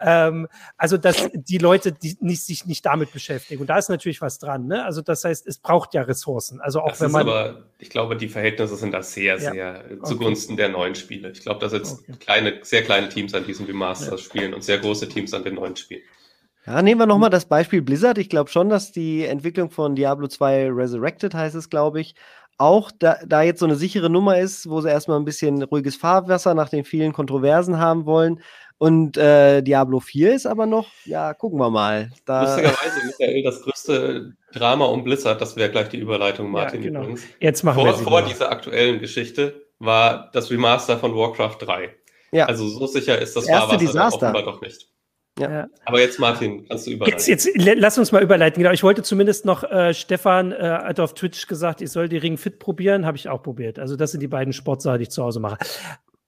ähm, 0.00 0.48
also, 0.76 0.96
dass 0.96 1.28
die 1.32 1.58
Leute 1.58 1.92
die 1.92 2.16
nicht, 2.20 2.42
sich 2.42 2.66
nicht 2.66 2.84
damit 2.84 3.12
beschäftigen. 3.12 3.60
Und 3.60 3.68
da 3.68 3.78
ist 3.78 3.88
natürlich 3.88 4.20
was 4.20 4.38
dran. 4.38 4.66
Ne? 4.66 4.84
Also, 4.84 5.02
das 5.02 5.24
heißt, 5.24 5.46
es 5.46 5.58
braucht 5.58 5.94
ja 5.94 6.02
Ressourcen. 6.02 6.60
Also, 6.60 6.80
auch 6.80 6.90
das 6.90 7.00
wenn 7.00 7.12
man. 7.12 7.22
aber, 7.22 7.62
ich 7.78 7.90
glaube, 7.90 8.16
die 8.16 8.28
Verhältnisse 8.28 8.76
sind 8.76 8.92
da 8.92 9.02
sehr, 9.02 9.38
sehr 9.38 9.54
ja. 9.54 10.02
zugunsten 10.02 10.54
okay. 10.54 10.62
der 10.62 10.68
neuen 10.70 10.94
Spiele. 10.94 11.30
Ich 11.30 11.40
glaube, 11.40 11.60
dass 11.60 11.72
jetzt 11.72 12.00
okay. 12.00 12.12
kleine, 12.18 12.58
sehr 12.62 12.82
kleine 12.82 13.08
Teams 13.08 13.34
an 13.34 13.44
diesem 13.44 13.66
Remasters 13.66 14.08
ja. 14.10 14.18
spielen 14.18 14.54
und 14.54 14.64
sehr 14.64 14.78
große 14.78 15.08
Teams 15.08 15.32
an 15.34 15.44
den 15.44 15.54
neuen 15.54 15.76
Spielen. 15.76 16.02
Ja, 16.66 16.82
nehmen 16.82 17.00
wir 17.00 17.06
nochmal 17.06 17.30
das 17.30 17.46
Beispiel 17.46 17.80
Blizzard. 17.80 18.18
Ich 18.18 18.28
glaube 18.28 18.50
schon, 18.50 18.68
dass 18.68 18.90
die 18.90 19.24
Entwicklung 19.24 19.70
von 19.70 19.94
Diablo 19.94 20.26
2 20.26 20.70
Resurrected 20.72 21.32
heißt 21.32 21.54
es, 21.54 21.70
glaube 21.70 22.00
ich, 22.00 22.16
auch 22.58 22.90
da, 22.90 23.18
da 23.24 23.42
jetzt 23.42 23.60
so 23.60 23.66
eine 23.66 23.76
sichere 23.76 24.10
Nummer 24.10 24.38
ist, 24.38 24.68
wo 24.68 24.80
sie 24.80 24.88
erstmal 24.88 25.18
ein 25.18 25.24
bisschen 25.24 25.62
ruhiges 25.62 25.96
Fahrwasser 25.96 26.54
nach 26.54 26.68
den 26.68 26.84
vielen 26.84 27.12
Kontroversen 27.12 27.78
haben 27.78 28.04
wollen. 28.06 28.40
Und 28.78 29.16
äh, 29.16 29.62
Diablo 29.62 30.00
4 30.00 30.34
ist 30.34 30.46
aber 30.46 30.66
noch, 30.66 30.88
ja, 31.04 31.34
gucken 31.34 31.58
wir 31.58 31.70
mal. 31.70 32.10
Da 32.24 32.42
Lustigerweise, 32.42 33.06
Michael, 33.06 33.42
das 33.42 33.62
größte 33.62 34.32
Drama 34.52 34.86
um 34.86 35.04
Blizzard, 35.04 35.40
das 35.40 35.56
wäre 35.56 35.70
gleich 35.70 35.88
die 35.88 35.98
Überleitung, 35.98 36.50
Martin 36.50 36.82
ja, 36.82 36.88
genau. 36.88 37.00
übrigens. 37.02 37.22
Jetzt 37.40 37.62
machen 37.62 37.76
vor, 37.76 37.86
wir 37.86 37.94
Vor 37.94 38.22
dieser 38.22 38.50
aktuellen 38.50 39.00
Geschichte 39.00 39.66
war 39.78 40.30
das 40.32 40.50
Remaster 40.50 40.98
von 40.98 41.14
Warcraft 41.14 41.58
3. 41.60 41.94
Ja. 42.32 42.46
Also 42.46 42.68
so 42.68 42.86
sicher 42.86 43.18
ist 43.18 43.36
das, 43.36 43.46
das 43.46 43.56
Fahrwasser 43.56 44.14
offenbar 44.14 44.42
doch 44.42 44.60
nicht. 44.60 44.88
Ja. 45.38 45.68
Aber 45.84 46.00
jetzt, 46.00 46.18
Martin, 46.18 46.66
kannst 46.66 46.86
du 46.86 46.92
überleiten. 46.92 47.18
Jetzt, 47.26 47.44
jetzt 47.44 47.64
lass 47.78 47.98
uns 47.98 48.10
mal 48.10 48.22
überleiten. 48.22 48.62
Genau, 48.62 48.72
ich 48.72 48.82
wollte 48.82 49.02
zumindest 49.02 49.44
noch, 49.44 49.64
äh, 49.64 49.92
Stefan 49.92 50.52
äh, 50.52 50.56
hat 50.56 50.98
auf 50.98 51.14
Twitch 51.14 51.46
gesagt, 51.46 51.82
ich 51.82 51.90
soll 51.90 52.08
die 52.08 52.16
Ring 52.16 52.38
Fit 52.38 52.58
probieren, 52.58 53.04
habe 53.04 53.18
ich 53.18 53.28
auch 53.28 53.42
probiert. 53.42 53.78
Also 53.78 53.96
das 53.96 54.12
sind 54.12 54.20
die 54.20 54.28
beiden 54.28 54.52
Sportsachen, 54.52 54.98
die 54.98 55.04
ich 55.04 55.10
zu 55.10 55.22
Hause 55.22 55.40
mache. 55.40 55.58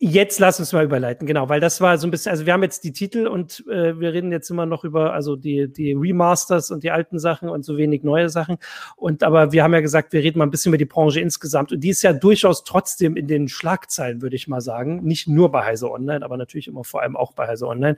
Jetzt 0.00 0.38
lass 0.38 0.60
uns 0.60 0.72
mal 0.72 0.84
überleiten, 0.84 1.26
genau, 1.26 1.48
weil 1.48 1.58
das 1.58 1.80
war 1.80 1.98
so 1.98 2.06
ein 2.06 2.12
bisschen, 2.12 2.30
also 2.30 2.46
wir 2.46 2.52
haben 2.52 2.62
jetzt 2.62 2.84
die 2.84 2.92
Titel 2.92 3.26
und 3.26 3.64
äh, 3.68 3.98
wir 3.98 4.12
reden 4.12 4.30
jetzt 4.30 4.48
immer 4.48 4.64
noch 4.64 4.84
über 4.84 5.12
also 5.12 5.34
die, 5.34 5.66
die 5.72 5.92
Remasters 5.92 6.70
und 6.70 6.84
die 6.84 6.92
alten 6.92 7.18
Sachen 7.18 7.48
und 7.48 7.64
so 7.64 7.76
wenig 7.76 8.04
neue 8.04 8.28
Sachen. 8.28 8.58
Und 8.94 9.24
aber 9.24 9.50
wir 9.50 9.64
haben 9.64 9.74
ja 9.74 9.80
gesagt, 9.80 10.12
wir 10.12 10.22
reden 10.22 10.38
mal 10.38 10.46
ein 10.46 10.52
bisschen 10.52 10.70
über 10.70 10.78
die 10.78 10.84
Branche 10.84 11.20
insgesamt 11.20 11.72
und 11.72 11.80
die 11.80 11.88
ist 11.88 12.02
ja 12.02 12.12
durchaus 12.12 12.62
trotzdem 12.62 13.16
in 13.16 13.26
den 13.26 13.48
Schlagzeilen, 13.48 14.22
würde 14.22 14.36
ich 14.36 14.46
mal 14.46 14.60
sagen. 14.60 15.02
Nicht 15.02 15.26
nur 15.26 15.50
bei 15.50 15.64
Heise 15.64 15.90
Online, 15.90 16.24
aber 16.24 16.36
natürlich 16.36 16.68
immer 16.68 16.84
vor 16.84 17.02
allem 17.02 17.16
auch 17.16 17.32
bei 17.32 17.48
Heise 17.48 17.66
Online. 17.66 17.96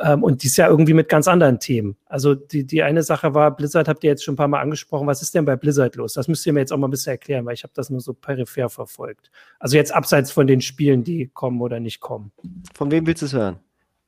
Ähm, 0.00 0.22
und 0.22 0.42
die 0.42 0.46
ist 0.46 0.56
ja 0.56 0.68
irgendwie 0.68 0.94
mit 0.94 1.10
ganz 1.10 1.28
anderen 1.28 1.60
Themen. 1.60 1.96
Also 2.12 2.34
die, 2.34 2.66
die 2.66 2.82
eine 2.82 3.02
Sache 3.02 3.32
war, 3.32 3.56
Blizzard 3.56 3.88
habt 3.88 4.04
ihr 4.04 4.10
jetzt 4.10 4.22
schon 4.22 4.34
ein 4.34 4.36
paar 4.36 4.46
Mal 4.46 4.60
angesprochen. 4.60 5.06
Was 5.06 5.22
ist 5.22 5.34
denn 5.34 5.46
bei 5.46 5.56
Blizzard 5.56 5.96
los? 5.96 6.12
Das 6.12 6.28
müsst 6.28 6.44
ihr 6.44 6.52
mir 6.52 6.60
jetzt 6.60 6.70
auch 6.70 6.76
mal 6.76 6.86
ein 6.86 6.90
bisschen 6.90 7.12
erklären, 7.12 7.46
weil 7.46 7.54
ich 7.54 7.62
habe 7.62 7.72
das 7.74 7.88
nur 7.88 8.00
so 8.00 8.12
peripher 8.12 8.68
verfolgt. 8.68 9.30
Also 9.58 9.78
jetzt 9.78 9.94
abseits 9.94 10.30
von 10.30 10.46
den 10.46 10.60
Spielen, 10.60 11.04
die 11.04 11.28
kommen 11.28 11.62
oder 11.62 11.80
nicht 11.80 12.00
kommen. 12.00 12.30
Von 12.74 12.90
wem 12.90 13.06
willst 13.06 13.22
du 13.22 13.26
es 13.26 13.32
hören? 13.32 13.60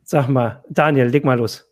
Sag 0.03 0.29
mal, 0.29 0.63
Daniel, 0.69 1.07
leg 1.07 1.25
mal 1.25 1.39
los. 1.39 1.67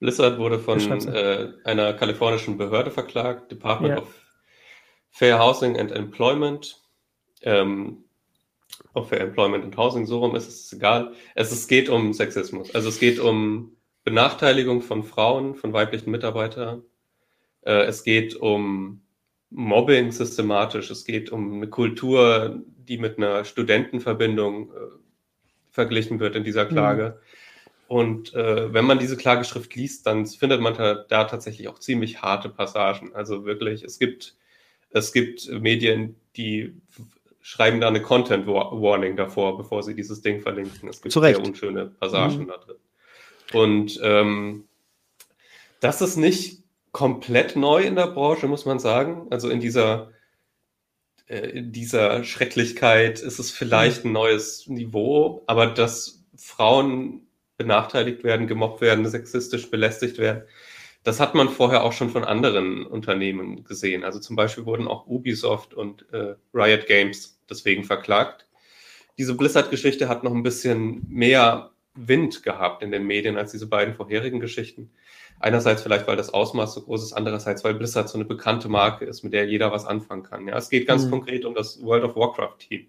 Blizzard 0.00 0.36
wurde 0.40 0.58
von 0.58 0.80
äh, 0.80 1.52
einer 1.62 1.92
kalifornischen 1.92 2.58
Behörde 2.58 2.90
verklagt, 2.90 3.52
Department 3.52 3.94
ja. 3.94 4.02
of 4.02 4.12
Fair 5.10 5.38
Housing 5.38 5.78
and 5.78 5.92
Employment. 5.92 6.82
Ähm, 7.42 7.98
of 8.94 9.10
Fair 9.10 9.20
Employment 9.20 9.62
and 9.62 9.76
Housing, 9.76 10.06
so 10.06 10.18
rum 10.18 10.34
ist 10.34 10.48
es 10.48 10.72
egal. 10.72 11.12
Es, 11.36 11.52
es 11.52 11.68
geht 11.68 11.88
um 11.88 12.12
Sexismus. 12.12 12.74
Also 12.74 12.88
es 12.88 12.98
geht 12.98 13.20
um 13.20 13.77
Benachteiligung 14.08 14.80
von 14.80 15.04
Frauen, 15.04 15.54
von 15.54 15.74
weiblichen 15.74 16.10
Mitarbeitern. 16.10 16.82
Äh, 17.60 17.82
es 17.82 18.04
geht 18.04 18.34
um 18.36 19.02
Mobbing 19.50 20.12
systematisch. 20.12 20.90
Es 20.90 21.04
geht 21.04 21.30
um 21.30 21.56
eine 21.56 21.68
Kultur, 21.68 22.62
die 22.66 22.96
mit 22.96 23.18
einer 23.18 23.44
Studentenverbindung 23.44 24.70
äh, 24.70 24.76
verglichen 25.70 26.20
wird 26.20 26.36
in 26.36 26.44
dieser 26.44 26.64
mhm. 26.64 26.68
Klage. 26.70 27.20
Mhm. 27.20 27.84
Und 27.88 28.34
äh, 28.34 28.72
wenn 28.72 28.86
man 28.86 28.98
diese 28.98 29.18
Klageschrift 29.18 29.74
liest, 29.74 30.06
dann 30.06 30.24
findet 30.24 30.62
man 30.62 30.72
da, 30.72 30.94
da, 30.94 31.24
tatsächlich 31.24 31.68
auch 31.68 31.78
ziemlich 31.78 32.22
harte 32.22 32.48
Passagen. 32.48 33.14
Also 33.14 33.44
wirklich, 33.44 33.84
es 33.84 33.98
gibt, 33.98 34.36
es 34.88 35.12
gibt 35.12 35.50
Medien, 35.50 36.16
die 36.34 36.80
schreiben 37.42 37.82
da 37.82 37.88
eine 37.88 38.00
Content 38.00 38.46
Warning 38.46 39.16
davor, 39.16 39.58
bevor 39.58 39.82
sie 39.82 39.94
dieses 39.94 40.22
Ding 40.22 40.40
verlinken. 40.40 40.88
Es 40.88 41.02
gibt 41.02 41.12
Zurecht. 41.12 41.36
sehr 41.36 41.46
unschöne 41.46 41.86
Passagen 41.86 42.44
mhm. 42.44 42.48
da 42.48 42.56
drin. 42.56 42.76
Und 43.52 43.98
ähm, 44.02 44.68
das 45.80 46.00
ist 46.00 46.16
nicht 46.16 46.62
komplett 46.92 47.56
neu 47.56 47.82
in 47.82 47.96
der 47.96 48.08
Branche, 48.08 48.46
muss 48.46 48.66
man 48.66 48.78
sagen. 48.78 49.26
Also 49.30 49.48
in 49.48 49.60
dieser 49.60 50.10
äh, 51.26 51.50
in 51.50 51.72
dieser 51.72 52.24
Schrecklichkeit 52.24 53.20
ist 53.20 53.38
es 53.38 53.50
vielleicht 53.50 54.04
ein 54.04 54.12
neues 54.12 54.66
Niveau, 54.66 55.44
aber 55.46 55.66
dass 55.68 56.24
Frauen 56.36 57.26
benachteiligt 57.56 58.24
werden, 58.24 58.46
gemobbt 58.46 58.80
werden, 58.80 59.06
sexistisch 59.08 59.70
belästigt 59.70 60.18
werden, 60.18 60.44
das 61.04 61.20
hat 61.20 61.34
man 61.34 61.48
vorher 61.48 61.84
auch 61.84 61.92
schon 61.92 62.10
von 62.10 62.24
anderen 62.24 62.84
Unternehmen 62.86 63.64
gesehen. 63.64 64.04
Also 64.04 64.18
zum 64.20 64.36
Beispiel 64.36 64.66
wurden 64.66 64.88
auch 64.88 65.06
Ubisoft 65.06 65.74
und 65.74 66.04
äh, 66.12 66.34
Riot 66.52 66.86
Games 66.86 67.40
deswegen 67.48 67.84
verklagt. 67.84 68.46
Diese 69.16 69.34
Blizzard-Geschichte 69.34 70.08
hat 70.08 70.22
noch 70.22 70.34
ein 70.34 70.42
bisschen 70.42 71.04
mehr 71.08 71.70
Wind 72.06 72.42
gehabt 72.42 72.82
in 72.82 72.90
den 72.90 73.06
Medien 73.06 73.36
als 73.36 73.52
diese 73.52 73.66
beiden 73.66 73.94
vorherigen 73.94 74.40
Geschichten. 74.40 74.90
Einerseits 75.40 75.82
vielleicht, 75.82 76.06
weil 76.06 76.16
das 76.16 76.32
Ausmaß 76.32 76.74
so 76.74 76.82
groß 76.82 77.02
ist, 77.02 77.12
andererseits, 77.12 77.62
weil 77.64 77.74
Blizzard 77.74 78.08
so 78.08 78.18
eine 78.18 78.24
bekannte 78.24 78.68
Marke 78.68 79.04
ist, 79.04 79.22
mit 79.22 79.32
der 79.32 79.46
jeder 79.46 79.70
was 79.70 79.84
anfangen 79.84 80.24
kann. 80.24 80.48
Ja, 80.48 80.56
es 80.56 80.68
geht 80.68 80.86
ganz 80.86 81.06
mhm. 81.06 81.10
konkret 81.10 81.44
um 81.44 81.54
das 81.54 81.82
World 81.82 82.04
of 82.04 82.16
Warcraft 82.16 82.58
Team. 82.58 82.86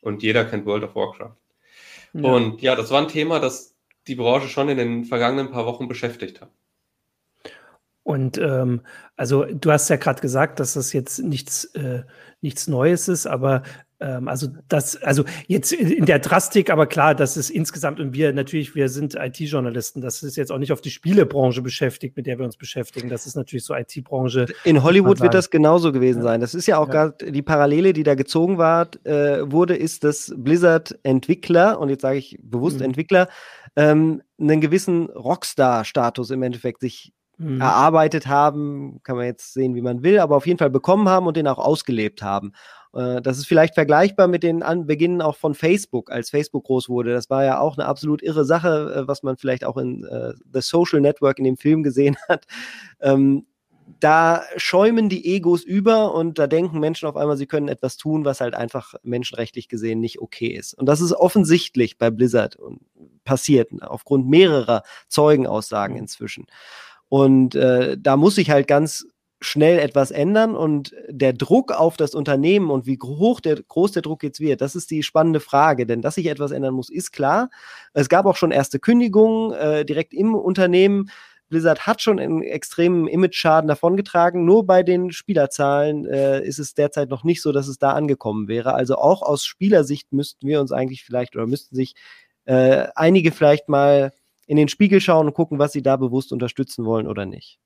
Und 0.00 0.22
jeder 0.22 0.44
kennt 0.44 0.66
World 0.66 0.84
of 0.84 0.94
Warcraft. 0.94 1.36
Ja. 2.12 2.22
Und 2.22 2.62
ja, 2.62 2.76
das 2.76 2.90
war 2.90 3.00
ein 3.00 3.08
Thema, 3.08 3.40
das 3.40 3.74
die 4.06 4.14
Branche 4.14 4.48
schon 4.48 4.68
in 4.68 4.78
den 4.78 5.04
vergangenen 5.04 5.50
paar 5.50 5.66
Wochen 5.66 5.88
beschäftigt 5.88 6.40
hat. 6.40 6.50
Und 8.02 8.38
ähm, 8.38 8.80
also 9.16 9.44
du 9.44 9.70
hast 9.70 9.88
ja 9.90 9.96
gerade 9.96 10.20
gesagt, 10.20 10.58
dass 10.58 10.74
das 10.74 10.92
jetzt 10.92 11.18
nichts, 11.18 11.66
äh, 11.74 12.02
nichts 12.40 12.66
Neues 12.66 13.08
ist, 13.08 13.26
aber 13.26 13.62
also 14.04 14.48
das, 14.68 14.96
also 15.02 15.24
jetzt 15.46 15.72
in 15.72 16.06
der 16.06 16.18
Drastik, 16.18 16.70
aber 16.70 16.86
klar, 16.86 17.14
das 17.14 17.36
ist 17.36 17.50
insgesamt 17.50 18.00
und 18.00 18.14
wir 18.14 18.32
natürlich, 18.32 18.74
wir 18.74 18.88
sind 18.88 19.14
IT-Journalisten. 19.14 20.00
Das 20.00 20.22
ist 20.22 20.36
jetzt 20.36 20.50
auch 20.50 20.58
nicht 20.58 20.72
auf 20.72 20.80
die 20.80 20.90
Spielebranche 20.90 21.60
beschäftigt, 21.60 22.16
mit 22.16 22.26
der 22.26 22.38
wir 22.38 22.46
uns 22.46 22.56
beschäftigen. 22.56 23.10
Das 23.10 23.26
ist 23.26 23.36
natürlich 23.36 23.64
so 23.64 23.74
IT-Branche. 23.74 24.46
In 24.64 24.82
Hollywood 24.82 25.20
wird 25.20 25.34
das 25.34 25.50
genauso 25.50 25.92
gewesen 25.92 26.20
ja. 26.20 26.24
sein. 26.24 26.40
Das 26.40 26.54
ist 26.54 26.66
ja 26.66 26.78
auch 26.78 26.88
ja. 26.88 27.08
gerade 27.08 27.30
die 27.30 27.42
Parallele, 27.42 27.92
die 27.92 28.02
da 28.02 28.14
gezogen 28.14 28.56
war, 28.56 28.88
äh, 29.04 29.50
wurde, 29.50 29.76
ist, 29.76 30.04
dass 30.04 30.32
Blizzard-Entwickler 30.36 31.78
und 31.78 31.90
jetzt 31.90 32.02
sage 32.02 32.18
ich 32.18 32.38
bewusst 32.42 32.78
mhm. 32.78 32.86
Entwickler 32.86 33.28
ähm, 33.76 34.22
einen 34.40 34.60
gewissen 34.60 35.10
Rockstar-Status 35.10 36.30
im 36.30 36.42
Endeffekt 36.42 36.80
sich 36.80 37.12
mhm. 37.40 37.60
erarbeitet 37.60 38.26
haben, 38.26 39.00
kann 39.02 39.16
man 39.16 39.26
jetzt 39.26 39.54
sehen, 39.54 39.74
wie 39.74 39.82
man 39.82 40.02
will, 40.02 40.18
aber 40.18 40.36
auf 40.36 40.46
jeden 40.46 40.58
Fall 40.58 40.70
bekommen 40.70 41.08
haben 41.08 41.26
und 41.26 41.36
den 41.36 41.48
auch 41.48 41.58
ausgelebt 41.58 42.22
haben. 42.22 42.52
Äh, 42.94 43.22
das 43.22 43.38
ist 43.38 43.46
vielleicht 43.46 43.74
vergleichbar 43.74 44.28
mit 44.28 44.42
den 44.42 44.62
Anbeginnen 44.62 45.22
auch 45.22 45.36
von 45.36 45.54
Facebook, 45.54 46.10
als 46.10 46.30
Facebook 46.30 46.64
groß 46.64 46.88
wurde. 46.88 47.12
Das 47.12 47.30
war 47.30 47.44
ja 47.44 47.60
auch 47.60 47.76
eine 47.76 47.86
absolut 47.86 48.22
irre 48.22 48.44
Sache, 48.44 48.94
äh, 48.96 49.08
was 49.08 49.22
man 49.22 49.36
vielleicht 49.36 49.64
auch 49.64 49.76
in 49.76 50.04
uh, 50.04 50.32
The 50.52 50.60
Social 50.60 51.00
Network 51.00 51.38
in 51.38 51.44
dem 51.44 51.56
Film 51.56 51.82
gesehen 51.82 52.16
hat. 52.28 52.46
Ähm, 53.00 53.46
da 53.98 54.42
schäumen 54.56 55.08
die 55.08 55.34
Egos 55.34 55.64
über 55.64 56.14
und 56.14 56.38
da 56.38 56.46
denken 56.46 56.78
Menschen 56.78 57.08
auf 57.08 57.16
einmal, 57.16 57.36
sie 57.36 57.46
können 57.46 57.66
etwas 57.66 57.96
tun, 57.96 58.24
was 58.24 58.40
halt 58.40 58.54
einfach 58.54 58.94
menschenrechtlich 59.02 59.68
gesehen 59.68 59.98
nicht 59.98 60.20
okay 60.20 60.46
ist. 60.46 60.74
Und 60.74 60.86
das 60.86 61.00
ist 61.00 61.12
offensichtlich 61.12 61.98
bei 61.98 62.10
Blizzard 62.10 62.56
passiert, 63.24 63.70
aufgrund 63.82 64.28
mehrerer 64.28 64.84
Zeugenaussagen 65.08 65.96
mhm. 65.96 66.02
inzwischen. 66.02 66.46
Und 67.08 67.56
äh, 67.56 67.96
da 67.98 68.16
muss 68.16 68.36
sich 68.36 68.50
halt 68.50 68.68
ganz 68.68 69.06
schnell 69.40 69.78
etwas 69.78 70.10
ändern 70.10 70.54
und 70.54 70.94
der 71.08 71.32
Druck 71.32 71.72
auf 71.72 71.96
das 71.96 72.14
Unternehmen 72.14 72.70
und 72.70 72.86
wie 72.86 72.98
hoch 73.02 73.40
der, 73.40 73.62
groß 73.62 73.92
der 73.92 74.02
Druck 74.02 74.22
jetzt 74.22 74.40
wird, 74.40 74.60
das 74.60 74.76
ist 74.76 74.90
die 74.90 75.02
spannende 75.02 75.40
Frage, 75.40 75.86
denn 75.86 76.02
dass 76.02 76.16
sich 76.16 76.26
etwas 76.26 76.50
ändern 76.50 76.74
muss, 76.74 76.90
ist 76.90 77.12
klar. 77.12 77.48
Es 77.94 78.08
gab 78.08 78.26
auch 78.26 78.36
schon 78.36 78.50
erste 78.50 78.78
Kündigungen 78.78 79.52
äh, 79.52 79.84
direkt 79.84 80.12
im 80.12 80.34
Unternehmen. 80.34 81.10
Blizzard 81.48 81.86
hat 81.86 82.00
schon 82.00 82.20
einen 82.20 82.42
extremen 82.42 83.08
Image-Schaden 83.08 83.66
davongetragen. 83.66 84.44
Nur 84.44 84.66
bei 84.66 84.82
den 84.82 85.10
Spielerzahlen 85.10 86.06
äh, 86.06 86.44
ist 86.44 86.58
es 86.58 86.74
derzeit 86.74 87.08
noch 87.08 87.24
nicht 87.24 87.42
so, 87.42 87.50
dass 87.50 87.66
es 87.66 87.78
da 87.78 87.92
angekommen 87.92 88.46
wäre. 88.46 88.74
Also 88.74 88.96
auch 88.96 89.22
aus 89.22 89.44
Spielersicht 89.44 90.12
müssten 90.12 90.46
wir 90.46 90.60
uns 90.60 90.70
eigentlich 90.70 91.02
vielleicht 91.02 91.34
oder 91.34 91.46
müssten 91.46 91.74
sich 91.74 91.94
äh, 92.44 92.88
einige 92.94 93.32
vielleicht 93.32 93.68
mal 93.68 94.12
in 94.46 94.56
den 94.56 94.68
Spiegel 94.68 95.00
schauen 95.00 95.26
und 95.26 95.34
gucken, 95.34 95.58
was 95.58 95.72
sie 95.72 95.82
da 95.82 95.96
bewusst 95.96 96.32
unterstützen 96.32 96.84
wollen 96.84 97.06
oder 97.06 97.26
nicht. 97.26 97.58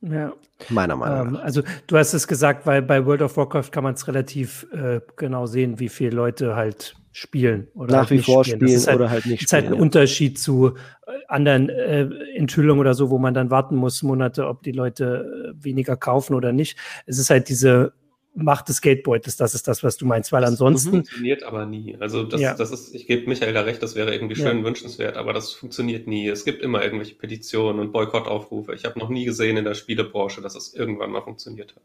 Ja. 0.00 0.32
Meiner 0.68 0.96
Meinung 0.96 1.26
ähm, 1.28 1.32
nach. 1.34 1.42
Also 1.42 1.62
du 1.86 1.96
hast 1.96 2.12
es 2.14 2.26
gesagt, 2.28 2.66
weil 2.66 2.82
bei 2.82 3.04
World 3.04 3.22
of 3.22 3.36
Warcraft 3.36 3.70
kann 3.70 3.84
man 3.84 3.94
es 3.94 4.06
relativ 4.06 4.66
äh, 4.72 5.00
genau 5.16 5.46
sehen, 5.46 5.78
wie 5.78 5.88
viele 5.88 6.10
Leute 6.10 6.56
halt 6.56 6.96
spielen 7.12 7.68
oder 7.74 7.92
nach 7.92 8.10
halt 8.10 8.10
wie 8.10 8.18
vor 8.18 8.44
spielen, 8.44 8.60
spielen 8.60 8.86
halt, 8.86 8.96
oder 8.96 9.10
halt 9.10 9.26
nicht. 9.26 9.42
Das 9.42 9.46
ist 9.46 9.52
halt 9.52 9.66
ein 9.66 9.74
ja. 9.74 9.80
Unterschied 9.80 10.38
zu 10.38 10.76
äh, 11.06 11.10
anderen 11.28 11.70
äh, 11.70 12.08
Enthüllungen 12.34 12.80
oder 12.80 12.94
so, 12.94 13.10
wo 13.10 13.18
man 13.18 13.32
dann 13.32 13.50
warten 13.50 13.76
muss 13.76 14.02
Monate, 14.02 14.46
ob 14.46 14.62
die 14.62 14.72
Leute 14.72 15.54
äh, 15.56 15.64
weniger 15.64 15.96
kaufen 15.96 16.34
oder 16.34 16.52
nicht. 16.52 16.78
Es 17.06 17.18
ist 17.18 17.30
halt 17.30 17.48
diese 17.48 17.94
Macht 18.38 18.68
des 18.68 18.82
Geldbeutels, 18.82 19.36
das 19.36 19.54
ist 19.54 19.66
das, 19.66 19.82
was 19.82 19.96
du 19.96 20.04
meinst, 20.04 20.30
weil 20.30 20.42
das 20.42 20.50
ansonsten. 20.50 20.90
funktioniert 20.90 21.42
aber 21.42 21.64
nie. 21.64 21.96
Also 21.98 22.22
das, 22.22 22.40
ja. 22.40 22.54
das 22.54 22.70
ist, 22.70 22.94
ich 22.94 23.06
gebe 23.06 23.28
Michael 23.28 23.54
da 23.54 23.62
recht, 23.62 23.82
das 23.82 23.94
wäre 23.94 24.12
irgendwie 24.12 24.36
schön 24.36 24.58
ja. 24.58 24.64
wünschenswert, 24.64 25.16
aber 25.16 25.32
das 25.32 25.52
funktioniert 25.52 26.06
nie. 26.06 26.28
Es 26.28 26.44
gibt 26.44 26.62
immer 26.62 26.84
irgendwelche 26.84 27.14
Petitionen 27.14 27.80
und 27.80 27.92
Boykottaufrufe. 27.92 28.74
Ich 28.74 28.84
habe 28.84 28.98
noch 28.98 29.08
nie 29.08 29.24
gesehen 29.24 29.56
in 29.56 29.64
der 29.64 29.74
Spielebranche, 29.74 30.42
dass 30.42 30.54
das 30.54 30.74
irgendwann 30.74 31.10
mal 31.10 31.22
funktioniert 31.22 31.74
hat. 31.74 31.82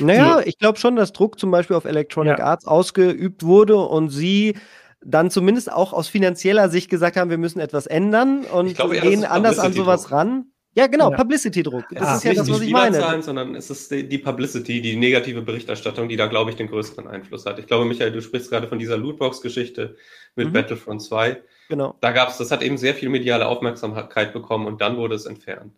Naja, 0.00 0.40
ich 0.44 0.58
glaube 0.58 0.78
schon, 0.78 0.96
dass 0.96 1.12
Druck 1.12 1.38
zum 1.38 1.50
Beispiel 1.50 1.76
auf 1.76 1.84
Electronic 1.84 2.38
ja. 2.38 2.44
Arts 2.44 2.66
ausgeübt 2.66 3.44
wurde 3.44 3.76
und 3.76 4.10
sie 4.10 4.56
dann 5.04 5.30
zumindest 5.30 5.70
auch 5.70 5.92
aus 5.92 6.08
finanzieller 6.08 6.68
Sicht 6.68 6.90
gesagt 6.90 7.16
haben, 7.16 7.30
wir 7.30 7.38
müssen 7.38 7.60
etwas 7.60 7.86
ändern 7.86 8.44
und 8.44 8.74
glaube, 8.74 8.98
gehen 8.98 9.24
anders 9.24 9.58
an 9.58 9.72
sowas 9.72 10.10
ran. 10.10 10.46
Ja, 10.74 10.88
genau, 10.88 11.10
ja. 11.10 11.16
Publicity-Druck. 11.16 11.84
Das 11.90 12.02
ja, 12.02 12.16
ist 12.16 12.24
ja 12.24 12.34
das, 12.34 12.50
was 12.50 12.60
ich 12.60 12.70
meine. 12.72 13.22
Sondern 13.22 13.54
es 13.54 13.70
ist 13.70 13.90
die, 13.90 14.18
Publicity, 14.18 14.82
die 14.82 14.96
negative 14.96 15.42
Berichterstattung, 15.42 16.08
die 16.08 16.16
da, 16.16 16.26
glaube 16.26 16.50
ich, 16.50 16.56
den 16.56 16.66
größeren 16.66 17.06
Einfluss 17.06 17.46
hat. 17.46 17.58
Ich 17.60 17.66
glaube, 17.66 17.84
Michael, 17.84 18.10
du 18.10 18.20
sprichst 18.20 18.50
gerade 18.50 18.66
von 18.66 18.78
dieser 18.78 18.96
Lootbox-Geschichte 18.96 19.96
mit 20.34 20.48
mhm. 20.48 20.52
Battlefront 20.52 21.02
2. 21.02 21.40
Genau. 21.68 21.96
Da 22.00 22.10
gab 22.10 22.28
es, 22.28 22.38
das 22.38 22.50
hat 22.50 22.62
eben 22.62 22.76
sehr 22.76 22.94
viel 22.94 23.08
mediale 23.08 23.46
Aufmerksamkeit 23.46 24.32
bekommen 24.32 24.66
und 24.66 24.80
dann 24.80 24.96
wurde 24.96 25.14
es 25.14 25.26
entfernt. 25.26 25.72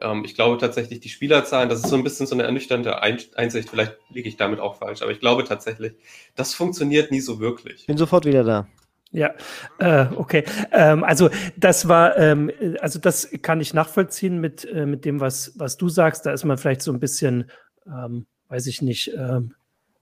Ähm, 0.00 0.24
ich 0.24 0.34
glaube 0.34 0.58
tatsächlich, 0.58 1.00
die 1.00 1.10
Spielerzahlen, 1.10 1.68
das 1.68 1.80
ist 1.80 1.90
so 1.90 1.96
ein 1.96 2.04
bisschen 2.04 2.26
so 2.26 2.34
eine 2.34 2.44
ernüchternde 2.44 3.02
Einsicht, 3.02 3.68
vielleicht 3.68 3.96
liege 4.10 4.28
ich 4.28 4.36
damit 4.36 4.58
auch 4.58 4.76
falsch, 4.76 5.02
aber 5.02 5.12
ich 5.12 5.20
glaube 5.20 5.44
tatsächlich, 5.44 5.92
das 6.34 6.54
funktioniert 6.54 7.10
nie 7.10 7.20
so 7.20 7.40
wirklich. 7.40 7.86
Bin 7.86 7.98
sofort 7.98 8.24
wieder 8.24 8.42
da. 8.42 8.66
Ja, 9.12 9.34
äh, 9.78 10.06
okay. 10.14 10.44
Ähm, 10.70 11.02
also 11.02 11.30
das 11.56 11.88
war, 11.88 12.16
ähm, 12.16 12.50
also 12.80 13.00
das 13.00 13.28
kann 13.42 13.60
ich 13.60 13.74
nachvollziehen 13.74 14.40
mit, 14.40 14.64
äh, 14.64 14.86
mit 14.86 15.04
dem, 15.04 15.20
was, 15.20 15.52
was 15.56 15.76
du 15.76 15.88
sagst. 15.88 16.26
Da 16.26 16.32
ist 16.32 16.44
man 16.44 16.58
vielleicht 16.58 16.82
so 16.82 16.92
ein 16.92 17.00
bisschen, 17.00 17.50
ähm, 17.86 18.26
weiß 18.48 18.66
ich 18.66 18.82
nicht, 18.82 19.12
ähm, 19.16 19.54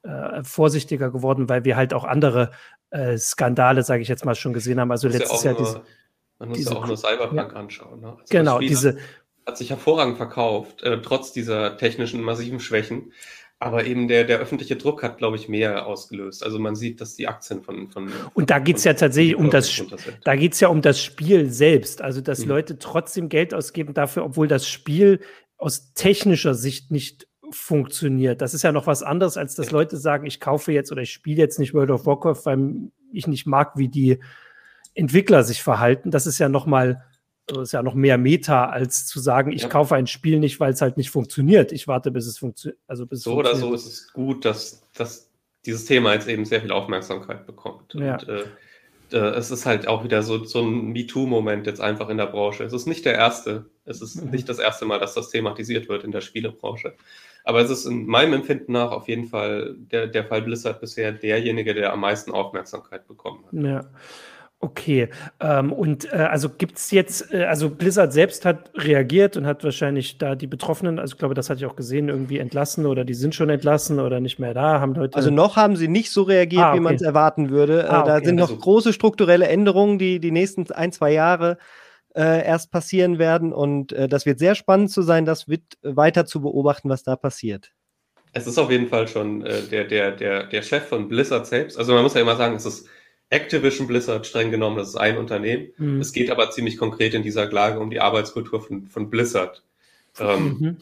äh, 0.03 0.43
vorsichtiger 0.43 1.11
geworden, 1.11 1.49
weil 1.49 1.65
wir 1.65 1.77
halt 1.77 1.95
auch 1.95 2.05
andere 2.05 2.51
äh, 2.91 3.17
Skandale, 3.17 3.83
sage 3.83 4.03
ich 4.03 4.09
jetzt 4.09 4.25
mal, 4.25 4.35
schon 4.35 4.53
gesehen 4.53 4.79
haben. 4.79 4.91
Also 4.91 5.09
letztes 5.09 5.43
ja 5.43 5.53
Jahr 5.53 5.61
diese, 5.61 5.83
Man 6.39 6.51
muss 6.51 6.59
diese, 6.59 6.71
ja 6.71 6.77
auch 6.77 6.87
nur 6.87 6.97
Cyberpunk 6.97 7.53
ja. 7.53 7.59
anschauen. 7.59 8.01
Ne? 8.01 8.09
Also 8.09 8.25
genau, 8.29 8.59
diese 8.59 8.99
hat 9.47 9.57
sich 9.57 9.71
hervorragend 9.71 10.19
verkauft, 10.19 10.83
äh, 10.83 11.01
trotz 11.01 11.33
dieser 11.33 11.79
technischen 11.79 12.23
massiven 12.23 12.61
Schwächen. 12.61 13.13
Aber 13.61 13.87
eben 13.87 14.07
der, 14.07 14.23
der 14.23 14.39
öffentliche 14.39 14.77
Druck 14.77 15.03
hat, 15.03 15.19
glaube 15.19 15.37
ich, 15.37 15.49
mehr 15.49 15.87
ausgelöst. 15.87 16.45
Also 16.45 16.61
man 16.61 16.77
sieht, 16.77 17.01
dass 17.01 17.17
die 17.17 17.27
Aktien 17.27 17.63
von. 17.63 17.91
von 17.91 18.13
und 18.35 18.51
da 18.51 18.61
geht 18.61 18.77
es 18.77 18.85
ja 18.85 18.95
tatsächlich 18.95 19.35
um 19.35 19.51
das, 19.51 19.83
da 20.23 20.37
geht 20.37 20.53
es 20.53 20.61
ja 20.61 20.69
um 20.69 20.81
das 20.81 21.03
Spiel 21.03 21.51
selbst. 21.51 22.01
Also 22.01 22.21
dass 22.21 22.41
mhm. 22.41 22.51
Leute 22.51 22.79
trotzdem 22.79 23.29
Geld 23.29 23.55
ausgeben 23.55 23.95
dafür, 23.95 24.25
obwohl 24.25 24.47
das 24.47 24.69
Spiel 24.69 25.21
aus 25.57 25.93
technischer 25.95 26.55
Sicht 26.55 26.93
nicht 26.93 27.27
funktioniert. 27.51 28.41
Das 28.43 28.55
ist 28.55 28.63
ja 28.63 28.71
noch 28.71 28.87
was 28.87 29.03
anderes, 29.03 29.37
als 29.37 29.57
dass 29.57 29.71
Leute 29.73 29.97
sagen, 29.97 30.27
ich 30.27 30.39
kaufe 30.39 30.73
jetzt 30.73 30.93
oder 30.93 31.03
ich 31.03 31.13
spiele 31.13 31.39
jetzt 31.39 31.59
nicht 31.59 31.75
World 31.75 31.91
of 31.91 32.07
Warcraft, 32.07 32.45
weil 32.45 32.91
ich 33.13 33.27
nicht 33.27 33.47
mag, 33.47 33.73
wie 33.77 33.89
die 33.89 34.19
Entwickler 34.95 35.43
sich 35.43 35.63
verhalten. 35.63 36.11
Das 36.11 36.27
ist 36.27 36.39
ja 36.39 36.49
noch 36.49 36.67
mal 36.67 37.03
ist 37.57 37.73
ja 37.73 37.83
noch 37.83 37.95
mehr 37.95 38.19
Meta, 38.19 38.67
als 38.67 39.07
zu 39.07 39.21
sagen, 39.21 39.53
ich 39.53 39.63
ja. 39.63 39.69
kaufe 39.69 39.95
ein 39.95 40.07
Spiel 40.07 40.39
nicht, 40.39 40.61
weil 40.61 40.73
es 40.73 40.81
halt 40.81 40.97
nicht 40.97 41.11
funktioniert. 41.11 41.73
Ich 41.73 41.89
warte, 41.89 42.11
bis 42.11 42.27
es 42.27 42.39
funktioniert. 42.39 42.79
Also 42.87 43.07
bis 43.07 43.23
so 43.23 43.35
oder 43.35 43.57
so 43.57 43.75
ist 43.75 43.87
es 43.87 44.13
gut, 44.13 44.45
dass, 44.45 44.83
dass 44.95 45.31
dieses 45.65 45.85
Thema 45.85 46.15
jetzt 46.15 46.29
eben 46.29 46.45
sehr 46.45 46.61
viel 46.61 46.73
Aufmerksamkeit 46.73 47.47
bekommt. 47.47 47.95
Ja. 47.95 48.19
Und 48.19 48.29
äh, 48.29 48.45
äh, 49.13 49.37
es 49.37 49.51
ist 49.51 49.67
halt 49.67 49.89
auch 49.89 50.05
wieder 50.05 50.23
so, 50.23 50.45
so 50.45 50.61
ein 50.63 50.93
MeToo-Moment 50.93 51.67
jetzt 51.67 51.81
einfach 51.81 52.09
in 52.09 52.19
der 52.19 52.27
Branche. 52.27 52.65
Es 52.65 52.73
ist 52.73 52.87
nicht 52.87 53.05
der 53.05 53.15
erste. 53.15 53.67
Es 53.85 54.03
ist 54.03 54.23
mhm. 54.23 54.31
nicht 54.31 54.49
das 54.49 54.59
erste 54.59 54.85
Mal, 54.85 54.99
dass 54.99 55.15
das 55.15 55.31
thematisiert 55.31 55.89
wird 55.89 56.05
in 56.05 56.13
der 56.13 56.21
Spielebranche. 56.21 56.95
Aber 57.45 57.61
es 57.61 57.71
ist 57.71 57.87
in 57.87 58.07
meinem 58.07 58.35
Empfinden 58.35 58.73
nach 58.73 58.91
auf 58.91 59.09
jeden 59.09 59.27
Fall 59.27 59.75
der, 59.79 60.07
der 60.07 60.25
Fall 60.25 60.43
Blizzard 60.43 60.81
bisher 60.81 61.13
derjenige, 61.13 61.73
der 61.73 61.93
am 61.93 62.01
meisten 62.01 62.33
Aufmerksamkeit 62.33 63.07
bekommen 63.09 63.45
hat. 63.47 63.53
Ja. 63.53 63.91
Okay, 64.61 65.09
ähm, 65.39 65.73
und 65.73 66.13
äh, 66.13 66.17
also 66.17 66.49
gibt 66.49 66.79
es 66.79 66.91
jetzt, 66.91 67.33
äh, 67.33 67.45
also 67.45 67.71
Blizzard 67.71 68.13
selbst 68.13 68.45
hat 68.45 68.73
reagiert 68.75 69.37
und 69.37 69.47
hat 69.47 69.63
wahrscheinlich 69.63 70.19
da 70.19 70.35
die 70.35 70.49
Betroffenen, 70.49 70.99
also 70.99 71.15
ich 71.15 71.19
glaube, 71.19 71.35
das 71.35 71.49
hatte 71.49 71.61
ich 71.61 71.67
auch 71.67 71.77
gesehen, 71.77 72.09
irgendwie 72.09 72.39
entlassen 72.39 72.85
oder 72.85 73.05
die 73.05 73.15
sind 73.15 73.37
schon 73.37 73.51
entlassen 73.51 74.01
oder 74.01 74.19
nicht 74.19 74.41
mehr 74.41 74.55
da, 74.55 74.81
haben 74.81 74.95
Leute. 74.95 75.15
Also 75.15 75.31
noch 75.31 75.55
haben 75.55 75.77
sie 75.77 75.87
nicht 75.87 76.11
so 76.11 76.23
reagiert, 76.23 76.63
ah, 76.63 76.71
okay. 76.71 76.79
wie 76.79 76.83
man 76.83 76.97
es 76.97 77.03
erwarten 77.03 77.51
würde. 77.51 77.83
Äh, 77.83 77.87
ah, 77.87 78.01
okay. 78.01 78.09
Da 78.09 78.21
sind 78.25 78.35
noch 78.35 78.49
also, 78.49 78.61
große 78.61 78.93
strukturelle 78.93 79.47
Änderungen, 79.47 79.97
die 80.01 80.19
die 80.19 80.33
nächsten 80.33 80.69
ein, 80.73 80.91
zwei 80.91 81.13
Jahre 81.13 81.59
äh, 82.17 82.45
erst 82.45 82.73
passieren 82.73 83.21
werden 83.21 83.53
und 83.53 83.93
äh, 83.93 84.09
das 84.09 84.27
wird 84.27 84.41
sehr 84.41 84.57
spannend 84.57 84.91
zu 84.91 85.03
sein, 85.03 85.25
das 85.25 85.47
wird 85.47 85.63
weiter 85.83 86.27
zu 86.27 86.41
beobachten, 86.41 86.89
was 86.89 87.05
da 87.05 87.15
passiert. 87.15 87.71
Es 88.33 88.49
ist 88.49 88.59
auf 88.59 88.73
jeden 88.73 88.89
Fall 88.89 89.07
schon 89.07 89.47
äh, 89.47 89.63
der, 89.71 89.85
der, 89.85 90.11
der, 90.11 90.47
der 90.49 90.63
Chef 90.63 90.83
von 90.89 91.09
Blizzard 91.09 91.47
selbst. 91.47 91.79
Also 91.79 91.95
man 91.95 92.03
muss 92.03 92.15
ja 92.15 92.21
immer 92.23 92.37
sagen, 92.37 92.57
es 92.57 92.67
ist 92.67 92.89
Activision 93.31 93.87
Blizzard 93.87 94.27
streng 94.27 94.51
genommen, 94.51 94.77
das 94.77 94.89
ist 94.89 94.97
ein 94.97 95.19
Unternehmen. 95.19 95.69
Mhm. 95.77 96.01
Es 96.01 96.13
geht 96.13 96.31
aber 96.31 96.51
ziemlich 96.51 96.79
konkret 96.79 97.15
in 97.15 97.23
dieser 97.23 97.47
Klage 97.47 97.79
um 97.79 97.91
die 97.91 98.01
Arbeitskultur 98.01 98.63
von, 98.63 98.87
von 98.87 99.11
Blizzard. 99.11 99.63
Ähm, 100.19 100.57
mhm. 100.59 100.77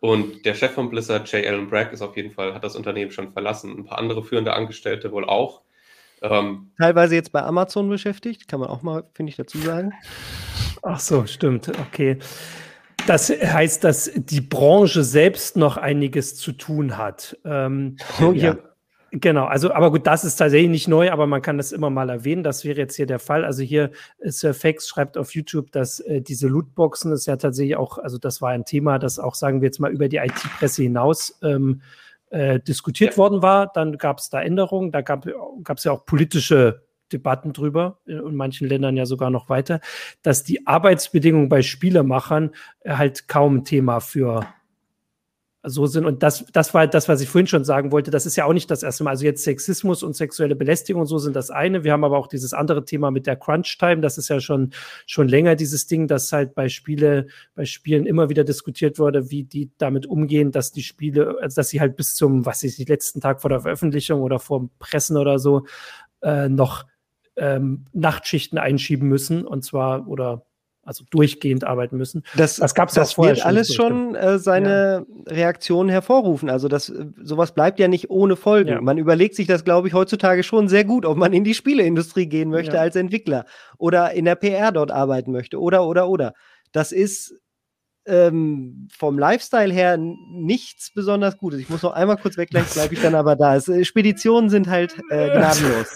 Und 0.00 0.44
der 0.46 0.54
Chef 0.54 0.72
von 0.72 0.90
Blizzard, 0.90 1.30
J. 1.30 1.46
Allen 1.46 1.68
Bragg, 1.68 1.92
ist 1.92 2.02
auf 2.02 2.16
jeden 2.16 2.32
Fall, 2.32 2.54
hat 2.54 2.64
das 2.64 2.74
Unternehmen 2.74 3.12
schon 3.12 3.32
verlassen. 3.32 3.76
Ein 3.76 3.84
paar 3.84 3.98
andere 3.98 4.24
führende 4.24 4.54
Angestellte 4.54 5.12
wohl 5.12 5.24
auch. 5.24 5.62
Ähm, 6.22 6.72
Teilweise 6.78 7.14
jetzt 7.14 7.30
bei 7.30 7.42
Amazon 7.42 7.88
beschäftigt, 7.88 8.48
kann 8.48 8.60
man 8.60 8.68
auch 8.68 8.82
mal, 8.82 9.04
finde 9.14 9.30
ich, 9.30 9.36
dazu 9.36 9.58
sagen. 9.58 9.92
Ach 10.82 10.98
so, 10.98 11.26
stimmt. 11.26 11.70
Okay. 11.78 12.18
Das 13.06 13.30
heißt, 13.30 13.84
dass 13.84 14.10
die 14.14 14.40
Branche 14.40 15.04
selbst 15.04 15.56
noch 15.56 15.76
einiges 15.76 16.36
zu 16.36 16.52
tun 16.52 16.96
hat. 16.96 17.36
Ähm, 17.44 17.96
oh, 18.20 18.32
ja. 18.32 18.56
Genau, 19.14 19.44
also 19.44 19.74
aber 19.74 19.90
gut, 19.90 20.06
das 20.06 20.24
ist 20.24 20.36
tatsächlich 20.36 20.70
nicht 20.70 20.88
neu, 20.88 21.10
aber 21.12 21.26
man 21.26 21.42
kann 21.42 21.58
das 21.58 21.70
immer 21.70 21.90
mal 21.90 22.08
erwähnen. 22.08 22.42
Das 22.42 22.64
wäre 22.64 22.78
jetzt 22.78 22.96
hier 22.96 23.04
der 23.04 23.18
Fall. 23.18 23.44
Also 23.44 23.62
hier 23.62 23.90
Sir 24.20 24.54
Fax 24.54 24.88
schreibt 24.88 25.18
auf 25.18 25.34
YouTube, 25.34 25.70
dass 25.70 26.00
äh, 26.00 26.22
diese 26.22 26.48
Lootboxen 26.48 27.12
ist 27.12 27.26
ja 27.26 27.36
tatsächlich 27.36 27.76
auch, 27.76 27.98
also 27.98 28.16
das 28.16 28.40
war 28.40 28.50
ein 28.50 28.64
Thema, 28.64 28.98
das 28.98 29.18
auch, 29.18 29.34
sagen 29.34 29.60
wir 29.60 29.66
jetzt 29.66 29.80
mal, 29.80 29.92
über 29.92 30.08
die 30.08 30.16
IT-Presse 30.16 30.82
hinaus 30.82 31.38
ähm, 31.42 31.82
äh, 32.30 32.58
diskutiert 32.60 33.12
ja. 33.12 33.16
worden 33.18 33.42
war. 33.42 33.70
Dann 33.74 33.98
gab 33.98 34.18
es 34.18 34.30
da 34.30 34.40
Änderungen, 34.40 34.92
da 34.92 35.02
gab 35.02 35.26
es 35.26 35.84
ja 35.84 35.92
auch 35.92 36.06
politische 36.06 36.86
Debatten 37.12 37.52
drüber, 37.52 37.98
in 38.06 38.34
manchen 38.34 38.66
Ländern 38.66 38.96
ja 38.96 39.04
sogar 39.04 39.28
noch 39.28 39.50
weiter, 39.50 39.80
dass 40.22 40.42
die 40.42 40.66
Arbeitsbedingungen 40.66 41.50
bei 41.50 41.60
Spielermachern 41.60 42.52
äh, 42.80 42.94
halt 42.94 43.28
kaum 43.28 43.64
Thema 43.64 44.00
für 44.00 44.46
so 45.64 45.86
sind. 45.86 46.04
Und 46.06 46.22
das, 46.22 46.44
das 46.52 46.74
war 46.74 46.86
das, 46.86 47.08
was 47.08 47.20
ich 47.20 47.28
vorhin 47.28 47.46
schon 47.46 47.64
sagen 47.64 47.92
wollte. 47.92 48.10
Das 48.10 48.26
ist 48.26 48.36
ja 48.36 48.44
auch 48.46 48.52
nicht 48.52 48.70
das 48.70 48.82
erste 48.82 49.04
Mal. 49.04 49.10
Also 49.10 49.24
jetzt 49.24 49.44
Sexismus 49.44 50.02
und 50.02 50.16
sexuelle 50.16 50.56
Belästigung, 50.56 51.06
so 51.06 51.18
sind 51.18 51.36
das 51.36 51.50
eine. 51.50 51.84
Wir 51.84 51.92
haben 51.92 52.04
aber 52.04 52.18
auch 52.18 52.26
dieses 52.26 52.52
andere 52.52 52.84
Thema 52.84 53.10
mit 53.10 53.26
der 53.26 53.36
Crunch-Time. 53.36 54.00
Das 54.00 54.18
ist 54.18 54.28
ja 54.28 54.40
schon, 54.40 54.72
schon 55.06 55.28
länger 55.28 55.54
dieses 55.54 55.86
Ding, 55.86 56.08
dass 56.08 56.32
halt 56.32 56.54
bei 56.54 56.68
Spiele, 56.68 57.28
bei 57.54 57.64
Spielen 57.64 58.06
immer 58.06 58.28
wieder 58.28 58.42
diskutiert 58.42 58.98
wurde, 58.98 59.30
wie 59.30 59.44
die 59.44 59.70
damit 59.78 60.06
umgehen, 60.06 60.50
dass 60.50 60.72
die 60.72 60.82
Spiele, 60.82 61.36
also 61.40 61.56
dass 61.56 61.68
sie 61.68 61.80
halt 61.80 61.96
bis 61.96 62.16
zum, 62.16 62.44
was 62.44 62.60
die 62.60 62.84
letzten 62.84 63.20
Tag 63.20 63.40
vor 63.40 63.50
der 63.50 63.60
Veröffentlichung 63.60 64.20
oder 64.20 64.40
vor 64.40 64.68
Pressen 64.80 65.16
oder 65.16 65.38
so, 65.38 65.66
äh, 66.22 66.48
noch 66.48 66.86
ähm, 67.36 67.84
Nachtschichten 67.92 68.58
einschieben 68.58 69.08
müssen. 69.08 69.46
Und 69.46 69.64
zwar, 69.64 70.08
oder 70.08 70.44
also 70.84 71.04
durchgehend 71.10 71.64
arbeiten 71.64 71.96
müssen. 71.96 72.24
Das, 72.36 72.56
das 72.56 72.74
gab 72.74 72.88
es 72.88 72.96
ja 72.96 73.04
vorher 73.04 73.36
wird 73.36 73.46
alles 73.46 73.72
schon 73.74 74.14
äh, 74.14 74.38
seine 74.38 75.06
ja. 75.06 75.32
Reaktionen 75.32 75.88
hervorrufen. 75.88 76.50
Also 76.50 76.68
das 76.68 76.88
äh, 76.88 77.06
sowas 77.22 77.52
bleibt 77.52 77.78
ja 77.78 77.88
nicht 77.88 78.10
ohne 78.10 78.36
Folgen. 78.36 78.70
Ja. 78.70 78.80
Man 78.80 78.98
überlegt 78.98 79.36
sich 79.36 79.46
das, 79.46 79.64
glaube 79.64 79.88
ich, 79.88 79.94
heutzutage 79.94 80.42
schon 80.42 80.68
sehr 80.68 80.84
gut, 80.84 81.06
ob 81.06 81.16
man 81.16 81.32
in 81.32 81.44
die 81.44 81.54
Spieleindustrie 81.54 82.26
gehen 82.26 82.50
möchte 82.50 82.76
ja. 82.76 82.82
als 82.82 82.96
Entwickler 82.96 83.44
oder 83.78 84.12
in 84.12 84.24
der 84.24 84.34
PR 84.34 84.72
dort 84.72 84.90
arbeiten 84.90 85.32
möchte 85.32 85.60
oder 85.60 85.86
oder 85.86 86.08
oder. 86.08 86.34
Das 86.72 86.90
ist 86.90 87.34
ähm, 88.06 88.88
vom 88.96 89.18
Lifestyle 89.18 89.72
her 89.72 89.96
nichts 89.96 90.92
besonders 90.92 91.38
Gutes. 91.38 91.60
Ich 91.60 91.68
muss 91.68 91.82
noch 91.82 91.92
einmal 91.92 92.16
kurz 92.16 92.36
weg, 92.36 92.50
gleich 92.50 92.72
bleibe 92.72 92.94
ich 92.94 93.00
dann 93.00 93.14
aber 93.14 93.36
da. 93.36 93.56
Es, 93.56 93.68
äh, 93.68 93.84
Speditionen 93.84 94.50
sind 94.50 94.68
halt 94.68 94.96
äh, 95.10 95.30
gnadenlos. 95.36 95.94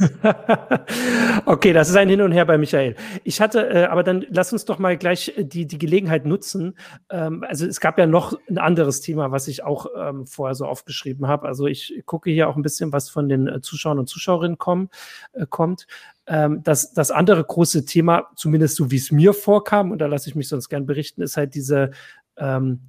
okay, 1.47 1.73
das 1.73 1.89
ist 1.89 1.97
ein 1.97 2.09
Hin 2.09 2.23
und 2.23 2.33
Her 2.33 2.45
bei 2.45 2.59
Michael. 2.59 2.95
Ich 3.25 3.41
hatte, 3.41 3.69
äh, 3.69 3.85
aber 3.85 4.03
dann 4.03 4.25
lass 4.31 4.53
uns 4.53 4.65
doch 4.65 4.79
mal 4.79 4.97
gleich 4.97 5.37
äh, 5.37 5.45
die, 5.45 5.67
die 5.67 5.79
Gelegenheit 5.79 6.27
nutzen. 6.27 6.79
Ähm, 7.11 7.45
also 7.49 7.67
es 7.67 7.81
gab 7.81 7.99
ja 7.99 8.07
noch 8.07 8.39
ein 8.49 8.59
anderes 8.59 9.01
Thema, 9.01 9.33
was 9.33 9.49
ich 9.49 9.65
auch 9.65 9.87
ähm, 9.99 10.27
vorher 10.27 10.55
so 10.55 10.67
aufgeschrieben 10.67 11.27
habe. 11.27 11.47
Also 11.49 11.67
ich 11.67 12.03
gucke 12.07 12.31
hier 12.31 12.49
auch 12.49 12.57
ein 12.57 12.63
bisschen, 12.63 12.93
was 12.93 13.11
von 13.11 13.29
den 13.29 13.49
äh, 13.49 13.61
Zuschauern 13.61 13.99
und 13.99 14.09
Zuschauerinnen 14.09 14.59
kommen, 14.59 14.91
äh, 15.33 15.47
kommt. 15.49 15.87
Ähm, 16.27 16.63
das, 16.63 16.93
das 16.93 17.11
andere 17.11 17.45
große 17.45 17.85
Thema, 17.85 18.31
zumindest 18.37 18.77
so 18.77 18.91
wie 18.91 18.97
es 18.97 19.13
mir 19.13 19.33
vorkam, 19.33 19.91
und 19.91 19.99
da 19.99 20.07
lasse 20.07 20.29
ich 20.29 20.35
mich 20.35 20.49
sonst 20.49 20.69
gern 20.69 20.87
berichten, 20.87 21.23
ist 21.23 21.37
halt 21.37 21.55
diese, 21.55 21.91
ähm, 22.37 22.81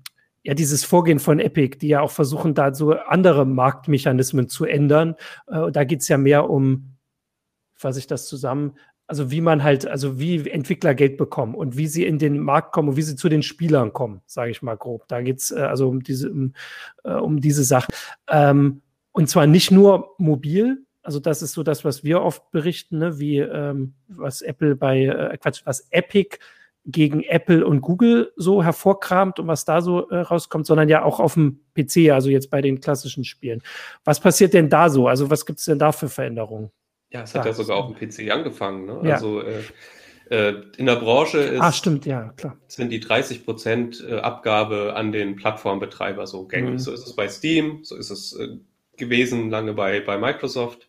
ja, 0.44 0.54
dieses 0.54 0.84
Vorgehen 0.86 1.20
von 1.20 1.40
Epic, 1.40 1.78
die 1.80 1.90
ja 1.90 2.02
auch 2.02 2.12
versuchen, 2.12 2.54
da 2.54 2.74
so 2.74 2.94
andere 2.94 3.46
Marktmechanismen 3.46 4.48
zu 4.48 4.66
ändern. 4.66 5.16
Äh, 5.48 5.72
da 5.72 5.84
geht 5.84 6.02
es 6.02 6.08
ja 6.08 6.18
mehr 6.18 6.50
um, 6.50 6.96
fasse 7.76 8.00
ich 8.00 8.08
das 8.08 8.28
zusammen, 8.28 8.74
also 9.08 9.32
wie 9.32 9.42
man 9.42 9.64
halt, 9.64 9.88
also 9.88 10.20
wie 10.20 10.50
Entwickler 10.50 10.94
Geld 10.94 11.18
bekommen 11.18 11.56
und 11.56 11.78
wie 11.78 11.88
sie 11.88 12.06
in 12.06 12.20
den 12.20 12.40
Markt 12.40 12.74
kommen 12.74 12.90
und 12.90 12.98
wie 12.98 13.02
sie 13.04 13.16
zu 13.16 13.30
den 13.30 13.42
Spielern 13.42 13.94
kommen, 13.94 14.22
sage 14.26 14.52
ich 14.52 14.62
mal 14.62 14.76
grob. 14.76 15.08
Da 15.08 15.22
geht's 15.22 15.52
äh, 15.52 15.60
also 15.60 15.88
um 15.88 16.04
diese, 16.04 16.30
um, 16.30 16.54
äh, 17.04 17.14
um 17.14 17.40
diese 17.40 17.64
Sache. 17.64 17.88
Ähm, 18.30 18.82
und 19.14 19.30
zwar 19.30 19.48
nicht 19.48 19.72
nur 19.72 20.16
mobil, 20.18 20.86
also 21.08 21.22
das 21.22 21.42
ist 21.42 21.54
so 21.54 21.64
das, 21.64 21.86
was 21.86 22.04
wir 22.04 22.22
oft 22.22 22.52
berichten, 22.52 22.98
ne? 22.98 23.18
wie 23.18 23.38
ähm, 23.38 23.94
was 24.10 24.42
Apple 24.42 24.76
bei, 24.76 25.06
äh, 25.06 25.38
Quatsch, 25.38 25.62
was 25.64 25.88
Epic 25.90 26.38
gegen 26.84 27.24
Apple 27.24 27.66
und 27.66 27.80
Google 27.80 28.34
so 28.36 28.62
hervorkramt 28.62 29.40
und 29.40 29.48
was 29.48 29.64
da 29.64 29.80
so 29.80 30.10
äh, 30.10 30.18
rauskommt, 30.18 30.66
sondern 30.66 30.90
ja 30.90 31.04
auch 31.04 31.22
auf 31.22 31.36
dem 31.36 31.62
PC, 31.76 32.12
also 32.12 32.30
jetzt 32.30 32.50
bei 32.50 32.60
den 32.62 32.82
klassischen 32.82 33.24
Spielen. 33.24 33.64
Was 34.04 34.20
passiert 34.20 34.54
denn 34.54 34.70
da 34.70 34.90
so? 34.90 35.08
Also 35.08 35.30
was 35.30 35.46
gibt 35.46 35.60
es 35.60 35.66
denn 35.66 35.80
da 35.80 35.94
für 35.94 36.10
Veränderungen? 36.10 36.72
Ja, 37.10 37.22
es 37.22 37.34
hat 37.34 37.46
da 37.46 37.50
ja 37.50 37.56
sogar 37.56 37.78
auf 37.78 37.88
dem 37.88 37.96
PC 37.96 38.30
angefangen. 38.30 38.86
Ne? 38.88 39.00
Ja. 39.08 39.16
Also 39.16 39.42
äh, 39.44 39.62
äh, 40.30 40.62
in 40.76 40.88
der 40.88 40.98
Branche 40.98 41.38
ist, 41.38 41.62
ah, 41.62 41.72
stimmt, 41.72 42.06
ja, 42.06 42.34
klar. 42.36 42.58
sind 42.68 42.92
die 42.92 43.00
30 43.00 43.46
Prozent 43.46 44.06
äh, 44.06 44.20
Abgabe 44.20 44.94
an 44.98 45.14
den 45.14 45.38
Plattformbetreiber 45.38 46.28
so 46.28 46.48
gängig. 46.48 46.72
Mhm. 46.72 46.80
So 46.80 46.92
ist 46.92 47.08
es 47.08 47.16
bei 47.16 47.30
Steam, 47.30 47.86
so 47.86 47.96
ist 47.96 48.10
es 48.10 48.34
äh, 48.38 48.58
gewesen 48.98 49.50
lange 49.50 49.74
bei, 49.74 50.02
bei 50.02 50.18
Microsoft. 50.18 50.87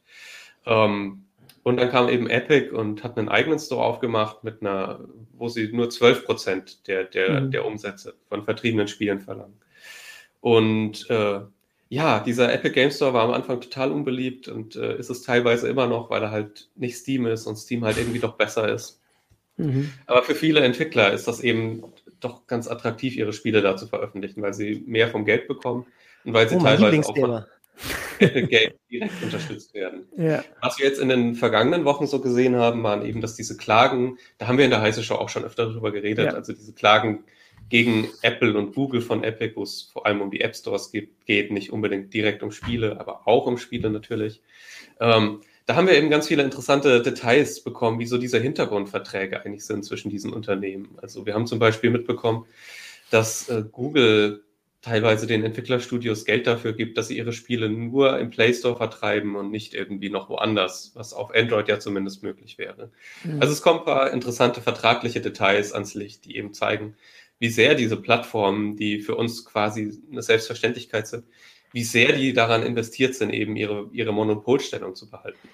Ähm, 0.69 1.25
und 1.65 1.77
dann 1.79 1.91
kam 1.91 2.09
eben 2.09 2.31
Epic 2.31 2.71
und 2.71 3.03
hat 3.03 3.19
einen 3.19 3.29
eigenen 3.29 3.59
Store 3.59 3.83
aufgemacht 3.83 4.45
mit 4.45 4.63
einer, 4.63 5.01
wo 5.33 5.49
sie 5.49 5.69
nur 5.73 5.91
12 5.91 6.25
Prozent 6.25 6.87
der, 6.87 7.05
der, 7.05 7.41
mhm. 7.41 7.51
der 7.51 7.67
Umsätze 7.67 8.15
von 8.29 8.45
vertriebenen 8.45 8.89
Spielen 8.89 9.21
verlangen. 9.21 9.61
Und 10.41 11.11
äh, 11.11 11.41
ja, 11.89 12.21
dieser 12.21 12.53
Epic 12.53 12.75
Game 12.75 12.91
Store 12.91 13.13
war 13.13 13.25
am 13.25 13.33
Anfang 13.33 13.61
total 13.61 13.93
unbeliebt 13.93 14.49
und 14.49 14.77
äh, 14.77 14.97
ist 14.99 15.11
es 15.11 15.23
teilweise 15.23 15.69
immer 15.69 15.87
noch, 15.87 16.11
weil 16.11 16.23
er 16.23 16.31
halt 16.31 16.69
nicht 16.77 16.97
Steam 16.97 17.27
ist 17.27 17.47
und 17.47 17.57
Steam 17.57 17.85
halt 17.85 17.99
irgendwie 17.99 18.21
doch 18.21 18.37
besser 18.37 18.73
ist. 18.73 19.01
Mhm. 19.57 19.91
Aber 20.07 20.23
für 20.23 20.35
viele 20.35 20.61
Entwickler 20.61 21.13
ist 21.13 21.27
das 21.27 21.41
eben 21.41 21.83
doch 22.21 22.47
ganz 22.47 22.69
attraktiv, 22.69 23.17
ihre 23.17 23.33
Spiele 23.33 23.63
da 23.63 23.77
zu 23.77 23.87
veröffentlichen, 23.87 24.43
weil 24.43 24.55
sie 24.55 24.85
mehr 24.87 25.09
vom 25.09 25.25
Geld 25.25 25.49
bekommen 25.49 25.87
und 26.25 26.35
weil 26.35 26.49
sie 26.49 26.57
oh, 26.57 26.63
teilweise 26.63 27.01
auch 27.09 27.45
Epic 28.19 28.49
Games 28.49 28.75
direkt 28.91 29.23
unterstützt 29.23 29.75
werden. 29.75 30.07
Ja. 30.17 30.45
Was 30.61 30.79
wir 30.79 30.87
jetzt 30.87 31.01
in 31.01 31.09
den 31.09 31.35
vergangenen 31.35 31.85
Wochen 31.85 32.07
so 32.07 32.21
gesehen 32.21 32.57
haben, 32.57 32.83
waren 32.83 33.05
eben, 33.05 33.21
dass 33.21 33.35
diese 33.35 33.57
Klagen, 33.57 34.19
da 34.39 34.49
haben 34.49 34.59
wir 34.59 34.65
in 34.65 34.71
der 34.71 34.81
Heiße 34.81 35.03
Show 35.03 35.15
auch 35.15 35.29
schon 35.29 35.45
öfter 35.45 35.67
darüber 35.67 35.93
geredet, 35.93 36.27
ja. 36.27 36.33
also 36.35 36.53
diese 36.53 36.73
Klagen 36.73 37.25
gegen 37.69 38.09
Apple 38.23 38.57
und 38.57 38.75
Google 38.75 39.01
von 39.01 39.25
Epic, 39.25 39.55
wo 39.57 39.63
es 39.63 39.83
vor 39.83 40.07
allem 40.07 40.23
um 40.23 40.31
die 40.31 40.41
App 40.41 40.57
Stores 40.57 40.91
geht, 40.91 41.11
geht 41.27 41.51
nicht 41.51 41.71
unbedingt 41.71 42.13
direkt 42.15 42.43
um 42.43 42.51
Spiele, 42.51 42.99
aber 42.99 43.27
auch 43.27 43.47
um 43.47 43.59
Spiele 43.59 43.91
natürlich. 43.91 44.41
Ähm, 45.01 45.41
da 45.67 45.77
haben 45.77 45.87
wir 45.87 45.95
eben 45.95 46.09
ganz 46.09 46.29
viele 46.29 46.43
interessante 46.43 47.03
Details 47.03 47.63
bekommen, 47.63 47.99
wie 47.99 48.07
so 48.07 48.17
diese 48.17 48.39
Hintergrundverträge 48.39 49.45
eigentlich 49.45 49.67
sind 49.67 49.85
zwischen 49.85 50.09
diesen 50.09 50.33
Unternehmen. 50.33 50.97
Also 51.03 51.27
wir 51.27 51.35
haben 51.35 51.47
zum 51.47 51.59
Beispiel 51.59 51.91
mitbekommen, 51.91 52.47
dass 53.11 53.51
äh, 53.51 53.65
Google 53.71 54.45
teilweise 54.81 55.27
den 55.27 55.45
Entwicklerstudios 55.45 56.25
Geld 56.25 56.47
dafür 56.47 56.73
gibt, 56.73 56.97
dass 56.97 57.09
sie 57.09 57.17
ihre 57.17 57.33
Spiele 57.33 57.69
nur 57.69 58.19
im 58.19 58.31
Play 58.31 58.55
Store 58.55 58.77
vertreiben 58.77 59.35
und 59.35 59.51
nicht 59.51 59.75
irgendwie 59.75 60.11
noch 60.11 60.29
woanders, 60.29 60.93
was 60.95 61.13
auf 61.13 61.35
Android 61.35 61.69
ja 61.69 61.81
zumindest 61.81 62.23
möglich 62.23 62.59
wäre. 62.59 62.91
Mhm. 63.25 63.41
Also 63.41 63.53
es 63.53 63.63
kommen 63.63 63.81
ein 63.81 63.85
paar 63.85 64.13
interessante 64.13 64.61
vertragliche 64.61 65.21
Details 65.21 65.73
ans 65.73 65.95
Licht, 65.95 66.25
die 66.25 66.37
eben 66.37 66.53
zeigen, 66.53 66.97
wie 67.41 67.49
sehr 67.49 67.75
diese 67.75 67.97
Plattformen, 67.97 68.77
die 68.77 69.01
für 69.01 69.17
uns 69.17 69.45
quasi 69.45 70.01
eine 70.11 70.23
Selbstverständlichkeit 70.23 71.07
sind, 71.09 71.25
wie 71.73 71.85
sehr 71.85 72.13
die 72.13 72.33
daran 72.33 72.63
investiert 72.63 73.15
sind, 73.15 73.31
eben 73.31 73.57
ihre, 73.57 73.89
ihre 73.93 74.13
Monopolstellung 74.13 74.95
zu 74.95 75.11
behalten. 75.11 75.49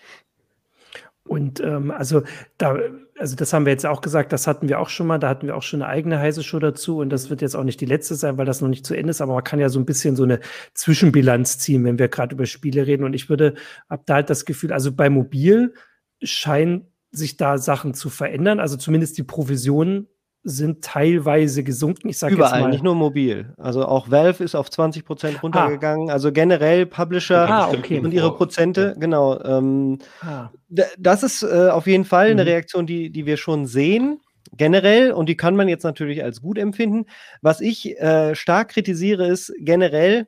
Und 1.27 1.61
ähm, 1.61 1.91
also 1.91 2.23
da, 2.59 2.77
also 3.19 3.35
das 3.35 3.53
haben 3.53 3.65
wir 3.65 3.73
jetzt 3.73 3.87
auch 3.87 4.03
gesagt, 4.03 4.33
das 4.33 4.47
hatten 4.47 4.69
wir 4.69 4.79
auch 4.79 4.91
schon 4.91 5.07
mal, 5.07 5.19
da 5.19 5.29
hatten 5.29 5.47
wir 5.47 5.57
auch 5.57 5.63
schon 5.63 5.83
eine 5.83 5.91
eigene 5.91 6.19
heiße 6.19 6.43
Show 6.43 6.59
dazu 6.59 6.99
und 6.99 7.09
das 7.11 7.31
wird 7.31 7.41
jetzt 7.41 7.55
auch 7.55 7.65
nicht 7.65 7.81
die 7.81 7.87
letzte 7.87 8.15
sein, 8.15 8.37
weil 8.37 8.45
das 8.45 8.61
noch 8.61 8.69
nicht 8.69 8.85
zu 8.85 8.95
Ende 8.95 9.11
ist, 9.11 9.23
aber 9.23 9.35
man 9.35 9.45
kann 9.45 9.59
ja 9.59 9.71
so 9.71 9.79
ein 9.79 9.87
bisschen 9.87 10.17
so 10.17 10.25
eine 10.25 10.41
Zwischenbilanz 10.75 11.59
ziehen, 11.59 11.85
wenn 11.85 11.99
wir 11.99 12.09
gerade 12.09 12.35
über 12.35 12.45
Spiele 12.45 12.87
reden. 12.87 13.05
Und 13.05 13.15
ich 13.15 13.31
würde, 13.31 13.55
hab 13.89 14.05
da 14.07 14.15
halt 14.15 14.31
das 14.31 14.45
Gefühl, 14.45 14.73
also 14.73 14.93
bei 14.93 15.09
Mobil 15.09 15.75
scheinen 16.23 16.93
sich 17.11 17.37
da 17.37 17.59
Sachen 17.59 17.95
zu 17.95 18.11
verändern, 18.11 18.61
also 18.61 18.77
zumindest 18.77 19.17
die 19.17 19.23
Provisionen 19.23 20.09
sind 20.45 20.85
teilweise 20.85 21.65
gesunken. 21.65 22.11
Ich 22.11 22.19
sage 22.19 22.35
Überall, 22.35 22.69
nicht 22.69 22.85
nur 22.85 22.95
mobil. 22.95 23.55
Also 23.57 23.87
auch 23.87 24.11
Valve 24.11 24.45
ist 24.45 24.55
auf 24.55 24.71
20 24.71 25.05
Prozent 25.05 25.43
runtergegangen. 25.43 26.11
Ah. 26.11 26.13
Also 26.13 26.33
generell 26.33 26.85
Publisher 26.85 27.49
ah, 27.49 27.71
okay. 27.71 27.99
und 27.99 28.13
ihre 28.13 28.35
Prozente, 28.37 28.93
ja. 28.95 29.01
genau. 29.01 29.43
Ähm, 29.43 29.99
ah. 30.21 30.51
Das 30.99 31.23
ist 31.23 31.43
äh, 31.43 31.71
auf 31.71 31.87
jeden 31.87 32.05
Fall 32.05 32.27
eine 32.27 32.43
mhm. 32.43 32.49
Reaktion, 32.49 32.87
die, 32.87 33.11
die 33.11 33.25
wir 33.25 33.39
schon 33.39 33.67
sehen. 33.67 34.21
Generell, 34.57 35.13
und 35.13 35.29
die 35.29 35.37
kann 35.37 35.57
man 35.57 35.69
jetzt 35.69 35.83
natürlich 35.83 36.23
als 36.23 36.43
gut 36.43 36.59
empfinden. 36.59 37.07
Was 37.41 37.61
ich 37.61 37.99
äh, 37.99 38.35
stark 38.35 38.69
kritisiere, 38.69 39.27
ist 39.27 39.53
generell, 39.59 40.27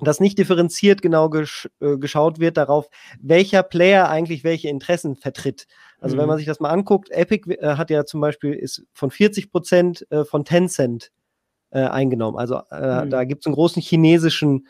dass 0.00 0.20
nicht 0.20 0.38
differenziert 0.38 1.00
genau 1.00 1.30
gesch 1.30 1.68
äh, 1.80 1.96
geschaut 1.96 2.40
wird 2.40 2.56
darauf, 2.56 2.88
welcher 3.20 3.62
Player 3.62 4.08
eigentlich 4.08 4.44
welche 4.44 4.68
Interessen 4.68 5.16
vertritt. 5.16 5.66
Also 6.00 6.16
mhm. 6.16 6.20
wenn 6.20 6.28
man 6.28 6.38
sich 6.38 6.46
das 6.46 6.60
mal 6.60 6.70
anguckt, 6.70 7.10
Epic 7.10 7.50
äh, 7.50 7.76
hat 7.76 7.90
ja 7.90 8.04
zum 8.04 8.20
Beispiel 8.20 8.52
ist 8.52 8.84
von 8.92 9.10
40 9.10 9.50
Prozent 9.50 10.06
äh, 10.10 10.24
von 10.24 10.44
Tencent 10.44 11.10
äh, 11.70 11.80
eingenommen. 11.80 12.38
Also 12.38 12.60
äh, 12.70 13.04
mhm. 13.04 13.10
da 13.10 13.24
gibt 13.24 13.42
es 13.42 13.46
einen 13.46 13.54
großen 13.54 13.82
chinesischen 13.82 14.66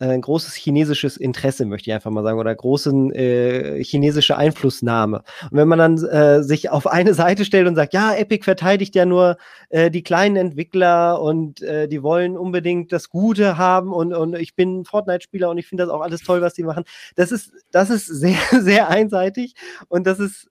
äh, 0.00 0.06
ein 0.06 0.22
großes 0.22 0.54
chinesisches 0.54 1.16
Interesse, 1.16 1.66
möchte 1.66 1.90
ich 1.90 1.94
einfach 1.94 2.10
mal 2.10 2.22
sagen, 2.22 2.38
oder 2.38 2.54
großen 2.54 3.12
äh, 3.12 3.84
chinesische 3.84 4.36
Einflussnahme. 4.36 5.18
Und 5.50 5.58
wenn 5.58 5.68
man 5.68 5.78
dann 5.78 6.04
äh, 6.04 6.42
sich 6.42 6.70
auf 6.70 6.86
eine 6.86 7.14
Seite 7.14 7.44
stellt 7.44 7.68
und 7.68 7.76
sagt, 7.76 7.92
ja, 7.92 8.14
Epic 8.14 8.44
verteidigt 8.44 8.94
ja 8.94 9.04
nur 9.04 9.36
äh, 9.68 9.90
die 9.90 10.02
kleinen 10.02 10.36
Entwickler 10.36 11.20
und 11.20 11.62
äh, 11.62 11.86
die 11.86 12.02
wollen 12.02 12.38
unbedingt 12.38 12.92
das 12.92 13.10
Gute 13.10 13.58
haben 13.58 13.92
und, 13.92 14.14
und 14.14 14.34
ich 14.36 14.56
bin 14.56 14.84
Fortnite-Spieler 14.84 15.50
und 15.50 15.58
ich 15.58 15.66
finde 15.66 15.84
das 15.84 15.92
auch 15.92 16.00
alles 16.00 16.22
toll, 16.22 16.40
was 16.40 16.54
die 16.54 16.64
machen. 16.64 16.84
Das 17.14 17.30
ist, 17.30 17.52
das 17.70 17.90
ist 17.90 18.06
sehr, 18.06 18.38
sehr 18.60 18.88
einseitig 18.88 19.54
und 19.88 20.06
das 20.06 20.18
ist 20.18 20.48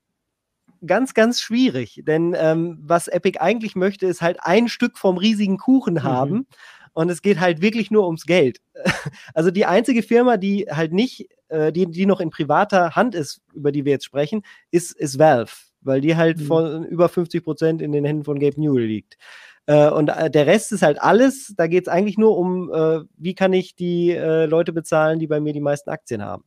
ganz, 0.86 1.13
ganz 1.13 1.41
schwierig. 1.41 2.01
Denn 2.05 2.36
ähm, 2.38 2.80
was 2.82 3.07
Epic 3.07 3.39
eigentlich 3.39 3.75
möchte, 3.75 4.05
ist 4.07 4.21
halt 4.21 4.38
ein 4.41 4.67
Stück 4.67 4.97
vom 4.97 5.17
riesigen 5.17 5.57
Kuchen 5.57 5.95
mhm. 5.95 6.03
haben 6.03 6.47
und 6.93 7.09
es 7.09 7.21
geht 7.21 7.39
halt 7.39 7.61
wirklich 7.61 7.91
nur 7.91 8.05
ums 8.05 8.25
Geld. 8.25 8.59
Also 9.34 9.51
die 9.51 9.65
einzige 9.65 10.03
Firma, 10.03 10.38
die 10.38 10.65
halt 10.69 10.91
nicht, 10.91 11.30
äh, 11.49 11.71
die, 11.71 11.86
die 11.86 12.05
noch 12.05 12.19
in 12.19 12.30
privater 12.30 12.95
Hand 12.95 13.15
ist, 13.15 13.41
über 13.53 13.71
die 13.71 13.86
wir 13.86 13.93
jetzt 13.93 14.05
sprechen, 14.05 14.43
ist, 14.71 14.97
ist 14.97 15.19
Valve, 15.19 15.51
weil 15.82 16.01
die 16.01 16.15
halt 16.15 16.39
mhm. 16.39 16.45
von 16.45 16.84
über 16.86 17.09
50 17.09 17.43
Prozent 17.43 17.82
in 17.82 17.91
den 17.91 18.05
Händen 18.05 18.23
von 18.23 18.39
Gabe 18.39 18.59
Newell 18.59 18.86
liegt. 18.86 19.17
Äh, 19.65 19.89
und 19.89 20.09
äh, 20.09 20.30
der 20.30 20.47
Rest 20.47 20.71
ist 20.71 20.82
halt 20.82 21.01
alles, 21.01 21.53
da 21.55 21.67
geht 21.67 21.88
es 21.88 21.93
eigentlich 21.93 22.17
nur 22.17 22.38
um, 22.38 22.69
wie 23.17 23.36
kann 23.36 23.53
ich 23.53 23.75
die 23.75 24.13
Leute 24.13 24.73
bezahlen, 24.73 25.19
die 25.19 25.27
bei 25.27 25.39
mir 25.39 25.53
die 25.53 25.61
meisten 25.61 25.89
Aktien 25.89 26.21
haben. 26.23 26.43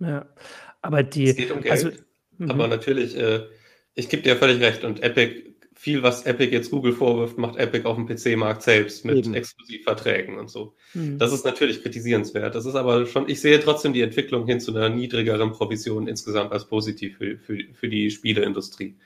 Ja, 0.00 0.26
aber 0.80 1.02
die. 1.02 1.30
Es 1.30 1.36
geht 1.36 1.50
um 1.50 1.60
Geld, 1.60 1.72
also, 1.72 1.90
aber 2.40 2.64
mhm. 2.64 2.70
natürlich, 2.70 3.16
äh, 3.16 3.40
ich 3.98 4.08
gebe 4.08 4.22
dir 4.22 4.36
völlig 4.36 4.60
recht 4.60 4.84
und 4.84 5.02
Epic 5.02 5.42
viel, 5.74 6.02
was 6.02 6.26
Epic 6.26 6.52
jetzt 6.52 6.70
Google 6.70 6.92
vorwirft, 6.92 7.38
macht 7.38 7.56
Epic 7.56 7.86
auf 7.86 7.96
dem 7.96 8.06
PC-Markt 8.06 8.62
selbst 8.62 9.04
mit 9.04 9.18
Eben. 9.18 9.34
Exklusivverträgen 9.34 10.38
und 10.38 10.50
so. 10.50 10.74
Mhm. 10.94 11.18
Das 11.18 11.32
ist 11.32 11.44
natürlich 11.44 11.82
kritisierenswert. 11.82 12.54
Das 12.54 12.66
ist 12.66 12.74
aber 12.74 13.06
schon, 13.06 13.28
ich 13.28 13.40
sehe 13.40 13.60
trotzdem 13.60 13.92
die 13.92 14.02
Entwicklung 14.02 14.46
hin 14.46 14.60
zu 14.60 14.74
einer 14.74 14.88
niedrigeren 14.88 15.52
Provision 15.52 16.08
insgesamt 16.08 16.52
als 16.52 16.66
positiv 16.66 17.18
für, 17.18 17.38
für, 17.38 17.58
für 17.74 17.88
die 17.88 18.10
Spieleindustrie. 18.10 18.96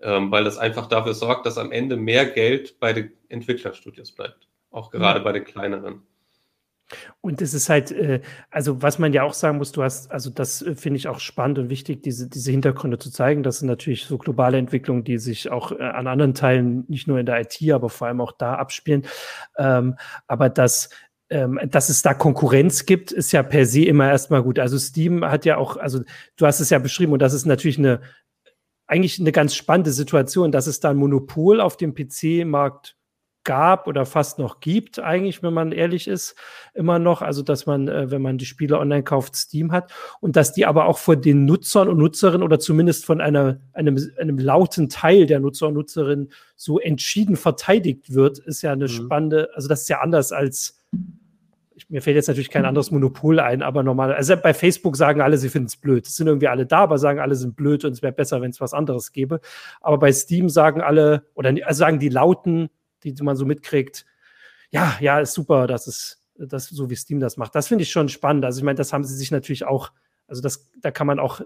Ähm, 0.00 0.30
weil 0.30 0.44
das 0.44 0.58
einfach 0.58 0.88
dafür 0.88 1.14
sorgt, 1.14 1.46
dass 1.46 1.58
am 1.58 1.72
Ende 1.72 1.96
mehr 1.96 2.26
Geld 2.26 2.78
bei 2.80 2.92
den 2.92 3.12
Entwicklerstudios 3.28 4.12
bleibt. 4.12 4.48
Auch 4.70 4.90
gerade 4.90 5.20
mhm. 5.20 5.24
bei 5.24 5.32
den 5.32 5.44
kleineren. 5.44 6.02
Und 7.20 7.42
es 7.42 7.54
ist 7.54 7.68
halt, 7.68 7.90
äh, 7.92 8.20
also 8.50 8.82
was 8.82 8.98
man 8.98 9.12
ja 9.12 9.22
auch 9.22 9.34
sagen 9.34 9.58
muss, 9.58 9.72
du 9.72 9.82
hast, 9.82 10.10
also 10.10 10.30
das 10.30 10.62
äh, 10.62 10.74
finde 10.74 10.98
ich 10.98 11.08
auch 11.08 11.20
spannend 11.20 11.58
und 11.58 11.70
wichtig, 11.70 12.02
diese, 12.02 12.28
diese 12.28 12.50
Hintergründe 12.50 12.98
zu 12.98 13.10
zeigen. 13.10 13.42
Das 13.42 13.58
sind 13.58 13.68
natürlich 13.68 14.04
so 14.04 14.18
globale 14.18 14.58
Entwicklungen, 14.58 15.04
die 15.04 15.18
sich 15.18 15.50
auch 15.50 15.72
äh, 15.72 15.82
an 15.82 16.06
anderen 16.06 16.34
Teilen, 16.34 16.84
nicht 16.88 17.06
nur 17.06 17.18
in 17.18 17.26
der 17.26 17.40
IT, 17.40 17.58
aber 17.72 17.90
vor 17.90 18.08
allem 18.08 18.20
auch 18.20 18.32
da 18.32 18.54
abspielen. 18.54 19.06
Ähm, 19.58 19.96
aber 20.26 20.48
dass 20.48 20.90
ähm, 21.32 21.60
dass 21.70 21.88
es 21.88 22.02
da 22.02 22.12
Konkurrenz 22.12 22.86
gibt, 22.86 23.12
ist 23.12 23.30
ja 23.30 23.44
per 23.44 23.64
se 23.64 23.84
immer 23.84 24.08
erstmal 24.08 24.42
gut. 24.42 24.58
Also 24.58 24.76
Steam 24.78 25.24
hat 25.24 25.44
ja 25.44 25.58
auch, 25.58 25.76
also 25.76 26.00
du 26.36 26.46
hast 26.46 26.58
es 26.58 26.70
ja 26.70 26.80
beschrieben 26.80 27.12
und 27.12 27.22
das 27.22 27.34
ist 27.34 27.46
natürlich 27.46 27.78
eine 27.78 28.00
eigentlich 28.90 29.20
eine 29.20 29.30
ganz 29.30 29.54
spannende 29.54 29.92
Situation, 29.92 30.50
dass 30.50 30.66
es 30.66 30.80
da 30.80 30.90
ein 30.90 30.96
Monopol 30.96 31.60
auf 31.60 31.76
dem 31.76 31.94
PC-Markt 31.94 32.96
gab 33.44 33.86
oder 33.86 34.06
fast 34.06 34.38
noch 34.38 34.60
gibt, 34.60 34.98
eigentlich, 34.98 35.42
wenn 35.42 35.54
man 35.54 35.72
ehrlich 35.72 36.08
ist, 36.08 36.34
immer 36.74 36.98
noch. 36.98 37.22
Also, 37.22 37.42
dass 37.42 37.66
man, 37.66 37.88
äh, 37.88 38.10
wenn 38.10 38.22
man 38.22 38.38
die 38.38 38.44
Spiele 38.44 38.78
online 38.78 39.02
kauft, 39.02 39.36
Steam 39.36 39.72
hat 39.72 39.92
und 40.20 40.36
dass 40.36 40.52
die 40.52 40.66
aber 40.66 40.86
auch 40.86 40.98
von 40.98 41.20
den 41.20 41.44
Nutzern 41.44 41.88
und 41.88 41.98
Nutzerinnen 41.98 42.42
oder 42.42 42.58
zumindest 42.58 43.06
von 43.06 43.20
einer, 43.20 43.60
einem, 43.72 43.98
einem 44.18 44.38
lauten 44.38 44.88
Teil 44.88 45.26
der 45.26 45.40
Nutzer 45.40 45.68
und 45.68 45.74
Nutzerinnen 45.74 46.30
so 46.56 46.78
entschieden 46.78 47.36
verteidigt 47.36 48.14
wird, 48.14 48.38
ist 48.38 48.62
ja 48.62 48.72
eine 48.72 48.84
mhm. 48.84 48.88
spannende, 48.88 49.50
also 49.54 49.68
das 49.68 49.82
ist 49.82 49.88
ja 49.88 50.00
anders 50.00 50.32
als 50.32 50.80
mir 51.88 52.02
fällt 52.02 52.16
jetzt 52.16 52.28
natürlich 52.28 52.50
kein 52.50 52.64
anderes 52.64 52.90
Monopol 52.90 53.40
ein, 53.40 53.62
aber 53.62 53.82
normal. 53.82 54.12
Also 54.12 54.36
bei 54.36 54.52
Facebook 54.52 54.96
sagen 54.96 55.20
alle, 55.20 55.38
sie 55.38 55.48
finden 55.48 55.66
es 55.66 55.76
blöd. 55.76 56.06
Es 56.06 56.16
sind 56.16 56.26
irgendwie 56.26 56.48
alle 56.48 56.66
da, 56.66 56.80
aber 56.80 56.98
sagen 56.98 57.20
alle 57.20 57.34
sind 57.34 57.56
blöd 57.56 57.84
und 57.84 57.92
es 57.92 58.02
wäre 58.02 58.12
besser, 58.12 58.40
wenn 58.42 58.50
es 58.50 58.60
was 58.60 58.74
anderes 58.74 59.12
gäbe. 59.12 59.40
Aber 59.80 59.98
bei 59.98 60.12
Steam 60.12 60.48
sagen 60.48 60.82
alle, 60.82 61.24
oder 61.34 61.54
also 61.64 61.78
sagen 61.78 61.98
die 61.98 62.08
Lauten, 62.08 62.68
die, 63.04 63.14
man 63.22 63.36
so 63.36 63.44
mitkriegt, 63.44 64.06
ja, 64.70 64.96
ja, 65.00 65.20
ist 65.20 65.34
super, 65.34 65.66
dass 65.66 65.86
es, 65.86 66.22
das, 66.34 66.68
so 66.68 66.90
wie 66.90 66.96
Steam 66.96 67.20
das 67.20 67.36
macht. 67.36 67.54
Das 67.54 67.68
finde 67.68 67.82
ich 67.82 67.90
schon 67.90 68.08
spannend. 68.08 68.44
Also 68.44 68.58
ich 68.60 68.64
meine, 68.64 68.76
das 68.76 68.92
haben 68.92 69.04
sie 69.04 69.16
sich 69.16 69.30
natürlich 69.30 69.64
auch, 69.64 69.92
also 70.26 70.40
das, 70.40 70.70
da 70.80 70.90
kann 70.90 71.06
man 71.06 71.18
auch 71.18 71.40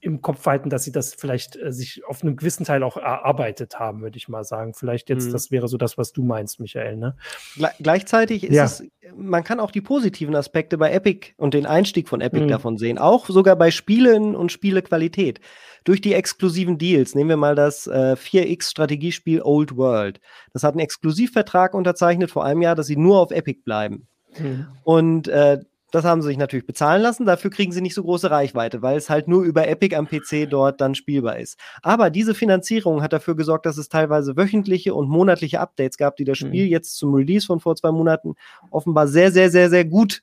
im 0.00 0.22
Kopf 0.22 0.46
halten, 0.46 0.70
dass 0.70 0.84
sie 0.84 0.92
das 0.92 1.14
vielleicht 1.14 1.56
äh, 1.56 1.72
sich 1.72 2.02
auf 2.06 2.22
einem 2.22 2.36
gewissen 2.36 2.64
Teil 2.64 2.82
auch 2.82 2.96
erarbeitet 2.96 3.78
haben, 3.78 4.00
würde 4.00 4.16
ich 4.16 4.28
mal 4.28 4.44
sagen. 4.44 4.72
Vielleicht 4.74 5.10
jetzt, 5.10 5.28
mhm. 5.28 5.32
das 5.32 5.50
wäre 5.50 5.68
so 5.68 5.76
das, 5.76 5.98
was 5.98 6.12
du 6.12 6.24
meinst, 6.24 6.58
Michael. 6.58 6.96
Ne? 6.96 7.16
Gle 7.56 7.70
gleichzeitig 7.78 8.44
ist 8.44 8.54
ja. 8.54 8.64
es, 8.64 8.82
man 9.14 9.44
kann 9.44 9.60
auch 9.60 9.70
die 9.70 9.82
positiven 9.82 10.34
Aspekte 10.34 10.78
bei 10.78 10.90
Epic 10.90 11.32
und 11.36 11.54
den 11.54 11.66
Einstieg 11.66 12.08
von 12.08 12.20
Epic 12.20 12.44
mhm. 12.44 12.48
davon 12.48 12.78
sehen, 12.78 12.98
auch 12.98 13.26
sogar 13.28 13.56
bei 13.56 13.70
Spielen 13.70 14.34
und 14.34 14.50
Spielequalität. 14.52 15.40
Durch 15.84 16.00
die 16.00 16.14
exklusiven 16.14 16.76
Deals, 16.78 17.14
nehmen 17.14 17.30
wir 17.30 17.36
mal 17.36 17.54
das 17.54 17.86
äh, 17.86 18.14
4X-Strategiespiel 18.14 19.42
Old 19.42 19.76
World. 19.76 20.20
Das 20.52 20.62
hat 20.62 20.74
einen 20.74 20.80
Exklusivvertrag 20.80 21.74
unterzeichnet 21.74 22.30
vor 22.30 22.44
einem 22.44 22.62
Jahr, 22.62 22.74
dass 22.74 22.86
sie 22.86 22.96
nur 22.96 23.18
auf 23.18 23.30
Epic 23.30 23.60
bleiben. 23.64 24.06
Mhm. 24.38 24.66
Und 24.84 25.28
äh, 25.28 25.58
das 25.90 26.04
haben 26.04 26.22
sie 26.22 26.28
sich 26.28 26.38
natürlich 26.38 26.66
bezahlen 26.66 27.02
lassen. 27.02 27.26
Dafür 27.26 27.50
kriegen 27.50 27.72
sie 27.72 27.80
nicht 27.80 27.94
so 27.94 28.02
große 28.02 28.30
Reichweite, 28.30 28.82
weil 28.82 28.96
es 28.96 29.10
halt 29.10 29.28
nur 29.28 29.42
über 29.42 29.68
Epic 29.68 29.96
am 29.96 30.06
PC 30.06 30.48
dort 30.48 30.80
dann 30.80 30.94
spielbar 30.94 31.38
ist. 31.38 31.58
Aber 31.82 32.10
diese 32.10 32.34
Finanzierung 32.34 33.02
hat 33.02 33.12
dafür 33.12 33.36
gesorgt, 33.36 33.66
dass 33.66 33.78
es 33.78 33.88
teilweise 33.88 34.36
wöchentliche 34.36 34.94
und 34.94 35.08
monatliche 35.08 35.60
Updates 35.60 35.96
gab, 35.96 36.16
die 36.16 36.24
das 36.24 36.40
mhm. 36.40 36.46
Spiel 36.46 36.64
mhm. 36.66 36.70
jetzt 36.70 36.96
zum 36.96 37.14
Release 37.14 37.46
von 37.46 37.60
vor 37.60 37.76
zwei 37.76 37.92
Monaten 37.92 38.34
offenbar 38.70 39.08
sehr, 39.08 39.32
sehr, 39.32 39.50
sehr, 39.50 39.70
sehr 39.70 39.84
gut 39.84 40.22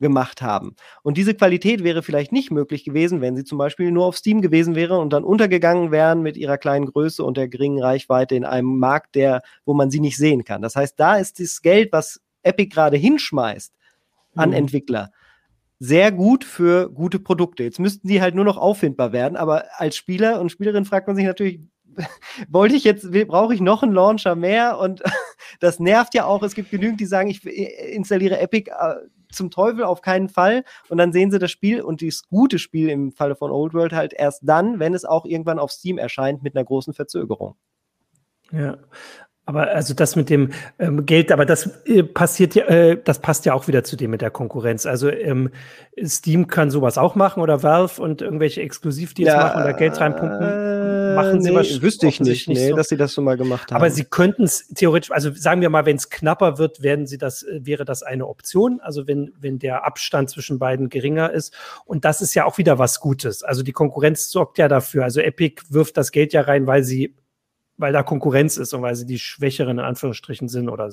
gemacht 0.00 0.42
haben. 0.42 0.74
Und 1.02 1.16
diese 1.16 1.34
Qualität 1.34 1.82
wäre 1.82 2.02
vielleicht 2.02 2.32
nicht 2.32 2.50
möglich 2.50 2.84
gewesen, 2.84 3.20
wenn 3.20 3.36
sie 3.36 3.44
zum 3.44 3.58
Beispiel 3.58 3.90
nur 3.90 4.04
auf 4.04 4.16
Steam 4.16 4.42
gewesen 4.42 4.74
wäre 4.74 4.98
und 4.98 5.12
dann 5.12 5.24
untergegangen 5.24 5.90
wären 5.90 6.22
mit 6.22 6.36
ihrer 6.36 6.58
kleinen 6.58 6.86
Größe 6.86 7.24
und 7.24 7.36
der 7.36 7.48
geringen 7.48 7.82
Reichweite 7.82 8.34
in 8.34 8.44
einem 8.44 8.78
Markt, 8.78 9.14
der, 9.14 9.42
wo 9.64 9.72
man 9.72 9.90
sie 9.90 10.00
nicht 10.00 10.18
sehen 10.18 10.44
kann. 10.44 10.60
Das 10.60 10.76
heißt, 10.76 11.00
da 11.00 11.16
ist 11.16 11.40
das 11.40 11.62
Geld, 11.62 11.92
was 11.92 12.20
Epic 12.42 12.68
gerade 12.68 12.96
hinschmeißt 12.96 13.72
an 14.36 14.50
mhm. 14.50 14.56
Entwickler, 14.56 15.10
sehr 15.78 16.12
gut 16.12 16.44
für 16.44 16.88
gute 16.90 17.18
Produkte. 17.18 17.62
Jetzt 17.62 17.80
müssten 17.80 18.08
die 18.08 18.20
halt 18.20 18.34
nur 18.34 18.44
noch 18.44 18.56
auffindbar 18.56 19.12
werden, 19.12 19.36
aber 19.36 19.64
als 19.76 19.96
Spieler 19.96 20.40
und 20.40 20.50
Spielerin 20.50 20.84
fragt 20.84 21.06
man 21.06 21.16
sich 21.16 21.26
natürlich, 21.26 21.60
wollte 22.48 22.76
ich 22.76 22.84
jetzt, 22.84 23.10
brauche 23.28 23.54
ich 23.54 23.60
noch 23.60 23.82
einen 23.82 23.92
Launcher 23.92 24.34
mehr? 24.34 24.78
Und 24.78 25.02
das 25.60 25.80
nervt 25.80 26.14
ja 26.14 26.24
auch. 26.24 26.42
Es 26.42 26.54
gibt 26.54 26.70
genügend, 26.70 27.00
die 27.00 27.06
sagen, 27.06 27.28
ich 27.28 27.44
installiere 27.44 28.38
Epic 28.38 28.70
äh, 28.70 28.94
zum 29.30 29.50
Teufel 29.50 29.84
auf 29.84 30.00
keinen 30.00 30.28
Fall. 30.28 30.64
Und 30.88 30.98
dann 30.98 31.12
sehen 31.12 31.30
sie 31.30 31.38
das 31.38 31.50
Spiel 31.50 31.82
und 31.82 32.02
das 32.02 32.22
gute 32.28 32.58
Spiel 32.58 32.88
im 32.88 33.12
Falle 33.12 33.36
von 33.36 33.50
Old 33.50 33.74
World 33.74 33.92
halt 33.92 34.12
erst 34.14 34.42
dann, 34.44 34.78
wenn 34.78 34.94
es 34.94 35.04
auch 35.04 35.24
irgendwann 35.24 35.58
auf 35.58 35.72
Steam 35.72 35.98
erscheint 35.98 36.42
mit 36.42 36.56
einer 36.56 36.64
großen 36.64 36.94
Verzögerung. 36.94 37.56
Ja, 38.52 38.78
aber 39.46 39.68
also 39.68 39.94
das 39.94 40.16
mit 40.16 40.28
dem 40.28 40.50
ähm, 40.80 41.06
Geld, 41.06 41.30
aber 41.30 41.46
das 41.46 41.70
äh, 41.86 42.02
passiert 42.02 42.56
ja, 42.56 42.64
äh, 42.64 42.98
das 43.02 43.20
passt 43.20 43.46
ja 43.46 43.54
auch 43.54 43.68
wieder 43.68 43.84
zu 43.84 43.96
dem 43.96 44.10
mit 44.10 44.20
der 44.20 44.30
Konkurrenz. 44.30 44.86
Also 44.86 45.08
ähm, 45.08 45.50
Steam 46.04 46.48
kann 46.48 46.72
sowas 46.72 46.98
auch 46.98 47.14
machen 47.14 47.40
oder 47.40 47.62
Valve 47.62 48.02
und 48.02 48.22
irgendwelche 48.22 48.60
Exklusivdeals 48.60 49.32
ja, 49.32 49.40
machen 49.40 49.62
oder 49.62 49.72
Geld 49.74 50.00
reinpumpen. 50.00 51.14
Machen 51.14 51.42
sie 51.42 51.50
nee? 51.50 51.80
Wüsste 51.80 52.08
ich 52.08 52.20
nicht, 52.20 52.48
nicht 52.48 52.58
nee, 52.58 52.70
so. 52.70 52.76
dass 52.76 52.88
sie 52.88 52.96
das 52.96 53.12
so 53.12 53.22
mal 53.22 53.36
gemacht 53.36 53.70
haben. 53.70 53.76
Aber 53.76 53.88
sie 53.88 54.04
könnten 54.04 54.42
es 54.42 54.66
theoretisch, 54.66 55.12
also 55.12 55.30
sagen 55.32 55.60
wir 55.60 55.70
mal, 55.70 55.86
wenn 55.86 55.96
es 55.96 56.10
knapper 56.10 56.58
wird, 56.58 56.82
werden 56.82 57.06
sie 57.06 57.16
das, 57.16 57.44
äh, 57.44 57.60
wäre 57.62 57.84
das 57.84 58.02
eine 58.02 58.26
Option. 58.26 58.80
Also 58.80 59.06
wenn, 59.06 59.32
wenn 59.38 59.60
der 59.60 59.86
Abstand 59.86 60.28
zwischen 60.28 60.58
beiden 60.58 60.88
geringer 60.88 61.30
ist. 61.30 61.54
Und 61.84 62.04
das 62.04 62.20
ist 62.20 62.34
ja 62.34 62.46
auch 62.46 62.58
wieder 62.58 62.80
was 62.80 62.98
Gutes. 62.98 63.44
Also 63.44 63.62
die 63.62 63.72
Konkurrenz 63.72 64.28
sorgt 64.28 64.58
ja 64.58 64.66
dafür. 64.66 65.04
Also 65.04 65.20
Epic 65.20 65.62
wirft 65.70 65.96
das 65.96 66.10
Geld 66.10 66.32
ja 66.32 66.40
rein, 66.40 66.66
weil 66.66 66.82
sie 66.82 67.14
weil 67.78 67.92
da 67.92 68.02
Konkurrenz 68.02 68.56
ist 68.56 68.72
und 68.72 68.82
weil 68.82 68.94
sie 68.94 69.04
die 69.04 69.18
Schwächeren 69.18 69.78
in 69.78 69.84
Anführungsstrichen 69.84 70.48
sind 70.48 70.68
oder 70.68 70.90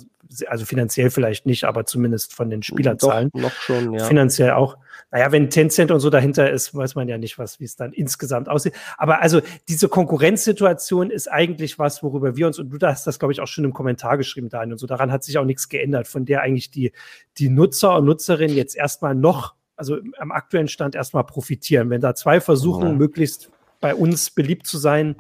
also 0.47 0.65
finanziell 0.65 1.09
vielleicht 1.09 1.45
nicht, 1.45 1.63
aber 1.63 1.86
zumindest 1.86 2.34
von 2.34 2.49
den 2.49 2.61
Spielerzahlen. 2.61 3.29
Doch, 3.34 3.41
noch 3.41 3.51
schon, 3.53 3.93
ja. 3.93 4.03
Finanziell 4.03 4.51
auch. 4.51 4.77
Naja, 5.11 5.31
wenn 5.31 5.49
Tencent 5.49 5.91
und 5.91 6.01
so 6.01 6.09
dahinter 6.09 6.49
ist, 6.51 6.75
weiß 6.75 6.95
man 6.95 7.07
ja 7.07 7.17
nicht, 7.17 7.38
was, 7.38 7.59
wie 7.59 7.65
es 7.65 7.75
dann 7.75 7.93
insgesamt 7.93 8.49
aussieht. 8.49 8.73
Aber 8.97 9.21
also 9.21 9.41
diese 9.69 9.88
Konkurrenzsituation 9.88 11.09
ist 11.09 11.31
eigentlich 11.31 11.79
was, 11.79 12.03
worüber 12.03 12.36
wir 12.36 12.47
uns, 12.47 12.59
und 12.59 12.69
du 12.69 12.86
hast 12.86 13.07
das, 13.07 13.17
glaube 13.17 13.31
ich, 13.31 13.39
auch 13.39 13.47
schon 13.47 13.63
im 13.63 13.73
Kommentar 13.73 14.17
geschrieben, 14.17 14.49
Daniel, 14.49 14.73
und 14.73 14.79
so, 14.79 14.88
daran 14.88 15.11
hat 15.11 15.23
sich 15.23 15.38
auch 15.38 15.45
nichts 15.45 15.69
geändert, 15.69 16.07
von 16.07 16.25
der 16.25 16.41
eigentlich 16.41 16.69
die, 16.69 16.91
die 17.38 17.49
Nutzer 17.49 17.95
und 17.95 18.05
Nutzerinnen 18.05 18.55
jetzt 18.55 18.75
erstmal 18.75 19.15
noch, 19.15 19.55
also 19.77 19.99
am 20.17 20.31
aktuellen 20.31 20.67
Stand 20.67 20.95
erstmal 20.95 21.23
profitieren. 21.23 21.89
Wenn 21.89 22.01
da 22.01 22.13
zwei 22.13 22.41
versuchen, 22.41 22.84
ja. 22.84 22.93
möglichst 22.93 23.49
bei 23.79 23.95
uns 23.95 24.31
beliebt 24.31 24.67
zu 24.67 24.77
sein, 24.77 25.15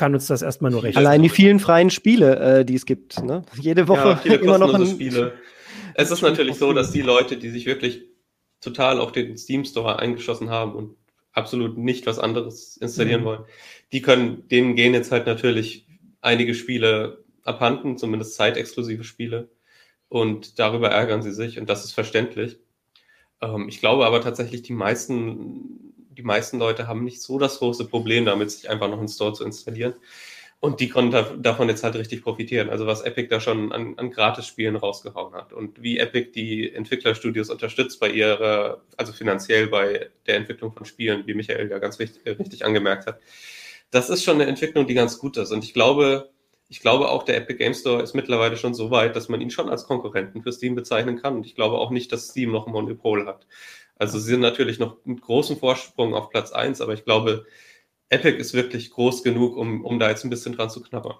kann 0.00 0.14
uns 0.14 0.28
das 0.28 0.40
erstmal 0.40 0.70
nur 0.70 0.82
recht. 0.82 0.96
Allein 0.96 1.22
die 1.22 1.28
vielen 1.28 1.60
freien 1.60 1.90
Spiele, 1.90 2.60
äh, 2.60 2.64
die 2.64 2.74
es 2.74 2.86
gibt. 2.86 3.22
Ne? 3.22 3.42
Jede 3.60 3.86
Woche 3.86 4.18
ja, 4.24 4.34
immer 4.40 4.56
noch 4.56 4.72
ein 4.72 4.86
Spiele. 4.86 5.34
Es 5.94 6.10
ist 6.10 6.22
natürlich 6.22 6.56
so, 6.56 6.72
dass 6.72 6.90
die 6.90 7.02
Leute, 7.02 7.36
die 7.36 7.50
sich 7.50 7.66
wirklich 7.66 8.06
total 8.62 8.98
auf 8.98 9.12
den 9.12 9.36
Steam 9.36 9.66
Store 9.66 9.98
eingeschossen 9.98 10.48
haben 10.48 10.74
und 10.74 10.96
absolut 11.32 11.76
nicht 11.76 12.06
was 12.06 12.18
anderes 12.18 12.78
installieren 12.78 13.20
mhm. 13.20 13.26
wollen, 13.26 13.44
die 13.92 14.00
können, 14.00 14.48
denen 14.48 14.74
gehen 14.74 14.94
jetzt 14.94 15.12
halt 15.12 15.26
natürlich 15.26 15.86
einige 16.22 16.54
Spiele 16.54 17.22
abhanden, 17.44 17.98
zumindest 17.98 18.36
zeitexklusive 18.36 19.04
Spiele. 19.04 19.50
Und 20.08 20.58
darüber 20.58 20.88
ärgern 20.88 21.20
sie 21.20 21.32
sich 21.32 21.58
und 21.58 21.68
das 21.68 21.84
ist 21.84 21.92
verständlich. 21.92 22.58
Ähm, 23.42 23.68
ich 23.68 23.80
glaube 23.80 24.06
aber 24.06 24.22
tatsächlich, 24.22 24.62
die 24.62 24.72
meisten 24.72 25.89
die 26.20 26.26
meisten 26.26 26.58
Leute 26.58 26.86
haben 26.86 27.02
nicht 27.02 27.22
so 27.22 27.38
das 27.38 27.58
große 27.58 27.86
Problem 27.86 28.26
damit, 28.26 28.50
sich 28.50 28.68
einfach 28.68 28.88
noch 28.88 28.98
einen 28.98 29.08
Store 29.08 29.32
zu 29.32 29.42
installieren. 29.42 29.94
Und 30.60 30.80
die 30.80 30.90
konnten 30.90 31.42
davon 31.42 31.70
jetzt 31.70 31.82
halt 31.82 31.94
richtig 31.94 32.22
profitieren. 32.22 32.68
Also 32.68 32.86
was 32.86 33.00
Epic 33.00 33.28
da 33.28 33.40
schon 33.40 33.72
an, 33.72 33.94
an 33.96 34.10
Gratis-Spielen 34.10 34.76
rausgehauen 34.76 35.32
hat 35.32 35.54
und 35.54 35.82
wie 35.82 35.98
Epic 35.98 36.32
die 36.34 36.70
Entwicklerstudios 36.70 37.48
unterstützt 37.48 37.98
bei 37.98 38.10
ihrer, 38.10 38.82
also 38.98 39.14
finanziell 39.14 39.68
bei 39.68 40.10
der 40.26 40.36
Entwicklung 40.36 40.72
von 40.72 40.84
Spielen, 40.84 41.26
wie 41.26 41.32
Michael 41.32 41.70
ja 41.70 41.78
ganz 41.78 41.98
richtig, 41.98 42.38
richtig 42.38 42.66
angemerkt 42.66 43.06
hat. 43.06 43.20
Das 43.90 44.10
ist 44.10 44.22
schon 44.22 44.34
eine 44.34 44.46
Entwicklung, 44.46 44.86
die 44.86 44.92
ganz 44.92 45.18
gut 45.18 45.38
ist. 45.38 45.50
Und 45.50 45.64
ich 45.64 45.72
glaube, 45.72 46.28
ich 46.68 46.80
glaube 46.80 47.08
auch, 47.08 47.22
der 47.22 47.38
Epic 47.38 47.56
Game 47.56 47.72
Store 47.72 48.02
ist 48.02 48.14
mittlerweile 48.14 48.58
schon 48.58 48.74
so 48.74 48.90
weit, 48.90 49.16
dass 49.16 49.30
man 49.30 49.40
ihn 49.40 49.50
schon 49.50 49.70
als 49.70 49.84
Konkurrenten 49.86 50.42
für 50.42 50.52
Steam 50.52 50.74
bezeichnen 50.74 51.16
kann. 51.16 51.36
Und 51.36 51.46
ich 51.46 51.54
glaube 51.54 51.78
auch 51.78 51.90
nicht, 51.90 52.12
dass 52.12 52.28
Steam 52.28 52.52
noch 52.52 52.66
ein 52.66 52.72
Monopol 52.72 53.26
hat. 53.26 53.46
Also 54.00 54.18
sie 54.18 54.30
sind 54.30 54.40
natürlich 54.40 54.78
noch 54.78 54.96
einen 55.04 55.20
großen 55.20 55.58
Vorsprung 55.58 56.14
auf 56.14 56.30
Platz 56.30 56.52
1, 56.52 56.80
aber 56.80 56.94
ich 56.94 57.04
glaube, 57.04 57.44
Epic 58.08 58.38
ist 58.38 58.54
wirklich 58.54 58.90
groß 58.90 59.22
genug, 59.22 59.58
um, 59.58 59.84
um 59.84 59.98
da 59.98 60.08
jetzt 60.08 60.24
ein 60.24 60.30
bisschen 60.30 60.56
dran 60.56 60.70
zu 60.70 60.80
knabbern. 60.80 61.16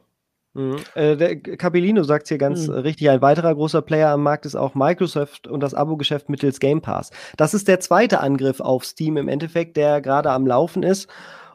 Mhm. 0.55 0.76
Äh, 0.95 1.14
der 1.18 1.39
Capellino 1.39 2.03
sagt 2.05 2.28
hier 2.28 2.39
ganz 2.39 2.68
mhm. 2.68 2.76
richtig, 2.76 3.11
ein 3.11 3.20
weiterer 3.20 3.55
großer 3.55 3.83
Player 3.83 4.09
am 4.09 4.22
Markt 4.22 4.47
ist 4.47 4.57
auch 4.57 4.74
Microsoft 4.74 5.47
und 5.47 5.61
das 5.61 5.74
Abo-Geschäft 5.74 6.31
mittels 6.31 6.59
Game 6.59 6.81
Pass. 6.81 7.11
Das 7.37 7.53
ist 7.53 7.68
der 7.68 7.81
zweite 7.81 8.20
Angriff 8.20 8.61
auf 8.61 8.87
Steam 8.87 9.18
im 9.18 9.28
Endeffekt, 9.28 9.76
der 9.76 10.01
gerade 10.01 10.31
am 10.31 10.47
Laufen 10.47 10.83
ist. 10.83 11.07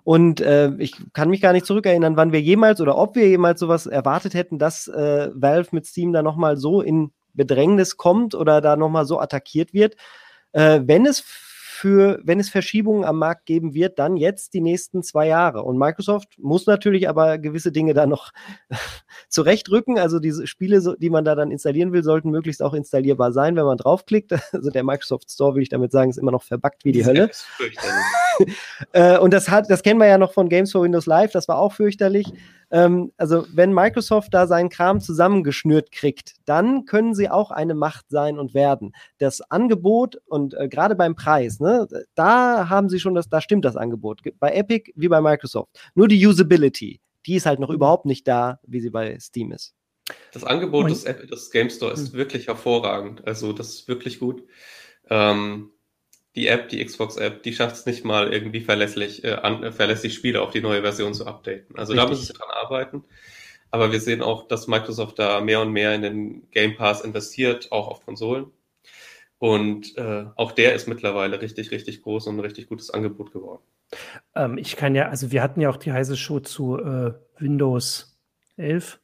Und 0.03 0.41
äh, 0.41 0.73
ich 0.77 0.93
kann 1.13 1.31
mich 1.31 1.41
gar 1.41 1.53
nicht 1.53 1.65
zurückerinnern, 1.65 2.17
wann 2.17 2.33
wir 2.33 2.41
jemals 2.41 2.81
oder 2.81 2.99
ob 2.99 3.15
wir 3.15 3.27
jemals 3.27 3.59
sowas 3.59 3.87
erwartet 3.87 4.35
hätten, 4.35 4.59
dass 4.59 4.87
äh, 4.87 5.31
Valve 5.33 5.69
mit 5.71 5.87
Steam 5.87 6.13
da 6.13 6.21
nochmal 6.21 6.55
so 6.55 6.81
in 6.81 7.09
Bedrängnis 7.33 7.97
kommt 7.97 8.35
oder 8.35 8.61
da 8.61 8.75
nochmal 8.75 9.05
so 9.05 9.19
attackiert 9.19 9.73
wird. 9.73 9.95
Äh, 10.55 10.81
wenn 10.85 11.05
es 11.05 11.19
für, 11.19 12.21
wenn 12.23 12.39
es 12.39 12.49
Verschiebungen 12.49 13.03
am 13.03 13.19
Markt 13.19 13.45
geben 13.45 13.73
wird, 13.73 13.99
dann 13.99 14.15
jetzt 14.15 14.53
die 14.53 14.61
nächsten 14.61 15.03
zwei 15.03 15.27
Jahre. 15.27 15.63
Und 15.63 15.77
Microsoft 15.77 16.29
muss 16.37 16.65
natürlich 16.65 17.09
aber 17.09 17.37
gewisse 17.37 17.73
Dinge 17.73 17.93
da 17.93 18.05
noch 18.05 18.31
zurechtrücken. 19.29 19.99
Also 19.99 20.19
diese 20.19 20.47
Spiele, 20.47 20.95
die 20.97 21.09
man 21.09 21.25
da 21.25 21.35
dann 21.35 21.51
installieren 21.51 21.91
will, 21.91 22.03
sollten 22.03 22.31
möglichst 22.31 22.63
auch 22.63 22.73
installierbar 22.73 23.33
sein, 23.33 23.57
wenn 23.57 23.65
man 23.65 23.77
draufklickt. 23.77 24.31
Also 24.53 24.69
der 24.69 24.85
Microsoft 24.85 25.29
Store, 25.29 25.53
würde 25.53 25.63
ich 25.63 25.69
damit 25.69 25.91
sagen, 25.91 26.09
ist 26.09 26.17
immer 26.17 26.31
noch 26.31 26.43
verbuggt 26.43 26.85
wie 26.85 26.93
die 26.93 27.05
Hölle. 27.05 27.29
äh, 28.93 29.17
und 29.17 29.33
das 29.33 29.49
hat, 29.49 29.69
das 29.69 29.83
kennen 29.83 29.99
wir 29.99 30.07
ja 30.07 30.17
noch 30.17 30.33
von 30.33 30.49
Games 30.49 30.71
for 30.71 30.83
Windows 30.83 31.05
Live, 31.05 31.31
das 31.31 31.47
war 31.47 31.57
auch 31.57 31.73
fürchterlich. 31.73 32.27
Ähm, 32.71 33.11
also 33.17 33.45
wenn 33.53 33.73
Microsoft 33.73 34.33
da 34.33 34.47
seinen 34.47 34.69
Kram 34.69 34.99
zusammengeschnürt 34.99 35.91
kriegt, 35.91 36.35
dann 36.45 36.85
können 36.85 37.13
sie 37.13 37.29
auch 37.29 37.51
eine 37.51 37.75
Macht 37.75 38.05
sein 38.09 38.39
und 38.39 38.53
werden. 38.53 38.93
Das 39.17 39.41
Angebot 39.41 40.21
und 40.25 40.53
äh, 40.55 40.67
gerade 40.67 40.95
beim 40.95 41.15
Preis, 41.15 41.59
ne, 41.59 41.87
da 42.15 42.69
haben 42.69 42.89
sie 42.89 42.99
schon 42.99 43.15
das, 43.15 43.29
da 43.29 43.41
stimmt 43.41 43.65
das 43.65 43.75
Angebot. 43.75 44.21
Bei 44.39 44.51
Epic 44.53 44.91
wie 44.95 45.07
bei 45.07 45.21
Microsoft. 45.21 45.69
Nur 45.93 46.07
die 46.07 46.25
Usability, 46.25 46.99
die 47.25 47.35
ist 47.35 47.45
halt 47.45 47.59
noch 47.59 47.69
überhaupt 47.69 48.05
nicht 48.05 48.27
da, 48.27 48.59
wie 48.63 48.81
sie 48.81 48.89
bei 48.89 49.17
Steam 49.19 49.51
ist. 49.51 49.73
Das 50.33 50.43
Angebot 50.43 50.89
des, 50.89 51.03
des 51.03 51.51
Game 51.51 51.69
Store 51.69 51.91
ist 51.91 52.11
hm. 52.11 52.13
wirklich 52.13 52.47
hervorragend. 52.47 53.25
Also 53.25 53.53
das 53.53 53.69
ist 53.69 53.87
wirklich 53.87 54.19
gut. 54.19 54.43
Ähm, 55.09 55.71
die 56.35 56.47
App, 56.47 56.69
die 56.69 56.83
Xbox-App, 56.83 57.43
die 57.43 57.53
schafft 57.53 57.75
es 57.75 57.85
nicht 57.85 58.03
mal 58.03 58.31
irgendwie 58.31 58.61
verlässlich, 58.61 59.23
äh, 59.23 59.33
an, 59.33 59.63
äh, 59.63 59.71
verlässlich 59.71 60.13
Spiele 60.13 60.41
auf 60.41 60.51
die 60.51 60.61
neue 60.61 60.81
Version 60.81 61.13
zu 61.13 61.25
updaten. 61.25 61.77
Also 61.77 61.93
Richtig. 61.93 62.05
da 62.05 62.09
müssen 62.09 62.25
sie 62.25 62.33
dran 62.33 62.49
arbeiten. 62.51 63.03
Aber 63.71 63.91
wir 63.91 63.99
sehen 63.99 64.21
auch, 64.21 64.47
dass 64.47 64.67
Microsoft 64.67 65.19
da 65.19 65.41
mehr 65.41 65.61
und 65.61 65.71
mehr 65.71 65.93
in 65.95 66.01
den 66.01 66.51
Game 66.51 66.75
Pass 66.75 67.01
investiert, 67.01 67.71
auch 67.71 67.87
auf 67.87 68.05
Konsolen. 68.05 68.47
Und 69.37 69.97
äh, 69.97 70.25
auch 70.35 70.51
der 70.53 70.75
ist 70.75 70.87
mittlerweile 70.87 71.41
richtig, 71.41 71.71
richtig 71.71 72.01
groß 72.01 72.27
und 72.27 72.37
ein 72.37 72.41
richtig 72.41 72.67
gutes 72.67 72.89
Angebot 72.89 73.31
geworden. 73.31 73.63
Ähm, 74.33 74.57
ich 74.57 74.75
kann 74.75 74.95
ja, 74.95 75.09
also 75.09 75.31
wir 75.31 75.41
hatten 75.41 75.61
ja 75.61 75.69
auch 75.69 75.77
die 75.77 75.91
heiße 75.91 76.15
Show 76.15 76.39
zu 76.39 76.77
äh, 76.79 77.13
Windows 77.37 78.17
11. 78.57 78.99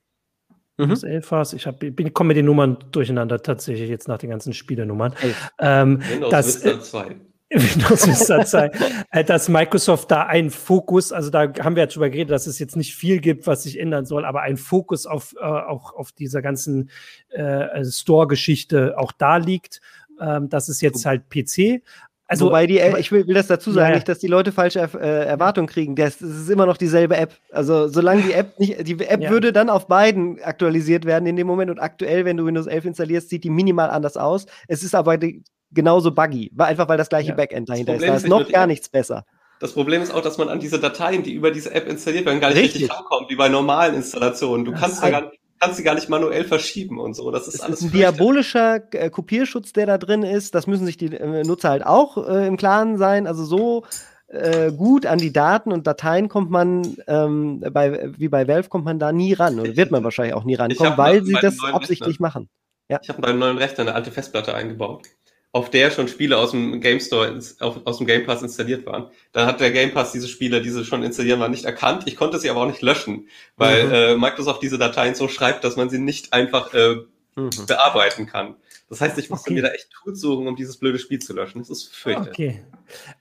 Mhm. 0.81 0.89
Windows 0.89 1.03
11 1.03 1.31
war 1.31 1.41
es. 1.41 1.53
Ich, 1.53 1.67
ich 1.67 2.13
komme 2.13 2.29
mit 2.29 2.37
den 2.37 2.45
Nummern 2.45 2.77
durcheinander 2.91 3.41
tatsächlich 3.41 3.89
jetzt 3.89 4.07
nach 4.07 4.17
den 4.17 4.29
ganzen 4.29 4.53
Spielenummern. 4.53 5.13
Ähm, 5.59 6.01
Windows 6.09 6.31
das, 6.31 6.63
Vista 6.63 6.81
2. 6.81 7.15
Windows 7.51 8.07
Vista 8.07 8.45
2, 8.45 8.71
äh, 9.11 9.23
dass 9.25 9.49
Microsoft 9.49 10.09
da 10.09 10.23
einen 10.25 10.51
Fokus, 10.51 11.11
also 11.11 11.29
da 11.29 11.53
haben 11.59 11.75
wir 11.75 11.83
ja 11.83 11.87
drüber 11.87 12.09
geredet, 12.09 12.31
dass 12.31 12.47
es 12.47 12.59
jetzt 12.59 12.77
nicht 12.77 12.95
viel 12.95 13.19
gibt, 13.19 13.45
was 13.45 13.63
sich 13.63 13.77
ändern 13.77 14.05
soll, 14.05 14.23
aber 14.23 14.41
ein 14.41 14.55
Fokus 14.55 15.05
auf, 15.05 15.35
äh, 15.37 15.43
auch 15.43 15.93
auf 15.93 16.13
dieser 16.13 16.41
ganzen 16.41 16.89
äh, 17.29 17.83
Store-Geschichte 17.83 18.97
auch 18.97 19.11
da 19.11 19.35
liegt. 19.35 19.81
Ähm, 20.21 20.47
das 20.47 20.69
ist 20.69 20.81
jetzt 20.81 21.05
halt 21.05 21.29
PC. 21.29 21.83
Also, 22.31 22.45
Wobei 22.45 22.65
die, 22.65 22.79
ich 22.97 23.11
will, 23.11 23.27
will 23.27 23.35
das 23.35 23.47
dazu 23.47 23.73
sagen, 23.73 23.89
ja, 23.89 23.95
nicht, 23.95 24.07
dass 24.07 24.19
die 24.19 24.27
Leute 24.27 24.53
falsche 24.53 24.79
äh, 24.79 25.25
Erwartungen 25.25 25.67
kriegen. 25.67 25.97
Das, 25.97 26.19
das, 26.19 26.29
ist 26.29 26.49
immer 26.49 26.65
noch 26.65 26.77
dieselbe 26.77 27.17
App. 27.17 27.33
Also 27.51 27.89
solange 27.89 28.21
die 28.21 28.31
App 28.31 28.57
nicht, 28.57 28.87
die 28.87 29.03
App 29.03 29.19
ja. 29.19 29.29
würde 29.29 29.51
dann 29.51 29.69
auf 29.69 29.87
beiden 29.87 30.41
aktualisiert 30.41 31.03
werden 31.03 31.25
in 31.25 31.35
dem 31.35 31.45
Moment 31.45 31.69
und 31.69 31.79
aktuell, 31.79 32.23
wenn 32.23 32.37
du 32.37 32.45
Windows 32.45 32.67
11 32.67 32.85
installierst, 32.85 33.27
sieht 33.27 33.43
die 33.43 33.49
minimal 33.49 33.89
anders 33.89 34.15
aus. 34.15 34.45
Es 34.69 34.81
ist 34.81 34.95
aber 34.95 35.17
die, 35.17 35.43
genauso 35.71 36.11
buggy, 36.11 36.53
einfach 36.57 36.87
weil 36.87 36.97
das 36.97 37.09
gleiche 37.09 37.31
ja. 37.31 37.35
Backend 37.35 37.67
dahinter 37.67 37.95
ist. 37.95 38.07
Da 38.07 38.15
ist 38.15 38.27
noch 38.29 38.49
gar 38.49 38.65
nichts 38.65 38.87
besser. 38.87 39.25
Das 39.59 39.73
Problem 39.73 40.01
ist 40.01 40.13
auch, 40.13 40.21
dass 40.21 40.37
man 40.37 40.47
an 40.47 40.61
diese 40.61 40.79
Dateien, 40.79 41.23
die 41.23 41.33
über 41.33 41.51
diese 41.51 41.73
App 41.75 41.85
installiert 41.89 42.25
werden, 42.25 42.39
gar 42.39 42.51
nicht 42.51 42.59
richtig, 42.59 42.83
richtig 42.83 42.97
rankommt, 42.97 43.29
wie 43.29 43.35
bei 43.35 43.49
normalen 43.49 43.93
Installationen. 43.93 44.63
Du 44.63 44.71
kannst 44.71 45.03
da 45.03 45.09
gar 45.09 45.21
nicht 45.23 45.40
kannst 45.61 45.77
sie 45.77 45.83
gar 45.83 45.95
nicht 45.95 46.09
manuell 46.09 46.43
verschieben 46.43 46.99
und 46.99 47.13
so. 47.13 47.31
Das 47.31 47.47
ist 47.47 47.55
Es 47.55 47.61
alles 47.61 47.79
ist 47.79 47.85
ein 47.85 47.91
diabolischer 47.91 48.81
äh, 48.93 49.09
Kopierschutz, 49.09 49.71
der 49.73 49.85
da 49.85 49.97
drin 49.97 50.23
ist. 50.23 50.55
Das 50.55 50.67
müssen 50.67 50.85
sich 50.85 50.97
die 50.97 51.13
äh, 51.15 51.43
Nutzer 51.43 51.69
halt 51.69 51.85
auch 51.85 52.17
äh, 52.27 52.47
im 52.47 52.57
Klaren 52.57 52.97
sein. 52.97 53.27
Also 53.27 53.45
so 53.45 53.85
äh, 54.27 54.71
gut 54.71 55.05
an 55.05 55.19
die 55.19 55.31
Daten 55.31 55.71
und 55.71 55.85
Dateien 55.85 56.29
kommt 56.29 56.49
man, 56.49 56.97
ähm, 57.07 57.63
bei, 57.71 58.11
wie 58.17 58.27
bei 58.27 58.47
Valve 58.47 58.69
kommt 58.69 58.85
man 58.85 58.97
da 58.97 59.11
nie 59.11 59.33
ran. 59.33 59.59
Oder 59.59 59.75
wird 59.75 59.91
man 59.91 60.03
wahrscheinlich 60.03 60.33
auch 60.33 60.45
nie 60.45 60.55
rankommen, 60.55 60.97
weil 60.97 61.23
sie 61.23 61.37
das 61.39 61.57
absichtlich 61.63 62.19
machen. 62.19 62.49
Ich 62.87 63.09
habe 63.09 63.21
beim 63.21 63.39
neuen 63.39 63.57
Rechner 63.57 63.81
eine 63.81 63.95
alte 63.95 64.11
Festplatte 64.11 64.53
eingebaut, 64.53 65.07
auf 65.53 65.69
der 65.69 65.91
schon 65.91 66.07
Spiele 66.07 66.37
aus 66.37 66.51
dem 66.51 66.79
Game 66.79 66.99
Store, 66.99 67.37
auf, 67.59 67.81
aus 67.83 67.97
dem 67.97 68.07
Game 68.07 68.25
Pass 68.25 68.41
installiert 68.41 68.85
waren. 68.85 69.07
Dann 69.33 69.47
hat 69.47 69.59
der 69.59 69.71
Game 69.71 69.91
Pass 69.93 70.11
diese 70.13 70.27
Spiele, 70.29 70.61
die 70.61 70.69
sie 70.69 70.85
schon 70.85 71.03
installieren 71.03 71.39
waren, 71.41 71.51
nicht 71.51 71.65
erkannt. 71.65 72.03
Ich 72.05 72.15
konnte 72.15 72.39
sie 72.39 72.49
aber 72.49 72.61
auch 72.61 72.67
nicht 72.67 72.81
löschen, 72.81 73.27
weil 73.57 73.85
Mhm. 73.87 73.93
äh, 73.93 74.15
Microsoft 74.15 74.61
diese 74.63 74.77
Dateien 74.77 75.13
so 75.15 75.27
schreibt, 75.27 75.63
dass 75.63 75.75
man 75.75 75.89
sie 75.89 75.99
nicht 75.99 76.31
einfach 76.33 76.73
äh, 76.73 76.95
Mhm. 77.35 77.49
bearbeiten 77.67 78.27
kann. 78.27 78.55
Das 78.91 78.99
heißt, 78.99 79.17
ich 79.19 79.29
musste 79.29 79.47
Okay. 79.49 79.53
mir 79.53 79.61
da 79.61 79.69
echt 79.69 79.89
Tools 79.91 80.19
suchen, 80.19 80.47
um 80.49 80.55
dieses 80.57 80.75
blöde 80.75 80.99
Spiel 80.99 81.19
zu 81.19 81.31
löschen. 81.33 81.59
Das 81.59 81.69
ist 81.69 81.95
fürchterlich. 81.95 82.33
Okay. 82.33 82.61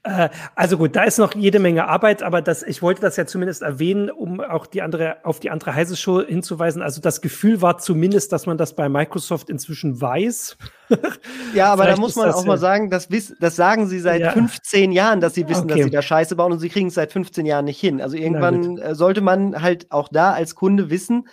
Äh, 0.02 0.28
also 0.56 0.76
gut, 0.76 0.96
da 0.96 1.04
ist 1.04 1.18
noch 1.18 1.36
jede 1.36 1.60
Menge 1.60 1.86
Arbeit, 1.86 2.24
aber 2.24 2.42
das, 2.42 2.64
ich 2.64 2.82
wollte 2.82 3.00
das 3.02 3.16
ja 3.16 3.24
zumindest 3.24 3.62
erwähnen, 3.62 4.10
um 4.10 4.40
auch 4.40 4.66
die 4.66 4.82
andere, 4.82 5.18
auf 5.24 5.38
die 5.38 5.48
andere 5.48 5.72
heiße 5.72 5.96
Show 5.96 6.22
hinzuweisen. 6.26 6.82
Also 6.82 7.00
das 7.00 7.20
Gefühl 7.20 7.62
war 7.62 7.78
zumindest, 7.78 8.32
dass 8.32 8.46
man 8.46 8.58
das 8.58 8.74
bei 8.74 8.88
Microsoft 8.88 9.48
inzwischen 9.48 10.00
weiß. 10.00 10.56
Ja, 11.54 11.72
aber 11.72 11.86
da 11.86 11.96
muss 11.96 12.16
man 12.16 12.30
auch 12.32 12.40
ja- 12.42 12.46
mal 12.48 12.58
sagen, 12.58 12.90
das, 12.90 13.12
wiss, 13.12 13.32
das 13.38 13.54
sagen 13.54 13.86
sie 13.86 14.00
seit 14.00 14.20
Ja. 14.22 14.32
15 14.32 14.90
Jahren, 14.90 15.20
dass 15.20 15.34
sie 15.34 15.48
wissen, 15.48 15.68
dass 15.68 15.76
Okay. 15.76 15.84
sie 15.84 15.90
da 15.90 16.02
Scheiße 16.02 16.34
bauen 16.34 16.50
und 16.50 16.58
sie 16.58 16.68
kriegen 16.68 16.88
es 16.88 16.94
seit 16.94 17.12
15 17.12 17.46
Jahren 17.46 17.64
nicht 17.64 17.78
hin. 17.78 18.00
Also 18.00 18.16
irgendwann 18.16 18.76
äh, 18.78 18.96
sollte 18.96 19.20
man 19.20 19.62
halt 19.62 19.92
auch 19.92 20.08
da 20.08 20.32
als 20.32 20.56
Kunde 20.56 20.90
wissen, 20.90 21.28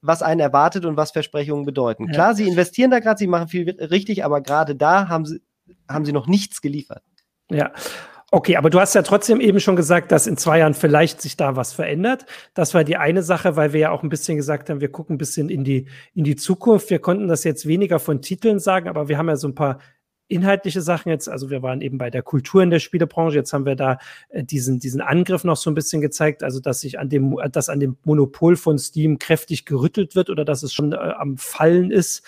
was 0.00 0.22
einen 0.22 0.40
erwartet 0.40 0.84
und 0.84 0.96
was 0.96 1.10
Versprechungen 1.10 1.64
bedeuten. 1.64 2.06
Ja. 2.06 2.12
Klar, 2.12 2.34
sie 2.34 2.46
investieren 2.46 2.90
da 2.90 3.00
gerade, 3.00 3.18
sie 3.18 3.26
machen 3.26 3.48
viel 3.48 3.70
richtig, 3.70 4.24
aber 4.24 4.40
gerade 4.40 4.76
da 4.76 5.08
haben 5.08 5.24
sie, 5.24 5.40
haben 5.88 6.04
sie 6.04 6.12
noch 6.12 6.26
nichts 6.26 6.60
geliefert. 6.60 7.02
Ja. 7.50 7.72
Okay, 8.30 8.56
aber 8.56 8.68
du 8.68 8.78
hast 8.78 8.94
ja 8.94 9.00
trotzdem 9.00 9.40
eben 9.40 9.58
schon 9.58 9.74
gesagt, 9.74 10.12
dass 10.12 10.26
in 10.26 10.36
zwei 10.36 10.58
Jahren 10.58 10.74
vielleicht 10.74 11.22
sich 11.22 11.38
da 11.38 11.56
was 11.56 11.72
verändert. 11.72 12.26
Das 12.52 12.74
war 12.74 12.84
die 12.84 12.98
eine 12.98 13.22
Sache, 13.22 13.56
weil 13.56 13.72
wir 13.72 13.80
ja 13.80 13.90
auch 13.90 14.02
ein 14.02 14.10
bisschen 14.10 14.36
gesagt 14.36 14.68
haben, 14.68 14.82
wir 14.82 14.92
gucken 14.92 15.14
ein 15.14 15.18
bisschen 15.18 15.48
in 15.48 15.64
die, 15.64 15.86
in 16.12 16.24
die 16.24 16.36
Zukunft. 16.36 16.90
Wir 16.90 16.98
konnten 16.98 17.26
das 17.28 17.42
jetzt 17.44 17.66
weniger 17.66 17.98
von 17.98 18.20
Titeln 18.20 18.58
sagen, 18.58 18.86
aber 18.86 19.08
wir 19.08 19.16
haben 19.16 19.28
ja 19.28 19.36
so 19.36 19.48
ein 19.48 19.54
paar 19.54 19.78
inhaltliche 20.28 20.82
Sachen 20.82 21.08
jetzt. 21.08 21.28
Also 21.28 21.50
wir 21.50 21.62
waren 21.62 21.80
eben 21.80 21.98
bei 21.98 22.10
der 22.10 22.22
Kultur 22.22 22.62
in 22.62 22.70
der 22.70 22.78
Spielebranche. 22.78 23.36
Jetzt 23.36 23.52
haben 23.52 23.66
wir 23.66 23.76
da 23.76 23.98
äh, 24.28 24.44
diesen, 24.44 24.78
diesen 24.78 25.00
Angriff 25.00 25.44
noch 25.44 25.56
so 25.56 25.70
ein 25.70 25.74
bisschen 25.74 26.00
gezeigt. 26.00 26.42
Also, 26.42 26.60
dass 26.60 26.80
sich 26.80 26.98
an 26.98 27.08
dem, 27.08 27.36
dass 27.50 27.68
an 27.68 27.80
dem 27.80 27.96
Monopol 28.04 28.56
von 28.56 28.78
Steam 28.78 29.18
kräftig 29.18 29.64
gerüttelt 29.64 30.14
wird 30.14 30.30
oder 30.30 30.44
dass 30.44 30.62
es 30.62 30.72
schon 30.72 30.92
äh, 30.92 30.96
am 30.96 31.36
Fallen 31.38 31.90
ist, 31.90 32.22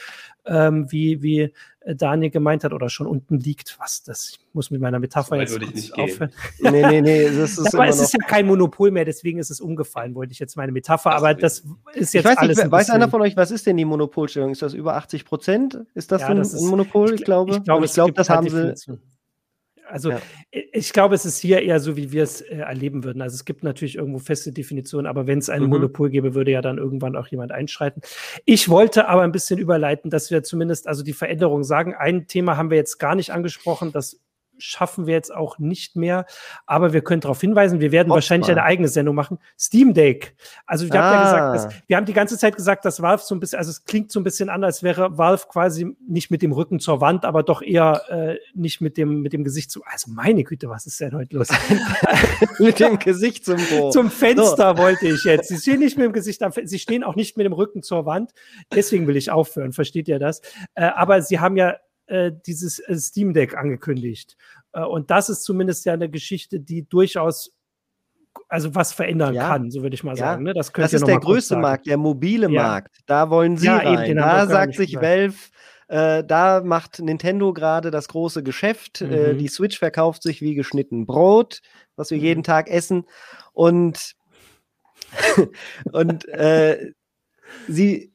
ähm, 0.47 0.91
wie, 0.91 1.23
wie 1.23 1.53
äh, 1.81 1.95
Daniel 1.95 2.31
gemeint 2.31 2.65
hat, 2.65 2.73
oder 2.73 2.89
schon 2.89 3.07
unten 3.07 3.39
liegt. 3.39 3.79
Was, 3.79 4.03
das 4.03 4.31
ich 4.31 4.41
muss 4.53 4.71
mit 4.71 4.81
meiner 4.81 4.99
Metapher 4.99 5.35
So 5.37 5.41
jetzt 5.41 5.53
würde 5.53 5.67
ich 5.67 5.75
nicht 5.75 5.95
gehen. 5.95 6.05
aufhören. 6.05 6.31
Nee, 6.61 6.71
nee, 6.87 7.01
nee, 7.01 7.25
das 7.27 7.59
ist 7.59 7.75
Aber 7.75 7.87
es 7.89 8.01
ist 8.01 8.13
ja 8.19 8.19
kein 8.27 8.47
Monopol 8.47 8.91
mehr, 8.91 9.05
deswegen 9.05 9.39
ist 9.39 9.51
es 9.51 9.61
umgefallen, 9.61 10.15
wollte 10.15 10.33
ich 10.33 10.39
jetzt 10.39 10.57
meine 10.57 10.73
Metapher. 10.73 11.11
Das 11.11 11.19
Aber 11.23 11.35
das 11.35 11.59
ist 11.95 12.09
Ich 12.09 12.13
jetzt 12.15 12.25
weiß 12.25 12.39
alles. 12.39 12.57
nicht, 12.59 12.65
ein 12.65 12.73
weiß 12.73 12.91
einer 12.91 13.09
von 13.09 13.21
euch, 13.23 13.37
was 13.37 13.51
ist 13.51 13.67
denn 13.67 13.77
die 13.77 13.85
Monopolstellung? 13.85 14.51
Ist 14.51 14.63
das 14.63 14.75
über 14.75 14.97
80 14.97 15.25
Prozent? 15.25 15.79
Ist 15.95 16.11
das 16.13 16.23
Ja, 16.23 16.29
ein, 16.29 16.37
das 16.39 16.55
ist- 16.55 16.63
ein 16.63 16.69
Monopol? 16.69 17.15
Ich, 17.15 17.25
glaube. 17.25 17.57
Ich 17.57 17.65
glaube, 17.65 17.85
ich 17.85 17.95
gibt 17.95 18.19
das 18.19 18.29
halt 18.31 18.51
haben 18.53 18.75
sie. 18.77 18.95
Also 19.91 20.11
Ja. 20.11 20.21
ich- 20.51 20.69
ich 20.73 20.93
glaube, 20.93 21.15
es 21.15 21.25
ist 21.25 21.39
hier 21.39 21.63
eher 21.63 21.81
so, 21.81 21.97
wie 21.97 22.13
wir 22.13 22.23
es 22.23 22.41
äh, 22.41 22.57
erleben 22.59 23.05
würden. 23.05 23.21
Also 23.23 23.35
es 23.35 23.45
gibt 23.45 23.63
natürlich 23.65 23.97
irgendwo 23.97 24.19
feste 24.19 24.53
Definitionen, 24.53 25.07
aber 25.07 25.27
wenn 25.27 25.39
es 25.39 25.51
ein 25.51 25.63
Mhm. 25.65 25.69
Monopol 25.69 26.11
gäbe, 26.11 26.35
würde 26.35 26.51
ja 26.53 26.63
dann 26.63 26.79
irgendwann 26.79 27.17
auch 27.17 27.27
jemand 27.29 27.53
einschreiten. 27.53 28.03
Ich 28.45 28.69
wollte 28.69 29.09
aber 29.09 29.23
ein 29.23 29.33
bisschen 29.33 29.59
überleiten, 29.59 30.11
dass 30.11 30.31
wir 30.31 30.43
zumindest 30.43 30.87
also 30.89 31.03
die 31.03 31.13
Veränderung 31.13 31.65
sagen. 31.65 31.95
Ein 31.95 32.27
Thema 32.27 32.57
haben 32.57 32.71
wir 32.71 32.77
jetzt 32.77 32.99
gar 32.99 33.15
nicht 33.15 33.31
angesprochen, 33.33 33.93
das 33.93 34.21
schaffen 34.61 35.07
wir 35.07 35.15
jetzt 35.15 35.35
auch 35.35 35.59
nicht 35.59 35.97
mehr, 35.97 36.27
aber 36.67 36.93
wir 36.93 37.01
können 37.03 37.21
darauf 37.21 37.41
hinweisen, 37.41 37.81
wir 37.81 37.93
werden 37.93 38.09
Hoff's 38.09 38.17
wahrscheinlich 38.17 38.51
eine 38.51 38.63
eigene 38.63 38.89
Sendung 38.89 39.15
machen. 39.15 39.39
Steam 39.59 39.95
Deck. 39.95 40.35
Also 40.67 40.85
wir 40.91 41.03
haben 41.03 41.13
ja 41.15 41.21
Ah. 41.21 41.53
gesagt, 41.53 41.73
dass, 41.73 41.83
wir 41.89 41.97
haben 41.97 42.07
die 42.07 42.13
ganze 42.13 42.39
Zeit 42.39 42.57
gesagt, 42.57 42.85
dass 42.85 43.03
Valve 43.03 43.23
so 43.25 43.35
ein 43.35 43.41
bisschen, 43.41 43.59
also 43.59 43.71
es 43.71 43.85
klingt 43.85 44.13
so 44.13 44.21
ein 44.21 44.25
bisschen 44.25 44.49
an, 44.49 44.63
als 44.65 44.83
wäre 44.83 45.19
Valve 45.19 45.47
quasi 45.49 45.97
nicht 46.07 46.31
mit 46.31 46.43
dem 46.43 46.53
Rücken 46.53 46.79
zur 46.81 47.01
Wand, 47.01 47.25
aber 47.25 47.43
doch 47.43 47.63
eher 47.63 48.03
äh, 48.09 48.39
nicht 48.55 48.81
mit 48.81 48.97
dem, 48.97 49.23
mit 49.23 49.33
dem 49.33 49.45
Gesicht 49.45 49.71
zu. 49.71 49.83
Also 49.85 50.11
meine 50.11 50.45
Güte, 50.45 50.69
was 50.69 50.87
ist 50.87 51.01
denn 51.01 51.13
heute 51.15 51.37
los? 51.37 51.49
Mit 52.59 52.79
dem 52.81 52.99
Gesicht 52.99 53.45
zum 53.45 53.57
Bohr. 53.71 53.91
Zum 53.91 54.11
Fenster 54.11 54.77
wollte 54.79 55.09
ich 55.09 55.25
jetzt. 55.25 55.49
Sie 55.49 55.57
stehen 55.57 55.81
nicht 55.81 55.97
mit 55.97 56.05
dem 56.07 56.13
Gesicht 56.13 56.43
am 56.43 56.53
Fenster, 56.53 56.69
sie 56.71 56.79
stehen 56.79 57.05
auch 57.05 57.15
nicht 57.17 57.37
mit 57.37 57.45
dem 57.47 57.53
Rücken 57.53 57.83
zur 57.83 58.07
Wand. 58.07 58.33
Deswegen 58.75 59.07
will 59.07 59.17
ich 59.17 59.31
aufhören, 59.31 59.73
versteht 59.73 60.09
ihr 60.09 60.19
das? 60.19 60.41
Äh, 60.75 60.85
aber 60.85 61.23
sie 61.23 61.41
haben 61.41 61.57
ja 61.57 61.77
äh, 62.11 62.33
dieses 62.47 62.79
äh, 62.81 62.97
Steam 62.99 63.33
Deck 63.35 63.57
angekündigt. 63.57 64.37
Äh, 64.73 64.83
und 64.83 65.11
das 65.11 65.29
ist 65.29 65.43
zumindest 65.45 65.85
ja 65.85 65.93
eine 65.95 66.09
Geschichte, 66.11 66.61
die 66.61 66.83
durchaus 66.89 67.53
also 68.49 68.75
was 68.77 68.93
verändern 68.93 69.35
Ja. 69.35 69.49
kann, 69.49 69.71
so 69.73 69.83
würde 69.83 69.95
ich 69.95 70.05
mal 70.05 70.13
Ja. 70.13 70.19
sagen. 70.19 70.45
Ne? 70.45 70.55
Das, 70.55 70.73
Das 70.73 70.93
ist 70.93 71.07
der 71.07 71.19
größte. 71.19 71.57
Markt, 71.57 71.87
der 71.87 71.97
mobile 71.97 72.49
Ja. 72.51 72.63
Markt. 72.63 72.99
Da 73.07 73.29
wollen 73.31 73.57
sie 73.57 73.67
eben, 73.67 73.77
rein. 73.77 74.09
wir 74.09 74.15
Da 74.15 74.47
sagt 74.47 74.75
sich 74.77 74.93
gesagt. 74.93 75.05
Valve, 75.05 75.37
äh, 75.89 76.25
da 76.25 76.63
macht 76.65 77.01
Nintendo 77.01 77.53
gerade 77.53 77.91
das 77.91 78.07
große 78.07 78.45
Geschäft. 78.45 79.01
Äh, 79.01 79.33
Mhm. 79.35 79.39
die 79.39 79.49
Switch 79.49 79.79
verkauft 79.79 80.23
sich 80.23 80.43
wie 80.43 80.55
geschnitten 80.55 81.07
Brot, 81.07 81.61
was 81.97 82.11
wir 82.13 82.19
Mhm. 82.19 82.25
jeden 82.25 82.43
Tag 82.45 82.69
essen. 82.71 83.05
Und, 83.53 84.15
und 85.93 86.29
äh, 86.29 86.93
sie, 87.69 88.13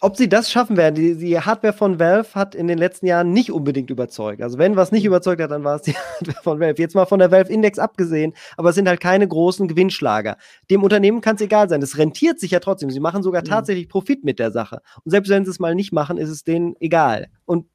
ob 0.00 0.16
sie 0.16 0.28
das 0.28 0.50
schaffen 0.50 0.76
werden, 0.76 0.94
die, 0.94 1.16
die 1.16 1.40
Hardware 1.40 1.72
von 1.72 1.98
Valve 1.98 2.34
hat 2.34 2.54
in 2.54 2.68
den 2.68 2.76
letzten 2.78 3.06
Jahren 3.06 3.32
nicht 3.32 3.50
unbedingt 3.50 3.88
überzeugt. 3.90 4.42
Also 4.42 4.58
wenn 4.58 4.76
was 4.76 4.92
nicht 4.92 5.02
Mhm. 5.04 5.08
überzeugt 5.08 5.40
hat, 5.40 5.50
dann 5.50 5.64
war 5.64 5.76
es 5.76 5.82
die 5.82 5.94
Hardware 5.96 6.42
von 6.42 6.60
Valve. 6.60 6.80
Jetzt 6.82 6.94
mal 6.94 7.06
von 7.06 7.18
der 7.18 7.30
Valve 7.30 7.50
Index 7.52 7.78
abgesehen, 7.78 8.34
aber 8.56 8.68
es 8.70 8.74
sind 8.74 8.88
halt 8.88 9.00
keine 9.00 9.26
großen 9.26 9.68
Gewinnschlager. 9.68 10.36
Dem 10.70 10.82
Unternehmen 10.82 11.20
kann 11.22 11.36
es 11.36 11.40
egal 11.42 11.68
sein. 11.68 11.80
Es 11.82 11.96
rentiert 11.98 12.38
sich 12.40 12.50
ja 12.50 12.60
trotzdem. 12.60 12.90
Sie 12.90 13.00
machen 13.00 13.22
sogar 13.22 13.42
Mhm. 13.42 13.46
tatsächlich 13.46 13.88
Profit 13.88 14.22
mit 14.24 14.38
der 14.38 14.50
Sache. 14.52 14.80
Und 15.04 15.10
selbst 15.10 15.30
wenn 15.30 15.44
sie 15.44 15.50
es 15.50 15.58
mal 15.60 15.74
nicht 15.74 15.92
machen, 15.92 16.18
ist 16.18 16.28
es 16.28 16.44
denen 16.44 16.74
egal. 16.80 17.28
Und 17.46 17.66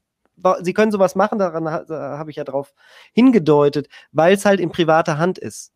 sie 0.62 0.74
können 0.74 0.92
sowas 0.92 1.16
machen, 1.16 1.38
daran 1.40 1.66
da 1.66 2.18
habe 2.18 2.30
ich 2.32 2.38
ja 2.38 2.44
drauf 2.44 2.74
hingedeutet, 3.14 3.88
weil 4.12 4.34
es 4.34 4.46
halt 4.46 4.60
in 4.60 4.72
privater 4.72 5.18
Hand 5.18 5.38
ist. 5.38 5.72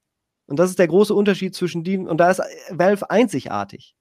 Und 0.47 0.57
das 0.59 0.69
ist 0.69 0.79
der 0.79 0.87
große 0.87 1.13
Unterschied 1.13 1.55
zwischen 1.55 1.83
denen. 1.83 2.07
Und 2.07 2.17
da 2.17 2.29
ist 2.31 2.41
Valve 2.71 3.09
einzigartig. 3.09 3.95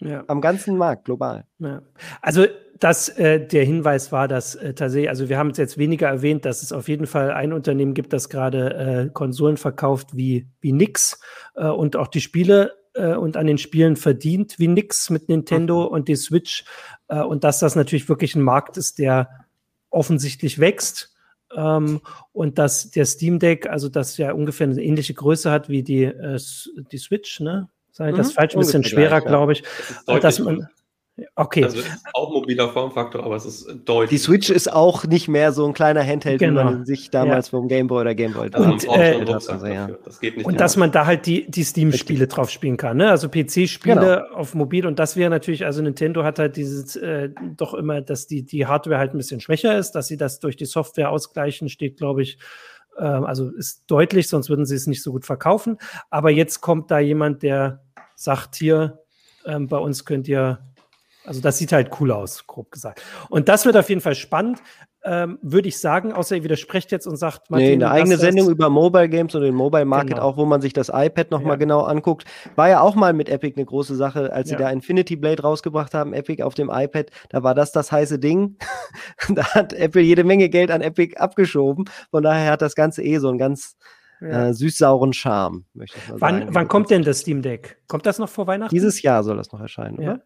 Ja. 0.00 0.24
Am 0.26 0.40
ganzen 0.40 0.76
Markt, 0.76 1.06
global. 1.06 1.46
Ja. 1.58 1.82
Also, 2.20 2.46
dass 2.78 3.08
äh, 3.08 3.44
der 3.46 3.64
Hinweis 3.64 4.12
war, 4.12 4.28
dass 4.28 4.54
äh, 4.54 4.74
tatsächlich, 4.74 5.08
also 5.08 5.28
wir 5.28 5.38
haben 5.38 5.50
es 5.50 5.56
jetzt 5.56 5.78
weniger 5.78 6.08
erwähnt, 6.08 6.44
dass 6.44 6.62
es 6.62 6.72
auf 6.72 6.88
jeden 6.88 7.06
Fall 7.06 7.30
ein 7.30 7.54
Unternehmen 7.54 7.94
gibt, 7.94 8.12
das 8.12 8.28
gerade 8.28 8.74
äh, 8.74 9.10
Konsolen 9.12 9.56
verkauft 9.56 10.14
wie, 10.14 10.48
wie 10.60 10.72
nix 10.72 11.20
äh, 11.54 11.68
und 11.68 11.96
auch 11.96 12.08
die 12.08 12.20
Spiele 12.20 12.74
äh, 12.92 13.14
und 13.14 13.38
an 13.38 13.46
den 13.46 13.56
Spielen 13.56 13.96
verdient 13.96 14.58
wie 14.58 14.68
nix 14.68 15.08
mit 15.08 15.30
Nintendo 15.30 15.84
und 15.84 16.08
die 16.08 16.16
Switch 16.16 16.64
äh, 17.08 17.22
und 17.22 17.44
dass 17.44 17.60
das 17.60 17.76
natürlich 17.76 18.10
wirklich 18.10 18.34
ein 18.34 18.42
Markt 18.42 18.76
ist, 18.76 18.98
der 18.98 19.30
offensichtlich 19.90 20.58
wächst. 20.58 21.14
Ähm, 21.54 22.00
und 22.32 22.58
dass 22.58 22.90
der 22.90 23.06
Steam 23.06 23.38
Deck, 23.38 23.68
also 23.68 23.88
das 23.88 24.16
ja 24.18 24.32
ungefähr 24.32 24.66
eine 24.66 24.82
ähnliche 24.82 25.14
Größe 25.14 25.50
hat 25.50 25.68
wie 25.68 25.82
die, 25.82 26.04
äh, 26.04 26.38
die 26.92 26.98
Switch, 26.98 27.40
ne? 27.40 27.68
Sei 27.96 28.12
das 28.12 28.28
Mhm, 28.28 28.32
falsch, 28.34 28.54
ein 28.54 28.58
bisschen 28.60 28.84
schwerer, 28.84 29.08
gleich, 29.20 29.24
ja. 29.24 29.28
glaube 29.30 29.52
ich. 29.52 29.62
Das 30.06 30.16
Äh, 30.16 30.20
dass 30.20 30.38
man, 30.38 30.68
okay. 31.34 31.64
Also 31.64 31.78
es 31.78 31.86
ist 31.86 32.04
auch 32.12 32.30
mobiler 32.30 32.68
Formfaktor, 32.68 33.24
aber 33.24 33.36
es 33.36 33.46
ist 33.46 33.66
deutlich. 33.86 34.10
Die 34.10 34.18
Switch 34.18 34.50
ist 34.50 34.70
auch 34.70 35.04
nicht 35.06 35.28
mehr 35.28 35.52
so 35.52 35.64
ein 35.66 35.72
kleiner 35.72 36.04
Handheld, 36.04 36.38
Genau. 36.40 36.60
wie 36.60 36.64
man 36.64 36.84
sich 36.84 37.08
damals 37.08 37.48
vom 37.48 37.68
Game 37.68 37.86
Boy 37.86 38.02
oder 38.02 38.14
Game 38.14 38.34
Boy 38.34 38.50
also 38.52 38.70
Und, 38.70 38.84
äh, 38.84 39.14
Rucksack 39.22 39.54
also, 39.54 39.66
ja. 39.66 39.88
Das 40.04 40.20
geht 40.20 40.36
nicht. 40.36 40.44
Und 40.44 40.60
dass 40.60 40.76
man 40.76 40.92
da 40.92 41.06
halt 41.06 41.24
die, 41.24 41.50
die 41.50 41.64
Steam-Spiele 41.64 42.26
drauf 42.26 42.50
spielen 42.50 42.76
kann, 42.76 42.98
ne? 42.98 43.08
Also 43.08 43.30
PC-Spiele 43.30 44.30
auf 44.34 44.54
Mobil 44.54 44.86
und 44.86 44.98
das 44.98 45.16
wäre 45.16 45.30
natürlich, 45.30 45.64
also 45.64 45.80
Nintendo 45.80 46.22
hat 46.22 46.38
halt 46.38 46.56
dieses 46.56 46.96
äh, 46.96 47.30
doch 47.56 47.72
immer, 47.72 48.02
dass 48.02 48.26
die, 48.26 48.42
die 48.44 48.66
Hardware 48.66 48.98
halt 48.98 49.14
ein 49.14 49.16
bisschen 49.16 49.40
schwächer 49.40 49.78
ist, 49.78 49.92
dass 49.92 50.06
sie 50.08 50.18
das 50.18 50.38
durch 50.38 50.56
die 50.58 50.66
Software 50.66 51.10
ausgleichen, 51.10 51.70
steht, 51.70 51.96
glaube 51.96 52.20
ich, 52.20 52.36
ähm, 52.98 53.24
also 53.24 53.48
ist 53.50 53.84
deutlich, 53.90 54.28
sonst 54.28 54.50
würden 54.50 54.66
sie 54.66 54.74
es 54.74 54.86
nicht 54.86 55.02
so 55.02 55.12
gut 55.12 55.24
verkaufen. 55.24 55.78
Aber 56.10 56.30
jetzt 56.30 56.60
kommt 56.60 56.90
da 56.90 56.98
jemand, 56.98 57.42
der 57.42 57.82
sagt 58.16 58.56
hier, 58.56 58.98
ähm, 59.44 59.68
bei 59.68 59.78
uns 59.78 60.04
könnt 60.04 60.26
ihr, 60.26 60.58
also 61.24 61.40
das 61.40 61.58
sieht 61.58 61.72
halt 61.72 61.90
cool 62.00 62.10
aus, 62.10 62.46
grob 62.48 62.72
gesagt. 62.72 63.02
Und 63.28 63.48
das 63.48 63.64
wird 63.64 63.76
auf 63.76 63.88
jeden 63.88 64.00
Fall 64.00 64.14
spannend, 64.16 64.60
ähm, 65.04 65.38
würde 65.40 65.68
ich 65.68 65.78
sagen, 65.78 66.12
außer 66.12 66.34
ihr 66.34 66.42
widersprecht 66.42 66.90
jetzt 66.90 67.06
und 67.06 67.16
sagt, 67.16 67.48
Nee, 67.48 67.74
eine 67.74 67.92
eigene 67.92 68.16
Sendung 68.16 68.48
über 68.48 68.68
Mobile 68.70 69.08
Games 69.08 69.36
und 69.36 69.42
den 69.42 69.54
Mobile 69.54 69.84
Market 69.84 70.14
Genau. 70.16 70.22
auch, 70.22 70.36
wo 70.36 70.46
man 70.46 70.60
sich 70.60 70.72
das 70.72 70.88
iPad 70.92 71.30
nochmal 71.30 71.52
Ja. 71.52 71.56
genau 71.58 71.82
anguckt. 71.82 72.24
War 72.56 72.68
ja 72.68 72.80
auch 72.80 72.96
mal 72.96 73.12
mit 73.12 73.28
Epic 73.28 73.54
eine 73.56 73.64
große 73.64 73.94
Sache, 73.94 74.32
als 74.32 74.50
Ja. 74.50 74.56
sie 74.58 74.64
da 74.64 74.70
Infinity 74.70 75.14
Blade 75.14 75.42
rausgebracht 75.42 75.94
haben, 75.94 76.12
Epic 76.12 76.42
auf 76.42 76.54
dem 76.54 76.70
iPad. 76.72 77.10
Da 77.28 77.44
war 77.44 77.54
das 77.54 77.70
das 77.70 77.92
heiße 77.92 78.18
Ding. 78.18 78.56
da 79.28 79.44
hat 79.54 79.72
Apple 79.74 80.02
jede 80.02 80.24
Menge 80.24 80.48
Geld 80.48 80.72
an 80.72 80.80
Epic 80.80 81.16
abgeschoben. 81.18 81.84
Von 82.10 82.24
daher 82.24 82.50
hat 82.50 82.62
das 82.62 82.74
Ganze 82.74 83.04
eh 83.04 83.18
so 83.18 83.28
einen 83.28 83.38
ganz 83.38 83.76
ja. 84.20 84.48
äh, 84.48 84.54
süß-sauren 84.54 85.12
Charme, 85.12 85.64
möchte 85.74 85.98
ich 85.98 86.08
mal 86.08 86.20
wann, 86.20 86.38
sagen. 86.40 86.54
Wann 86.54 86.68
kommt 86.68 86.90
denn 86.90 87.02
das 87.02 87.20
Steam 87.20 87.42
Deck? 87.42 87.78
Kommt 87.88 88.06
das 88.06 88.18
noch 88.18 88.28
vor 88.28 88.46
Weihnachten? 88.46 88.74
Dieses 88.74 89.02
Jahr 89.02 89.22
soll 89.24 89.36
das 89.36 89.52
noch 89.52 89.60
erscheinen, 89.60 90.00
ja. 90.00 90.12
oder? 90.14 90.22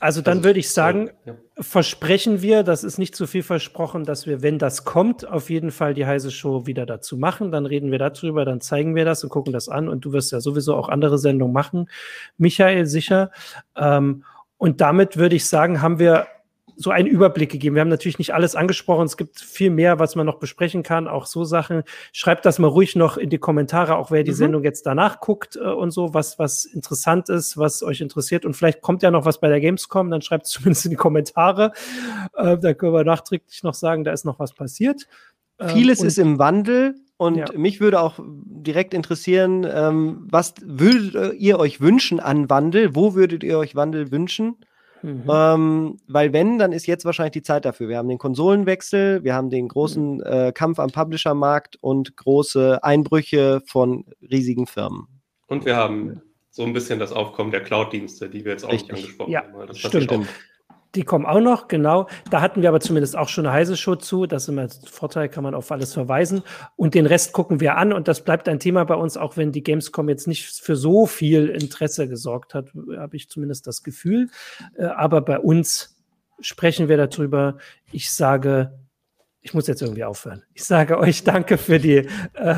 Also 0.00 0.20
dann 0.20 0.38
also, 0.38 0.44
würde 0.44 0.58
ich 0.58 0.70
sagen, 0.70 1.10
ja. 1.24 1.34
versprechen 1.60 2.42
wir, 2.42 2.62
das 2.62 2.84
ist 2.84 2.98
nicht 2.98 3.14
zu 3.14 3.26
viel 3.26 3.42
versprochen, 3.42 4.04
dass 4.04 4.26
wir, 4.26 4.42
wenn 4.42 4.58
das 4.58 4.84
kommt, 4.84 5.26
auf 5.26 5.50
jeden 5.50 5.70
Fall 5.70 5.94
die 5.94 6.04
heiße 6.04 6.30
Show 6.30 6.66
wieder 6.66 6.84
dazu 6.84 7.16
machen. 7.16 7.52
Dann 7.52 7.64
reden 7.64 7.90
wir 7.90 7.98
darüber, 7.98 8.44
dann 8.44 8.60
zeigen 8.60 8.96
wir 8.96 9.04
das 9.04 9.22
und 9.22 9.30
gucken 9.30 9.52
das 9.52 9.68
an. 9.68 9.88
Und 9.88 10.04
du 10.04 10.12
wirst 10.12 10.32
ja 10.32 10.40
sowieso 10.40 10.74
auch 10.74 10.88
andere 10.88 11.16
Sendungen 11.16 11.54
machen, 11.54 11.88
Michael, 12.36 12.86
sicher. 12.86 13.30
Ähm, 13.76 14.24
und 14.58 14.80
damit 14.80 15.16
würde 15.16 15.36
ich 15.36 15.48
sagen, 15.48 15.80
haben 15.80 15.98
wir 15.98 16.26
so 16.76 16.90
einen 16.90 17.06
Überblick 17.06 17.50
gegeben. 17.50 17.76
Wir 17.76 17.80
haben 17.80 17.88
natürlich 17.88 18.18
nicht 18.18 18.34
alles 18.34 18.56
angesprochen. 18.56 19.06
Es 19.06 19.16
gibt 19.16 19.40
viel 19.40 19.70
mehr, 19.70 19.98
was 19.98 20.16
man 20.16 20.26
noch 20.26 20.38
besprechen 20.38 20.82
kann. 20.82 21.08
Auch 21.08 21.26
so 21.26 21.44
Sachen. 21.44 21.82
Schreibt 22.12 22.44
das 22.46 22.58
mal 22.58 22.68
ruhig 22.68 22.96
noch 22.96 23.16
in 23.16 23.30
die 23.30 23.38
Kommentare, 23.38 23.96
auch 23.96 24.10
wer 24.10 24.24
die 24.24 24.32
mhm. 24.32 24.36
Sendung 24.36 24.64
jetzt 24.64 24.86
danach 24.86 25.20
guckt 25.20 25.56
äh, 25.56 25.60
und 25.60 25.90
so, 25.90 26.14
was, 26.14 26.38
was 26.38 26.64
interessant 26.64 27.28
ist, 27.28 27.56
was 27.56 27.82
euch 27.82 28.00
interessiert. 28.00 28.44
Und 28.44 28.54
vielleicht 28.54 28.80
kommt 28.80 29.02
ja 29.02 29.10
noch 29.10 29.24
was 29.24 29.40
bei 29.40 29.48
der 29.48 29.60
Gamescom. 29.60 30.10
Dann 30.10 30.22
schreibt 30.22 30.46
es 30.46 30.52
zumindest 30.52 30.86
in 30.86 30.90
die 30.90 30.96
Kommentare. 30.96 31.72
Äh, 32.34 32.58
da 32.58 32.74
können 32.74 32.92
wir 32.92 33.04
nachträglich 33.04 33.62
noch 33.62 33.74
sagen, 33.74 34.04
da 34.04 34.12
ist 34.12 34.24
noch 34.24 34.38
was 34.38 34.52
passiert. 34.52 35.06
Ähm, 35.58 35.68
Vieles 35.68 36.02
ist 36.02 36.18
im 36.18 36.38
Wandel. 36.38 36.96
Und 37.16 37.36
ja. 37.36 37.46
mich 37.56 37.80
würde 37.80 38.00
auch 38.00 38.18
direkt 38.18 38.92
interessieren, 38.92 39.64
ähm, 39.72 40.26
was 40.28 40.54
würdet 40.62 41.34
ihr 41.38 41.60
euch 41.60 41.80
wünschen 41.80 42.18
an 42.18 42.50
Wandel? 42.50 42.96
Wo 42.96 43.14
würdet 43.14 43.44
ihr 43.44 43.56
euch 43.58 43.76
Wandel 43.76 44.10
wünschen? 44.10 44.56
Mhm. 45.04 45.24
Ähm, 45.30 45.96
weil 46.08 46.32
wenn, 46.32 46.58
dann 46.58 46.72
ist 46.72 46.86
jetzt 46.86 47.04
wahrscheinlich 47.04 47.32
die 47.32 47.42
Zeit 47.42 47.66
dafür. 47.66 47.90
Wir 47.90 47.98
haben 47.98 48.08
den 48.08 48.16
Konsolenwechsel, 48.16 49.22
wir 49.22 49.34
haben 49.34 49.50
den 49.50 49.68
großen 49.68 50.14
mhm. 50.16 50.22
äh, 50.22 50.52
Kampf 50.52 50.78
am 50.78 50.90
Publisher-Markt 50.90 51.76
und 51.82 52.16
große 52.16 52.82
Einbrüche 52.82 53.60
von 53.66 54.06
riesigen 54.22 54.66
Firmen. 54.66 55.06
Und 55.46 55.66
wir 55.66 55.76
haben 55.76 56.22
so 56.50 56.62
ein 56.62 56.72
bisschen 56.72 56.98
das 56.98 57.12
Aufkommen 57.12 57.50
der 57.50 57.62
Cloud-Dienste, 57.62 58.30
die 58.30 58.46
wir 58.46 58.52
jetzt 58.52 58.64
auch 58.64 58.72
Richtig. 58.72 58.92
nicht 58.92 59.02
angesprochen 59.02 59.30
ja, 59.30 59.42
haben. 59.42 59.66
Das 59.66 59.78
stimmt. 59.78 60.28
Die 60.94 61.02
kommen 61.02 61.26
auch 61.26 61.40
noch, 61.40 61.68
genau. 61.68 62.08
Da 62.30 62.40
hatten 62.40 62.62
wir 62.62 62.68
aber 62.68 62.80
zumindest 62.80 63.16
auch 63.16 63.28
schon 63.28 63.46
eine 63.46 63.54
heiße 63.54 63.76
Show 63.76 63.96
zu. 63.96 64.26
Das 64.26 64.44
ist 64.44 64.48
immer 64.48 64.62
ein 64.62 64.70
Vorteil, 64.86 65.28
kann 65.28 65.42
man 65.42 65.54
auf 65.54 65.72
alles 65.72 65.92
verweisen. 65.92 66.42
Und 66.76 66.94
den 66.94 67.06
Rest 67.06 67.32
gucken 67.32 67.60
wir 67.60 67.76
an. 67.76 67.92
Und 67.92 68.06
das 68.08 68.22
bleibt 68.22 68.48
ein 68.48 68.60
Thema 68.60 68.84
bei 68.84 68.94
uns, 68.94 69.16
auch 69.16 69.36
wenn 69.36 69.52
die 69.52 69.62
Gamescom 69.62 70.08
jetzt 70.08 70.28
nicht 70.28 70.46
für 70.46 70.76
so 70.76 71.06
viel 71.06 71.48
Interesse 71.48 72.08
gesorgt 72.08 72.54
hat, 72.54 72.70
habe 72.96 73.16
ich 73.16 73.28
zumindest 73.28 73.66
das 73.66 73.82
Gefühl. 73.82 74.28
Äh, 74.76 74.84
aber 74.84 75.20
bei 75.20 75.38
uns 75.38 75.96
sprechen 76.40 76.88
wir 76.88 76.96
darüber. 76.96 77.58
Ich 77.92 78.10
sage, 78.12 78.72
ich 79.44 79.52
muss 79.52 79.66
jetzt 79.66 79.82
irgendwie 79.82 80.04
aufhören. 80.04 80.42
Ich 80.54 80.64
sage 80.64 80.98
euch 80.98 81.22
danke 81.22 81.58
für 81.58 81.78
die, 81.78 82.08
äh, 82.32 82.54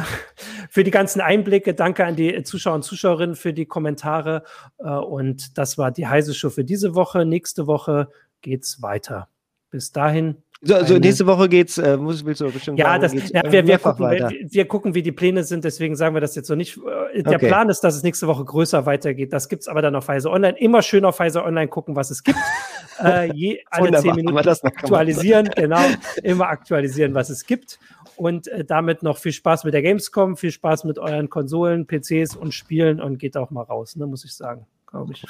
für 0.71 0.85
die 0.85 0.93
ganzen 0.93 1.21
Einblicke. 1.21 1.75
Danke 1.75 2.05
an 2.05 2.15
die 2.15 2.45
Zuschauer 2.45 2.77
und 2.77 2.85
Zuschauerinnen 2.85 3.35
für 3.35 3.53
die 3.53 3.67
Kommentare. 3.67 4.45
Äh, 4.79 4.91
und 4.91 5.59
das 5.59 5.79
war 5.79 5.91
die 5.91 6.07
heiße 6.07 6.33
Show 6.33 6.49
für 6.49 6.65
diese 6.65 6.95
Woche. 6.95 7.25
Nächste 7.27 7.67
Woche 7.67 8.09
geht's 8.43 8.83
weiter. 8.83 9.29
Bis 9.71 9.93
dahin. 9.93 10.43
So, 10.63 10.75
also 10.75 10.97
nächste 10.97 11.27
Woche 11.27 11.49
geht's, 11.49 11.77
äh, 11.77 11.99
muss, 11.99 12.25
willst 12.25 12.41
du 12.41 12.51
bestimmt 12.51 12.79
Ja, 12.79 12.99
das, 12.99 13.13
ja 13.13 13.43
wir, 13.51 13.67
wir, 13.67 13.79
gucken, 13.79 14.11
wir, 14.11 14.31
wir, 14.31 14.65
gucken, 14.67 14.95
wie 14.95 15.03
die 15.03 15.13
Pläne 15.13 15.45
sind, 15.45 15.65
deswegen 15.65 15.97
sagen 15.97 16.15
wir 16.17 16.21
das 16.21 16.35
jetzt 16.35 16.49
so 16.49 16.55
nicht. 16.55 16.79
Äh, 17.13 17.23
der 17.23 17.37
okay. 17.37 17.49
Plan 17.49 17.69
ist, 17.69 17.81
dass 17.81 17.95
es 17.95 18.03
nächste 18.03 18.27
Woche 18.27 18.45
größer 18.45 18.87
weitergeht. 18.87 19.33
Das 19.35 19.49
gibt's 19.51 19.69
aber 19.69 19.83
dann 19.83 19.95
auf 19.95 20.07
Pfizer 20.07 20.31
Online. 20.31 20.59
Immer 20.59 20.81
schön 20.81 21.05
auf 21.05 21.17
Pfizer 21.17 21.45
Online 21.45 21.69
gucken, 21.69 21.95
was 21.95 22.11
es 22.11 22.23
gibt. 22.25 22.39
äh, 23.05 23.31
je, 23.35 23.61
alle 23.71 24.01
zehn 24.01 24.15
Minuten 24.15 24.39
aktualisieren, 24.39 25.51
genau, 25.55 25.85
immer 26.23 26.49
aktualisieren, 26.49 27.15
was 27.15 27.29
es 27.29 27.45
gibt. 27.45 27.79
Und 28.17 28.49
äh, 28.49 28.65
damit 28.65 29.03
noch 29.03 29.19
viel 29.19 29.33
Spaß 29.33 29.65
mit 29.65 29.75
der 29.75 29.83
Gamescom, 29.83 30.39
viel 30.39 30.53
Spaß 30.53 30.85
mit 30.85 30.99
euren 30.99 31.29
Konsolen, 31.29 31.87
PCs 31.87 32.35
und 32.35 32.55
Spielen 32.55 33.01
und 33.01 33.19
geht 33.19 33.37
auch 33.37 33.51
mal 33.51 33.63
raus, 33.63 33.95
ne, 33.97 34.07
muss 34.07 34.25
ich 34.25 34.35
sagen, 34.35 34.67
glaube 34.87 35.13
ich. 35.13 35.25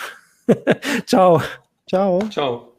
Ciao. 1.06 1.42
Ciao. 1.88 2.20
Ciao. 2.30 2.75